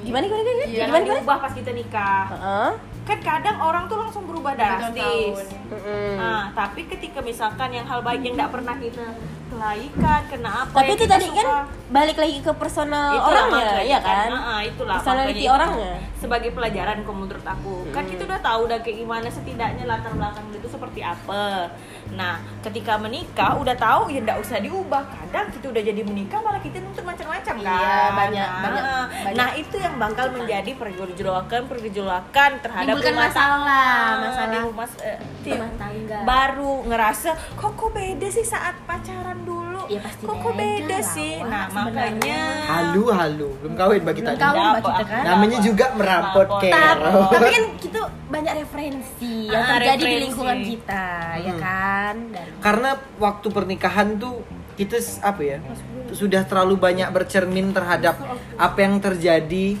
Gimana 0.00 0.24
gimana 0.24 0.42
gimana? 0.42 0.64
Iya. 0.64 0.74
jangan 0.74 0.88
Gimana 0.88 0.98
gimana? 0.98 1.18
diubah 1.20 1.36
pas 1.38 1.52
kita 1.52 1.70
nikah 1.70 2.24
Heeh. 2.28 2.70
Kan 3.02 3.18
kadang 3.18 3.58
orang 3.58 3.90
tuh 3.90 3.98
langsung 3.98 4.22
berubah 4.30 4.54
drastis. 4.54 5.50
Mm-mm. 5.66 6.14
Nah, 6.22 6.54
tapi 6.54 6.86
ketika 6.86 7.18
misalkan 7.18 7.74
yang 7.74 7.86
hal 7.86 7.98
baik 7.98 8.22
yang 8.22 8.38
tidak 8.38 8.54
pernah 8.54 8.74
kita 8.78 9.06
kelaikan, 9.52 10.20
kena 10.30 10.50
apa? 10.64 10.76
Tapi 10.80 10.92
itu 10.94 11.04
kita 11.04 11.18
tadi 11.18 11.26
suka, 11.28 11.42
kan 11.42 11.48
balik 11.92 12.16
lagi 12.16 12.38
ke 12.40 12.52
personal 12.56 13.10
itulah 13.18 13.44
orangnya, 13.50 13.82
ya 13.84 13.98
kan? 14.00 14.28
Nah, 14.30 14.40
ah, 14.40 14.60
itulah 14.64 14.96
Personality 14.96 15.44
itu 15.44 15.52
orangnya. 15.52 15.94
Sebagai 16.16 16.50
pelajaran 16.54 16.96
kok 17.02 17.16
menurut 17.18 17.46
aku. 17.46 17.74
Kan 17.90 18.04
kita 18.06 18.22
udah 18.24 18.40
tahu 18.40 18.60
udah 18.70 18.78
kayak 18.80 18.96
gimana 19.02 19.28
setidaknya 19.28 19.84
latar 19.84 20.12
belakang 20.14 20.46
itu 20.54 20.68
seperti 20.70 21.00
apa. 21.02 21.68
Nah, 22.12 22.34
ketika 22.60 22.94
menikah 22.94 23.56
udah 23.56 23.72
tahu 23.72 24.06
ya 24.06 24.20
enggak 24.20 24.36
usah 24.38 24.58
diubah. 24.58 25.00
Kadang 25.02 25.48
kita 25.48 25.66
udah 25.68 25.82
jadi 25.82 26.02
menikah 26.02 26.38
malah 26.38 26.60
kita 26.60 26.76
nuntut 26.78 27.00
macam-macam 27.02 27.54
kan. 27.56 27.72
Iya, 27.74 27.96
banyak- 28.12 28.36
nah, 28.46 28.60
banyak- 28.60 28.84
banyak. 29.24 29.34
Nah, 29.34 29.48
itu 29.54 29.76
yang 29.78 29.94
bakal 29.96 30.26
menjadi 30.30 30.70
pergolakan 30.74 31.60
pergolakan 31.66 32.50
terhadap 32.60 32.94
rumah 32.94 33.16
masalah, 33.24 34.08
masalah. 34.20 34.46
di 34.46 34.58
rumah 34.60 34.88
eh, 35.00 35.18
Rumah 35.42 35.70
tangga. 35.74 36.18
baru 36.22 36.72
ngerasa 36.84 37.30
kok 37.54 37.72
kok 37.72 37.90
beda 37.90 38.28
sih 38.28 38.44
saat 38.44 38.76
pacaran 38.84 39.40
dulu 39.42 39.71
Ya, 39.84 39.98
pasti 39.98 40.22
kok 40.22 40.34
kok 40.34 40.52
beda 40.52 40.78
beda 40.78 40.94
lah, 40.94 41.02
sih 41.04 41.32
Wak, 41.34 41.48
nah 41.48 41.64
makanya 41.68 42.38
Halu 42.62 43.02
halu, 43.08 43.48
belum 43.58 43.74
kawin 43.74 44.02
bagi 44.02 44.20
Belum 44.20 44.30
tadi. 44.32 44.40
kawin, 44.40 44.64
kita 44.78 45.04
kan? 45.04 45.22
Namanya 45.24 45.58
juga 45.60 45.86
merapot 45.92 46.48
kero. 46.58 47.12
Tapi 47.28 47.48
kan 47.48 47.64
kita 47.84 48.00
banyak 48.26 48.54
referensi 48.56 49.34
yang 49.46 49.60
Ah, 49.60 49.68
terjadi 49.72 49.92
di 49.92 50.02
referensi. 50.02 50.22
lingkungan 50.24 50.58
kita, 50.62 51.04
ya 51.36 51.52
Hmm. 51.52 51.60
kan? 51.60 52.14
Dari 52.30 52.50
Karena 52.58 52.90
waktu 53.16 53.46
pernikahan 53.48 54.08
tuh 54.16 54.34
kita 54.72 54.96
apa 55.20 55.42
ya 55.42 55.58
sudah 56.10 56.42
terlalu 56.42 56.74
banyak 56.76 57.08
bercermin 57.08 57.70
terhadap 57.70 58.16
apa 58.56 58.78
yang 58.78 58.96
terjadi 58.98 59.76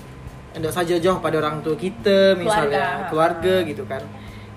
tidak 0.52 0.68
saja 0.70 0.94
jauh 0.98 1.16
pada 1.16 1.38
orang 1.38 1.60
tua 1.60 1.72
kita 1.74 2.36
misalnya 2.36 3.08
keluarga, 3.08 3.64
gitu 3.64 3.84
kan 3.84 4.04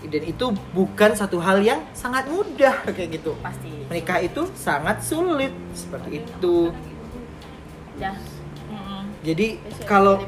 dan 0.09 0.23
itu 0.25 0.45
bukan 0.71 1.11
satu 1.13 1.37
hal 1.41 1.61
yang 1.61 1.81
sangat 1.91 2.27
mudah 2.29 2.85
kayak 2.95 3.19
gitu 3.21 3.33
pasti. 3.41 3.71
menikah 3.89 4.19
itu 4.21 4.47
sangat 4.55 5.01
sulit 5.01 5.53
seperti 5.73 6.21
itu 6.23 6.71
Dah. 7.95 8.17
Mm-mm. 8.71 9.03
jadi 9.23 9.47
kalau 9.87 10.19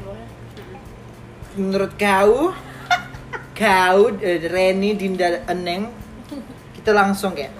menurut 1.58 1.92
kau 1.98 2.54
kau 3.52 4.02
eh, 4.22 4.38
Reni 4.46 4.94
Dinda 4.94 5.42
Eneng 5.50 5.90
kita 6.78 6.94
langsung 6.94 7.34
kayak 7.34 7.52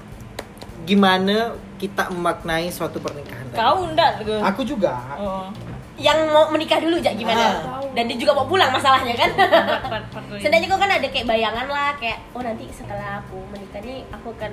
gimana 0.87 1.59
kita 1.77 2.09
memaknai 2.09 2.71
suatu 2.73 3.03
pernikahan 3.03 3.51
kau 3.53 3.85
enggak 3.85 4.25
aku 4.47 4.63
juga 4.65 4.95
oh. 5.19 5.51
Yang 5.99 6.31
mau 6.31 6.47
menikah 6.49 6.79
dulu 6.79 6.97
jak 6.97 7.15
gimana 7.15 7.59
Ah. 7.59 7.83
dan 7.91 8.07
dia 8.07 8.15
juga 8.15 8.33
mau 8.33 8.47
pulang 8.47 8.71
masalahnya 8.71 9.13
kan. 9.13 9.31
Setidaknya 10.33 10.67
kau 10.67 10.79
kan 10.79 10.89
ada 10.89 11.05
kayak 11.05 11.27
bayangan 11.27 11.67
lah 11.67 11.91
kayak 11.95 12.23
oh 12.31 12.41
nanti 12.41 12.71
setelah 12.71 13.19
aku 13.19 13.43
menikah 13.49 13.81
nih 13.81 14.07
aku 14.09 14.31
akan 14.33 14.53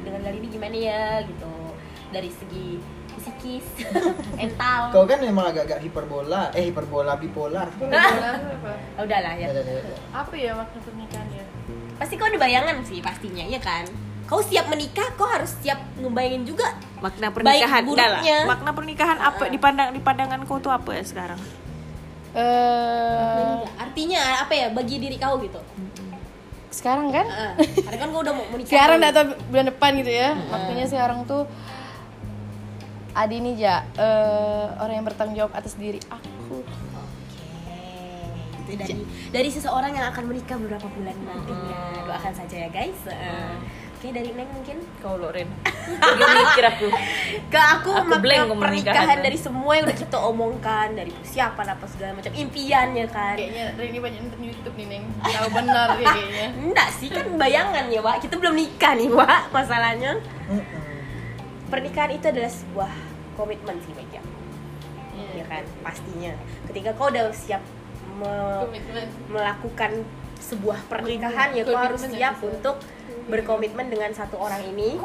dengan 0.00 0.20
kali 0.22 0.36
ini 0.38 0.48
gimana 0.48 0.72
ya 0.74 1.02
gitu 1.20 1.52
dari 2.08 2.30
segi 2.30 2.80
psikis 3.16 3.66
mental 4.38 4.88
Kau 4.88 5.04
kan 5.04 5.18
memang 5.18 5.50
agak-agak 5.50 5.82
hiperbola, 5.82 6.48
eh 6.52 6.70
hiperbola 6.70 7.16
bipolar. 7.16 7.68
Ah, 7.88 8.38
udahlah 8.98 9.34
ya. 9.34 9.48
Apa 10.12 10.32
ya 10.32 10.52
makna 10.52 10.80
pernikahan 10.80 11.28
ya? 11.30 11.44
pasti 11.96 12.14
kau 12.14 12.28
ada 12.28 12.36
bayangan 12.36 12.76
sih 12.84 13.00
pastinya 13.00 13.40
ya 13.42 13.56
kan 13.56 13.88
kau 14.26 14.42
siap 14.42 14.66
menikah 14.66 15.06
kau 15.14 15.26
harus 15.30 15.54
siap 15.62 15.78
ngebayangin 15.98 16.42
juga 16.42 16.74
makna 16.98 17.30
pernikahan. 17.30 17.82
lah. 17.86 18.22
dah 18.22 18.42
makna 18.44 18.70
pernikahan 18.74 19.18
apa 19.22 19.44
di 19.46 19.58
pandang 19.58 19.94
di 19.94 20.02
pandangan 20.02 20.42
kau 20.44 20.58
tuh 20.58 20.74
apa 20.74 20.90
ya 20.94 21.04
sekarang 21.06 21.40
Eh, 22.36 23.56
artinya 23.80 24.44
apa 24.44 24.52
ya 24.52 24.68
bagi 24.68 25.00
diri 25.00 25.16
kau 25.16 25.40
gitu 25.40 25.56
sekarang 26.68 27.08
kan? 27.08 27.24
Heeh. 27.24 27.80
karena 27.80 27.98
kan 28.04 28.08
kau 28.12 28.20
udah 28.20 28.34
mau 28.36 28.44
menikah 28.52 28.68
Sekarang 28.76 29.00
tahu 29.00 29.26
bulan 29.48 29.66
depan 29.72 29.90
gitu 29.96 30.12
ya. 30.12 30.36
Makanya 30.36 30.84
sekarang 30.84 31.18
tuh 31.24 31.48
Adi 33.16 33.40
nih 33.40 33.54
ja 33.56 33.80
eh, 33.96 34.66
orang 34.76 35.00
yang 35.00 35.06
bertanggung 35.08 35.36
jawab 35.40 35.56
atas 35.56 35.80
diri 35.80 35.96
aku. 36.12 36.60
Oke, 36.60 37.80
itu 38.68 38.72
dari 38.76 38.94
dari 39.32 39.48
seseorang 39.48 39.96
yang 39.96 40.12
akan 40.12 40.28
menikah 40.28 40.60
beberapa 40.60 40.84
bulan 40.92 41.16
nantinya. 41.16 42.04
Doakan 42.04 42.32
saja 42.36 42.56
ya 42.58 42.68
guys. 42.68 43.00
Eh, 43.08 43.56
Oke 44.06 44.14
dari 44.14 44.38
Neng 44.38 44.46
mungkin 44.54 44.78
kau 45.02 45.18
Loren 45.18 45.50
mikir 45.50 46.62
aku 46.62 46.86
ke 47.52 47.58
aku, 47.58 47.90
Aku 47.90 48.06
makna 48.06 48.54
pernikahan 48.54 49.18
dari 49.18 49.34
semua 49.34 49.74
yang 49.74 49.90
udah 49.90 49.98
kita 49.98 50.14
omongkan 50.22 50.94
dari 50.94 51.10
persiapan 51.10 51.66
apa 51.74 51.84
segala 51.90 52.14
macam 52.14 52.30
impiannya 52.30 53.06
kan. 53.10 53.34
Kayaknya 53.34 53.74
Rini 53.74 53.98
banyak 53.98 54.20
nonton 54.22 54.40
YouTube 54.46 54.78
nih 54.78 54.86
Neng. 54.86 55.04
Tahu 55.10 55.48
benar 55.50 55.98
dia 55.98 56.06
kayaknya. 56.06 56.46
Enggak 56.54 56.88
sih 56.94 57.10
kan 57.10 57.26
bayangan 57.34 57.90
ya 57.90 57.98
Wak 57.98 58.22
Kita 58.22 58.38
belum 58.38 58.54
nikah 58.54 58.94
nih 58.94 59.10
Wak 59.10 59.42
Masalahnya. 59.50 60.22
Pernikahan 61.66 62.10
itu 62.14 62.26
adalah 62.30 62.52
sebuah 62.54 62.92
komitmen 63.34 63.74
sih 63.82 63.90
bagi 63.90 64.22
aku 64.22 64.30
Ya 65.34 65.44
kan 65.50 65.66
Pastinya 65.82 66.30
Ketika 66.70 66.94
kau 66.94 67.10
udah 67.10 67.34
siap 67.34 67.62
me- 68.14 68.62
Komitmen. 68.62 69.06
melakukan 69.26 70.06
sebuah 70.38 70.78
pernikahan 70.86 71.58
ya 71.58 71.66
kau 71.66 71.74
harus 71.74 72.06
siap 72.06 72.38
bisa. 72.38 72.70
Berkomitmen 73.26 73.90
dengan 73.90 74.14
satu 74.14 74.38
orang 74.38 74.62
ini 74.70 74.98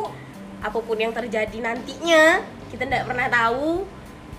apa 0.61 0.78
pun 0.78 0.97
yang 0.97 1.09
terjadi 1.09 1.57
nantinya 1.57 2.45
kita 2.69 2.88
tidak 2.88 3.05
pernah 3.09 3.28
tahu. 3.28 3.84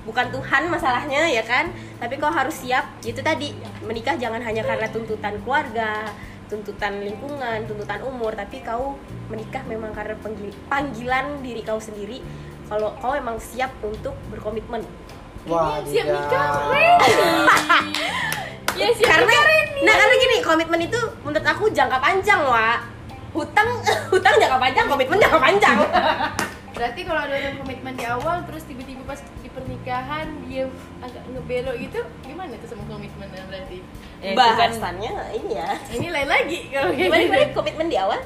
Bukan 0.02 0.34
Tuhan 0.34 0.66
masalahnya 0.66 1.30
ya 1.30 1.46
kan? 1.46 1.70
Tapi 2.02 2.18
kau 2.18 2.30
harus 2.30 2.58
siap. 2.58 2.90
Itu 3.06 3.22
tadi 3.22 3.54
menikah 3.86 4.18
jangan 4.18 4.42
hanya 4.42 4.66
karena 4.66 4.86
tuntutan 4.90 5.38
keluarga 5.42 6.10
tuntutan 6.52 7.00
lingkungan 7.00 7.64
tuntutan 7.64 8.04
umur 8.04 8.36
tapi 8.36 8.60
kau 8.60 9.00
menikah 9.32 9.64
memang 9.64 9.88
karena 9.96 10.12
panggil- 10.20 10.60
panggilan 10.68 11.40
diri 11.40 11.64
kau 11.64 11.80
sendiri. 11.80 12.20
Kalau 12.68 12.92
kau 13.00 13.16
emang 13.16 13.40
siap 13.40 13.72
untuk 13.80 14.12
berkomitmen. 14.28 14.84
Wah, 15.48 15.80
siap 15.82 16.06
nikah, 16.06 16.46
Ya 18.78 18.88
siap 18.94 19.10
karena 19.10 19.36
nah 19.82 19.94
karena 19.98 20.14
gini 20.14 20.36
komitmen 20.40 20.80
itu 20.86 21.00
menurut 21.26 21.44
aku 21.44 21.66
jangka 21.74 21.98
panjang 21.98 22.40
wa 22.40 22.78
hutang 23.32 23.68
hutang 24.12 24.34
jangka 24.36 24.58
panjang 24.60 24.86
komitmen 24.88 25.18
jangka 25.20 25.40
panjang 25.40 25.78
Berarti 26.72 27.04
kalau 27.04 27.20
ada 27.20 27.36
orang 27.36 27.56
komitmen 27.60 27.94
di 27.94 28.04
awal 28.08 28.36
terus 28.48 28.64
tiba-tiba 28.64 29.04
pas 29.04 29.20
di 29.20 29.48
pernikahan 29.52 30.24
dia 30.48 30.64
agak 31.04 31.20
ngebelok 31.28 31.76
gitu, 31.78 32.00
gimana 32.24 32.56
tuh 32.58 32.68
sama 32.72 32.88
komitmennya 32.88 33.44
berarti? 33.44 33.84
Ya, 34.24 34.32
itu 34.32 34.40
kan 34.40 34.56
bahasannya 34.56 35.12
ini 35.36 35.52
ya 35.52 35.68
Ini 35.92 36.06
lain 36.08 36.28
lagi 36.32 36.58
kalau 36.72 36.90
kayak 36.90 37.06
gimana 37.06 37.20
gitu. 37.20 37.28
gimana 37.28 37.54
komitmen 37.54 37.86
di 37.86 37.98
awal 38.00 38.18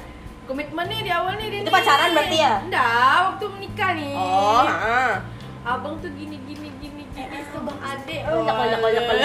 Komitmennya 0.47 0.99
di 1.03 1.11
awal 1.11 1.33
nih 1.35 1.47
dia 1.51 1.59
Itu 1.59 1.67
nih. 1.67 1.75
pacaran 1.75 2.09
berarti 2.15 2.37
ya? 2.39 2.53
Enggak, 2.63 3.17
waktu 3.27 3.45
menikah 3.51 3.91
nih. 3.99 4.13
oh 4.15 4.63
heeh. 4.63 5.11
Abang 5.67 5.95
tuh 5.99 6.11
gini 6.15 6.37
gini 6.47 6.69
gini 6.79 7.03
gini 7.11 7.37
sama 7.51 7.73
adek. 7.83 8.21
Oh, 8.31 8.47
nyakol, 8.47 8.65
nyakol, 8.71 8.89
nyakol. 8.95 9.17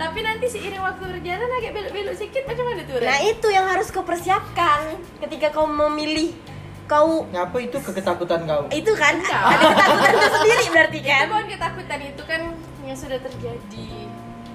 Tapi 0.00 0.18
nanti 0.24 0.46
seiring 0.48 0.80
waktu 0.80 1.04
berjalan 1.04 1.50
agak 1.60 1.70
belok-belok 1.76 2.14
sedikit 2.16 2.42
macam 2.48 2.64
mana 2.72 2.82
tuh? 2.88 2.96
Ren? 2.96 3.04
nah 3.04 3.18
itu 3.20 3.46
yang 3.52 3.66
harus 3.68 3.92
kau 3.92 4.00
persiapkan 4.00 4.96
ketika 5.20 5.52
kau 5.52 5.68
memilih 5.68 6.32
kau 6.88 7.28
Ngapa 7.28 7.56
itu 7.60 7.76
keketakutan 7.78 8.48
kau? 8.48 8.64
itu 8.72 8.92
kan 8.96 9.20
Enggak. 9.20 9.44
ada 9.44 9.64
ketakutan 9.76 10.10
itu 10.10 10.28
sendiri 10.32 10.64
berarti 10.72 10.98
itu 10.98 11.10
kan 11.12 11.24
bukan 11.28 11.46
ketakutan 11.52 12.00
itu 12.00 12.22
kan 12.24 12.40
yang 12.82 12.98
sudah 12.98 13.18
terjadi 13.20 13.88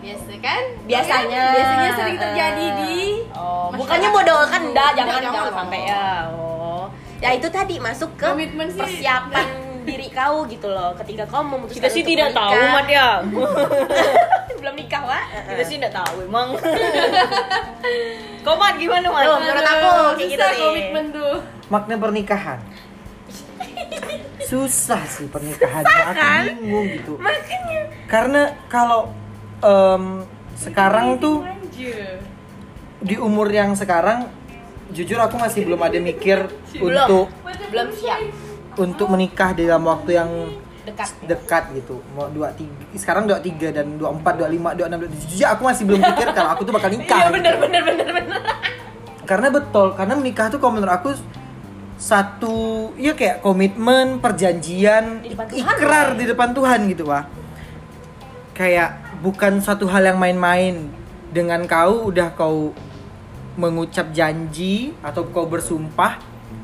biasa 0.02 0.34
kan 0.38 0.62
biasanya 0.86 1.44
biasanya 1.56 1.90
sering 1.98 2.18
terjadi 2.20 2.66
di 2.82 2.98
oh, 3.34 3.70
bukannya 3.74 4.10
modal 4.12 4.40
kan 4.50 4.62
enggak 4.66 4.90
jangan 4.98 5.18
jangan 5.24 5.54
sampai 5.54 5.80
ya 5.88 6.10
oh 6.30 6.86
ya 7.24 7.30
itu 7.34 7.48
tadi 7.50 7.76
masuk 7.80 8.12
ke 8.18 8.28
Komitmen 8.28 8.68
sih. 8.70 8.78
persiapan 8.82 9.48
diri 9.86 10.08
kau 10.10 10.44
gitu 10.50 10.68
loh 10.68 10.92
ketika 10.98 11.24
kau 11.30 11.46
memutuskan 11.46 11.78
kita 11.78 11.88
sih 11.94 12.02
untuk 12.02 12.12
tidak 12.18 12.30
tahu 12.34 12.52
menikah. 12.52 12.74
mat 12.74 12.88
ya. 12.90 13.10
Belum 14.60 14.76
nikah 14.76 15.02
wa 15.06 15.20
kita 15.46 15.64
sih 15.64 15.76
tidak 15.78 15.94
tahu 15.94 16.16
emang. 16.26 16.48
Kau 18.46 18.58
mat 18.58 18.78
gimana 18.78 19.08
mat? 19.10 19.26
Tuh, 19.26 19.38
menurut 19.42 19.66
aku 19.66 19.90
kayak 20.18 20.18
gitu 20.18 20.38
susah 20.38 20.50
sih. 20.54 20.62
komitmen 20.62 21.06
tuh. 21.14 21.36
Makna 21.70 21.96
pernikahan. 21.98 22.60
Susah 24.46 25.02
sih 25.10 25.26
pernikahannya, 25.26 26.02
aku 26.14 26.26
bingung 26.62 26.86
gitu. 26.94 27.14
Karena 28.06 28.54
kalau 28.70 29.10
em, 29.66 30.26
sekarang 30.54 31.18
tuh 31.18 31.42
di 33.02 33.16
umur 33.18 33.50
yang 33.50 33.74
sekarang 33.74 34.30
jujur 34.94 35.18
aku 35.18 35.42
masih 35.42 35.66
belum 35.66 35.82
ada 35.82 35.98
mikir 35.98 36.46
Belum. 36.78 36.94
untuk 36.94 37.26
belum 37.74 37.90
siap 37.92 38.22
untuk 38.78 39.08
menikah 39.12 39.56
dalam 39.56 39.84
waktu 39.86 40.12
yang 40.20 40.30
dekat. 40.86 41.10
dekat 41.26 41.64
gitu. 41.76 42.00
Mau 42.14 42.30
dua 42.30 42.54
tiga 42.54 42.74
sekarang 42.96 43.26
dua 43.26 43.40
tiga 43.42 43.74
dan 43.74 43.98
dua 43.98 44.14
empat 44.14 44.34
dua 44.38 44.50
lima 44.52 44.72
dua 44.78 44.88
enam 44.88 45.04
dua 45.04 45.10
tujuh. 45.12 45.48
Aku 45.56 45.62
masih 45.66 45.84
belum 45.88 46.02
pikir 46.02 46.28
kalau 46.32 46.50
aku 46.54 46.62
tuh 46.64 46.74
bakal 46.76 46.90
nikah 46.94 47.18
iya 47.22 47.28
gitu. 47.28 47.36
bener 47.42 47.56
bener 47.60 47.82
bener 47.82 48.08
bener. 48.14 48.40
Karena 49.26 49.48
betul 49.50 49.88
karena 49.98 50.14
menikah 50.14 50.48
tuh 50.54 50.60
kalau 50.62 50.78
menurut 50.78 50.94
aku 50.94 51.10
satu 51.96 52.92
ya 53.00 53.16
kayak 53.16 53.40
komitmen 53.40 54.20
perjanjian 54.20 55.24
Di 55.24 55.32
Tuhan, 55.32 55.48
ikrar 55.80 56.08
Wak. 56.12 56.20
di 56.20 56.24
depan 56.28 56.50
Tuhan 56.52 56.80
gitu 56.92 57.08
wah 57.08 57.24
kayak 58.52 59.20
bukan 59.24 59.64
suatu 59.64 59.88
hal 59.90 60.04
yang 60.14 60.20
main-main. 60.20 60.92
Dengan 61.36 61.68
kau 61.68 62.08
udah 62.08 62.32
kau 62.32 62.72
mengucap 63.60 64.12
janji 64.16 64.96
atau 65.04 65.28
kau 65.28 65.48
bersumpah 65.48 66.20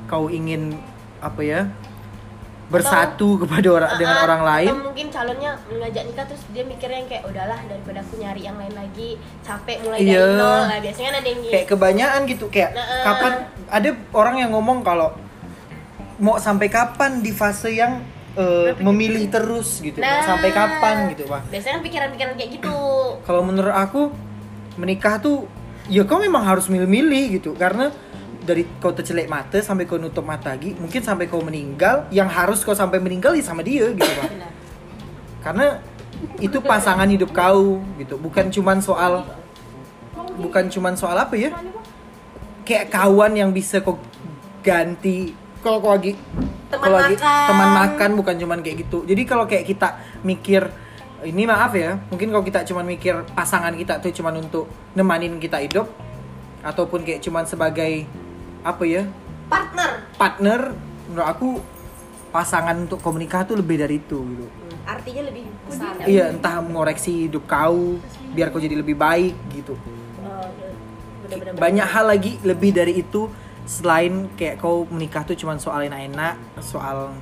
kau 0.07 0.28
ingin 0.32 0.76
apa 1.24 1.41
ya 1.43 1.62
bersatu 2.72 3.30
kepada 3.38 3.67
orang 3.69 3.91
dengan 3.95 4.15
Ah, 4.15 4.26
orang 4.26 4.41
lain 4.41 4.72
atau 4.72 4.86
mungkin 4.88 5.07
calonnya 5.07 5.51
ngajak 5.69 6.03
nikah 6.07 6.26
terus 6.26 6.43
dia 6.49 6.63
mikirnya 6.63 6.97
yang 6.97 7.09
kayak 7.09 7.24
udahlah 7.26 7.59
daripada 7.67 7.99
aku 7.99 8.13
nyari 8.15 8.41
yang 8.41 8.55
lain 8.55 8.74
lagi 8.74 9.09
capek 9.41 9.78
mulai 9.84 9.97
Iya. 9.99 10.15
dari 10.17 10.34
nol 10.34 10.59
lah 10.65 10.80
biasanya 10.80 11.09
ada 11.13 11.28
yang 11.28 11.41
kayak 11.45 11.67
kebanyakan 11.67 12.22
gitu 12.26 12.45
kayak 12.47 12.69
Nah, 12.72 12.86
eh. 12.88 13.03
kapan 13.03 13.34
ada 13.67 13.89
orang 14.13 14.36
yang 14.38 14.49
ngomong 14.51 14.78
kalau 14.82 15.09
mau 16.17 16.38
sampai 16.38 16.67
kapan 16.67 17.19
di 17.19 17.32
fase 17.32 17.74
yang 17.74 17.99
eh, 18.32 18.72
memilih 18.80 19.28
terus 19.28 19.78
gitu 19.80 19.99
mau 19.99 20.07
Nah. 20.07 20.24
sampai 20.24 20.49
kapan 20.49 20.95
gitu 21.11 21.28
pak 21.28 21.41
biasanya 21.51 21.74
kan 21.76 21.84
pikiran-pikiran 21.84 22.34
kayak 22.34 22.49
gitu 22.55 22.76
kalau 23.22 23.41
menurut 23.43 23.76
aku 23.76 24.15
menikah 24.74 25.19
tuh 25.19 25.43
ya 25.86 26.07
kau 26.07 26.15
memang 26.17 26.39
harus 26.41 26.65
milih-milih 26.65 27.36
gitu 27.36 27.51
karena 27.53 27.91
dari 28.41 28.65
kau 28.81 28.89
tercelek 28.89 29.29
mata 29.29 29.61
sampai 29.61 29.85
kau 29.85 30.01
nutup 30.01 30.25
mata 30.25 30.57
lagi 30.57 30.73
mungkin 30.77 31.01
sampai 31.01 31.29
kau 31.29 31.45
meninggal 31.45 32.09
yang 32.09 32.25
harus 32.25 32.65
kau 32.65 32.73
sampai 32.73 32.97
meninggal 32.97 33.37
ya 33.37 33.43
sama 33.45 33.61
dia 33.61 33.93
gitu 33.93 34.01
pak 34.01 34.29
Benar. 34.33 34.51
karena 35.45 35.65
itu 36.41 36.57
pasangan 36.61 37.05
hidup 37.05 37.29
kau 37.33 37.81
gitu 38.01 38.17
bukan 38.17 38.49
cuman 38.49 38.81
soal 38.81 39.25
bukan 40.41 40.69
cuman 40.73 40.93
soal 40.97 41.17
apa 41.17 41.37
ya 41.37 41.53
kayak 42.65 42.89
kawan 42.89 43.37
yang 43.37 43.53
bisa 43.53 43.81
kau 43.81 44.01
ganti 44.65 45.33
kalau 45.61 45.77
kau 45.81 45.93
lagi 45.93 46.17
Teman 46.71 46.87
kalau 46.87 46.97
lagi 47.03 47.15
makan. 47.19 47.47
teman 47.51 47.69
makan 47.75 48.09
bukan 48.15 48.35
cuman 48.39 48.59
kayak 48.63 48.77
gitu 48.87 49.03
jadi 49.05 49.21
kalau 49.27 49.45
kayak 49.45 49.65
kita 49.67 49.99
mikir 50.23 50.71
ini 51.21 51.43
maaf 51.45 51.75
ya 51.77 52.01
mungkin 52.09 52.33
kalau 52.33 52.41
kita 52.41 52.65
cuman 52.65 52.85
mikir 52.89 53.13
pasangan 53.37 53.75
kita 53.77 54.01
tuh 54.01 54.09
cuman 54.09 54.41
untuk 54.41 54.65
nemanin 54.97 55.37
kita 55.37 55.61
hidup 55.61 55.85
ataupun 56.65 57.05
kayak 57.05 57.21
cuman 57.21 57.45
sebagai 57.45 58.07
apa 58.62 58.84
ya 58.86 59.03
partner 59.49 59.89
partner 60.16 60.59
menurut 61.09 61.28
aku 61.28 61.49
pasangan 62.32 62.78
untuk 62.88 63.03
komunikasi 63.03 63.51
tuh 63.51 63.57
lebih 63.59 63.76
dari 63.82 63.99
itu 63.99 64.18
gitu 64.22 64.45
artinya 64.88 65.22
lebih 65.30 65.43
besar 65.68 65.91
Iya, 66.05 66.34
entah 66.34 66.57
mengoreksi 66.64 67.30
hidup 67.30 67.45
kau 67.45 68.01
biar 68.34 68.49
kau 68.49 68.62
jadi 68.62 68.74
lebih 68.74 68.97
baik 68.97 69.36
gitu. 69.53 69.76
Oh. 70.26 70.49
Banyak 71.55 71.88
hal 71.88 72.05
lagi 72.09 72.41
lebih 72.41 72.74
dari 72.74 73.03
itu 73.05 73.30
selain 73.70 74.28
kayak 74.36 74.59
kau 74.59 74.89
menikah 74.89 75.22
tuh 75.24 75.38
cuman 75.38 75.62
soal 75.62 75.86
enak-enak, 75.86 76.36
soal 76.59 77.14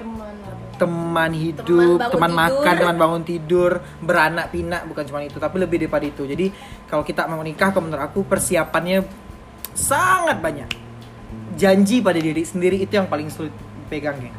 teman 0.00 0.34
teman 0.80 1.30
hidup, 1.30 2.10
teman, 2.10 2.32
tidur. 2.32 2.40
makan, 2.42 2.74
teman 2.74 2.96
bangun 2.98 3.22
tidur, 3.22 3.72
beranak 4.02 4.50
pinak 4.50 4.82
bukan 4.88 5.04
cuma 5.06 5.20
itu, 5.22 5.38
tapi 5.38 5.56
lebih 5.62 5.86
daripada 5.86 6.02
itu. 6.08 6.26
Jadi 6.26 6.46
kalau 6.90 7.06
kita 7.06 7.28
mau 7.30 7.44
nikah, 7.44 7.70
kalau 7.70 7.86
menurut 7.86 8.02
aku 8.02 8.26
persiapannya 8.26 9.04
sangat 9.72 10.38
banyak. 10.38 10.68
Janji 11.54 12.00
pada 12.00 12.16
diri 12.16 12.42
sendiri 12.42 12.76
itu 12.78 12.92
yang 12.92 13.06
paling 13.06 13.28
sulit 13.28 13.52
pegang 13.86 14.16
ya. 14.16 14.32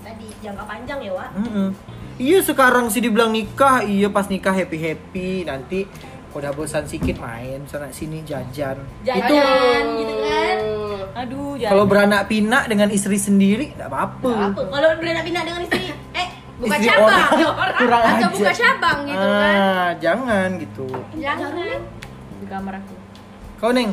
Tadi 0.00 0.26
jangka 0.40 0.64
panjang 0.64 0.98
ya, 1.00 1.12
Wak. 1.12 1.30
Mm-mm. 1.36 1.68
Iya 2.14 2.38
sekarang 2.40 2.88
sih 2.88 3.00
dibilang 3.00 3.28
nikah, 3.28 3.82
iya 3.82 4.06
pas 4.06 4.26
nikah 4.26 4.50
happy 4.50 4.78
happy, 4.78 5.28
nanti 5.42 5.82
udah 6.30 6.50
bosan 6.50 6.82
sikit 6.84 7.14
main 7.16 7.62
sana 7.64 7.90
sini 7.90 8.22
jajan. 8.22 8.78
Itu 9.00 9.06
Jajan 9.06 9.84
gitu 9.96 10.14
kan. 10.20 10.58
Aduh, 11.16 11.54
jangan. 11.54 11.70
kalau 11.70 11.84
beranak 11.86 12.22
pinak 12.26 12.66
dengan 12.66 12.90
istri 12.90 13.14
sendiri 13.16 13.70
tidak 13.70 13.86
apa-apa. 13.86 14.50
Apa? 14.50 14.62
Kalau 14.64 14.88
beranak 14.96 15.22
pindah 15.22 15.42
dengan 15.42 15.60
istri, 15.62 15.82
eh 16.10 16.28
buka 16.56 16.74
Istri 16.74 16.86
cabang 16.88 17.22
orang. 17.44 17.74
Kurang 17.82 18.02
atau 18.02 18.14
ajar. 18.14 18.30
buka 18.30 18.52
cabang 18.52 18.98
gitu 19.04 19.26
kan 19.26 19.54
Ah, 19.54 19.90
jangan 19.96 20.48
gitu. 20.58 20.86
jangan 21.16 21.78
di 22.34 22.46
kamar 22.46 22.74
aku. 22.76 22.94
Kau 23.56 23.70
neng, 23.70 23.90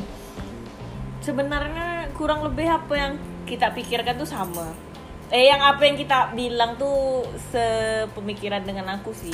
Sebenarnya 1.22 2.10
kurang 2.18 2.42
lebih 2.42 2.66
apa 2.66 2.94
yang 2.98 3.14
kita 3.46 3.70
pikirkan 3.72 4.18
tuh 4.18 4.26
sama. 4.26 4.74
Eh 5.32 5.48
yang 5.48 5.62
apa 5.64 5.86
yang 5.88 5.96
kita 5.96 6.34
bilang 6.36 6.76
tuh 6.76 7.24
sepemikiran 7.54 8.66
dengan 8.66 9.00
aku 9.00 9.14
sih. 9.16 9.34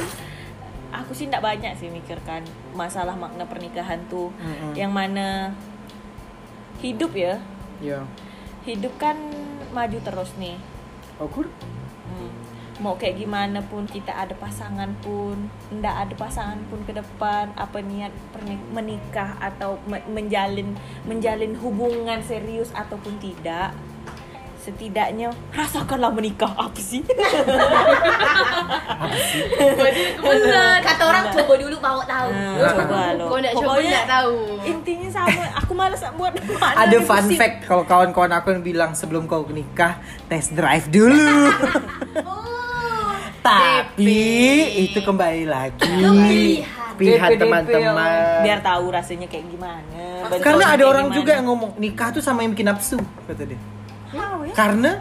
Aku 0.93 1.11
sih 1.11 1.27
tidak 1.27 1.43
banyak 1.43 1.73
sih 1.75 1.91
mikirkan 1.91 2.43
masalah 2.75 3.15
makna 3.15 3.47
pernikahan 3.47 4.03
tuh. 4.11 4.29
Mm-mm. 4.37 4.75
Yang 4.77 4.91
mana 4.93 5.27
hidup 6.83 7.11
ya. 7.17 7.41
ya, 7.81 8.05
Hidup 8.67 8.93
kan 9.01 9.17
maju 9.73 9.97
terus 10.03 10.31
nih. 10.37 10.59
okur. 11.17 11.49
Hmm. 12.07 12.29
Mau 12.77 12.93
kayak 12.93 13.17
gimana 13.17 13.57
pun 13.65 13.89
kita 13.89 14.13
ada 14.13 14.37
pasangan 14.37 14.93
pun, 15.01 15.49
ndak 15.73 15.95
ada 16.05 16.13
pasangan 16.13 16.61
pun 16.69 16.85
ke 16.85 16.93
depan, 16.93 17.49
apa 17.57 17.81
niat 17.81 18.13
menikah 18.69 19.33
atau 19.41 19.81
me- 19.89 20.05
menjalin 20.05 20.77
menjalin 21.01 21.57
hubungan 21.57 22.21
serius 22.21 22.69
ataupun 22.77 23.17
tidak, 23.17 23.73
setidaknya 24.61 25.33
rasakanlah 25.49 26.13
menikah 26.13 26.53
apa 26.53 26.77
sih? 26.77 27.01
bener. 30.21 30.77
Kata 30.83 31.03
orang 31.07 31.25
coba 31.33 31.53
dulu 31.57 31.77
mau 31.79 32.01
tahu. 32.03 32.29
Nah, 32.29 32.77
coba 32.77 33.01
lo. 33.15 33.25
kau 33.25 33.39
nak 33.39 33.53
coba 33.55 33.79
tahu 34.05 34.37
Intinya 34.67 35.09
sama, 35.09 35.43
aku 35.55 35.71
malas 35.73 36.03
buat 36.13 36.33
Ada 36.83 36.97
fun 37.01 37.25
pusing. 37.25 37.39
fact 37.39 37.65
kalau 37.65 37.83
kawan-kawan 37.87 38.31
aku 38.37 38.53
yang 38.53 38.61
bilang 38.61 38.91
sebelum 38.93 39.25
kau 39.25 39.47
nikah 39.49 39.97
test 40.27 40.53
drive 40.53 40.85
dulu. 40.91 41.15
Tapi 43.47 44.19
itu 44.89 44.99
kembali 44.99 45.43
lagi 45.47 45.87
Pilihan. 45.87 46.95
pilihan 46.97 47.31
DP, 47.31 47.41
teman-teman. 47.41 48.43
Biar 48.43 48.59
tahu 48.59 48.85
rasanya 48.91 49.27
kayak 49.29 49.45
gimana. 49.47 50.03
bentuknya 50.27 50.43
Karena 50.43 50.65
ada 50.65 50.75
kayak 50.75 50.91
orang 50.91 51.05
gimana. 51.07 51.17
juga 51.21 51.31
yang 51.37 51.45
ngomong 51.47 51.71
nikah 51.79 52.09
tuh 52.11 52.23
sama 52.25 52.43
yang 52.43 52.51
bikin 52.51 52.67
nafsu 52.67 52.97
kata 53.29 53.43
dia. 53.45 53.59
Ya? 54.11 54.53
Karena 54.55 54.91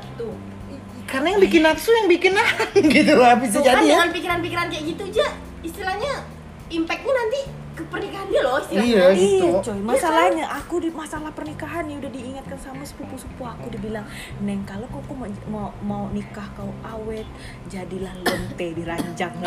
karena 1.07 1.27
yang 1.39 1.41
bikin 1.41 1.63
nafsu 1.63 1.91
yang 1.95 2.09
bikin 2.11 2.35
nahan 2.35 2.83
gitu 2.99 3.15
lah 3.15 3.39
bisa 3.39 3.63
Tuh 3.63 3.65
kan 3.65 3.79
jadi 3.79 3.87
ya. 3.87 3.95
dengan 3.95 4.11
pikiran-pikiran 4.11 4.67
kayak 4.75 4.85
gitu 4.91 5.03
aja 5.07 5.27
istilahnya 5.63 6.13
impactnya 6.67 7.15
nanti 7.15 7.41
pernikahan 7.85 8.27
dia 8.33 8.41
loh 8.41 8.57
istilahnya. 8.65 8.89
Iya 8.89 9.05
gitu. 9.13 9.47
Iya 9.53 9.61
coy, 9.61 9.81
masalahnya 9.85 10.47
aku 10.49 10.75
di 10.81 10.89
masalah 10.89 11.31
pernikahan 11.37 11.85
ya 11.85 11.97
udah 12.01 12.11
diingatkan 12.11 12.57
sama 12.57 12.83
sepupu-sepupu 12.87 13.45
aku 13.45 13.67
dibilang, 13.69 14.09
"Neng, 14.41 14.65
kalau 14.65 14.89
kau 14.89 15.05
mau 15.13 15.29
mau, 15.53 15.69
mau 15.85 16.05
nikah 16.09 16.49
kau 16.57 16.73
awet, 16.81 17.29
jadilah 17.69 18.17
lonte 18.25 18.67
di 18.73 18.83
ranjang." 18.87 19.33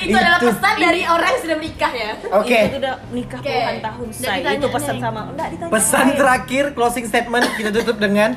Itu 0.00 0.16
adalah 0.16 0.40
pesan 0.40 0.74
dari 0.80 1.02
orang 1.04 1.28
yang 1.28 1.42
sudah 1.44 1.56
menikah 1.60 1.92
ya. 1.92 2.10
Oke. 2.32 2.58
Itu 2.72 2.76
udah 2.80 2.94
nikah 3.12 3.40
puluhan 3.44 3.76
tahun 3.84 4.06
Udah 4.08 4.16
say. 4.16 4.36
ditanya, 4.40 4.56
Itu 4.56 4.68
pesan 4.72 4.94
Neng. 4.96 5.04
sama 5.04 5.20
enggak 5.28 5.48
ditanya. 5.52 5.72
Pesan 5.76 6.06
terakhir 6.16 6.64
closing 6.72 7.06
statement 7.06 7.44
kita 7.60 7.70
tutup 7.70 7.96
dengan 8.00 8.30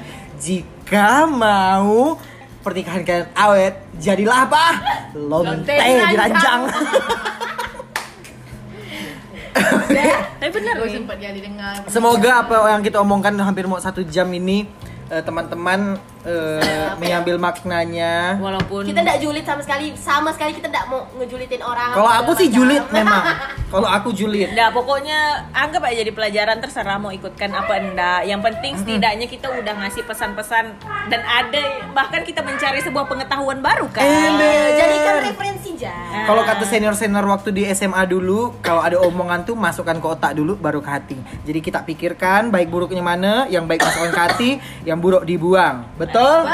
jika 0.43 1.23
mau 1.23 2.19
pernikahan 2.64 3.03
kalian 3.03 3.28
awet, 3.36 3.76
jadilah 3.99 4.47
apa? 4.47 4.66
Lonte 5.20 5.76
di 5.76 6.16
ranjang. 6.16 6.61
Tapi 9.53 10.57
gue 10.59 10.89
sempat 10.89 11.18
dengar 11.22 11.74
Semoga 11.88 12.32
apa 12.41 12.55
yang 12.74 12.82
kita 12.82 12.97
omongkan 12.99 13.38
hampir 13.38 13.70
mau 13.70 13.78
satu 13.78 14.01
jam 14.01 14.28
ini 14.34 14.66
eh, 15.14 15.22
teman-teman 15.22 15.95
eh, 16.24 16.88
mengambil 16.99 17.36
maknanya. 17.39 18.39
Walaupun 18.39 18.88
Kita 18.88 18.99
tidak 19.03 19.19
julid 19.19 19.43
sama 19.43 19.61
sekali, 19.61 19.86
sama 19.99 20.30
sekali 20.32 20.51
kita 20.55 20.67
tidak 20.71 20.86
mau 20.88 21.05
ngejulitin 21.19 21.61
orang. 21.63 21.91
Kalau 21.93 22.11
aku 22.11 22.32
sih 22.39 22.47
Macam. 22.49 22.57
julid 22.57 22.84
memang. 22.91 23.24
Kalau 23.74 23.89
aku 23.89 24.09
julid. 24.13 24.53
Nah, 24.53 24.69
pokoknya 24.69 25.49
anggap 25.49 25.82
aja 25.89 26.05
jadi 26.05 26.13
pelajaran 26.13 26.61
terserah 26.61 27.01
mau 27.01 27.09
ikutkan 27.09 27.49
apa 27.49 27.74
enggak. 27.82 28.21
Yang 28.30 28.41
penting 28.45 28.74
setidaknya 28.78 29.26
kita 29.26 29.47
udah 29.49 29.74
ngasih 29.82 30.05
pesan-pesan 30.05 30.65
dan 31.09 31.21
ada 31.26 31.63
bahkan 31.97 32.21
kita 32.21 32.45
mencari 32.45 32.86
sebuah 32.86 33.09
pengetahuan 33.09 33.65
baru 33.65 33.89
kan. 33.89 34.05
Ember. 34.05 34.78
Jadikan 34.78 35.13
referensi 35.26 35.63
aja. 35.84 36.24
Kalau 36.24 36.41
kata 36.47 36.63
senior-senior 36.63 37.26
waktu 37.28 37.49
di 37.51 37.63
SMA 37.76 38.03
dulu, 38.07 38.55
kalau 38.63 38.80
ada 38.80 38.97
omongan 39.03 39.43
tuh 39.43 39.55
masukkan 39.59 39.99
ke 39.99 40.07
otak 40.07 40.32
dulu 40.39 40.55
baru 40.55 40.80
ke 40.80 40.89
hati. 40.89 41.17
Jadi 41.43 41.59
kita 41.59 41.84
pikirkan 41.84 42.47
baik 42.47 42.71
buruknya 42.71 43.03
mana, 43.03 43.45
yang 43.51 43.67
baik 43.67 43.84
masukkan 43.84 44.11
ke 44.15 44.21
hati, 44.21 44.49
yang 44.88 45.03
buruk 45.03 45.28
dibuang. 45.28 45.84
Betul? 45.99 46.12
Betul. 46.14 46.45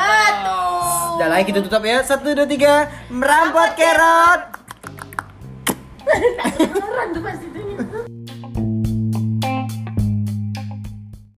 Udah 1.19 1.27
lah 1.27 1.43
kita 1.43 1.59
tutup 1.59 1.83
ya. 1.83 1.99
Satu, 1.99 2.31
dua, 2.31 2.47
tiga. 2.47 2.87
Merampok 3.11 3.75
kerot. 3.75 4.41
Beneran 6.55 7.07
tuh 7.11 7.21
pasti. 7.27 7.47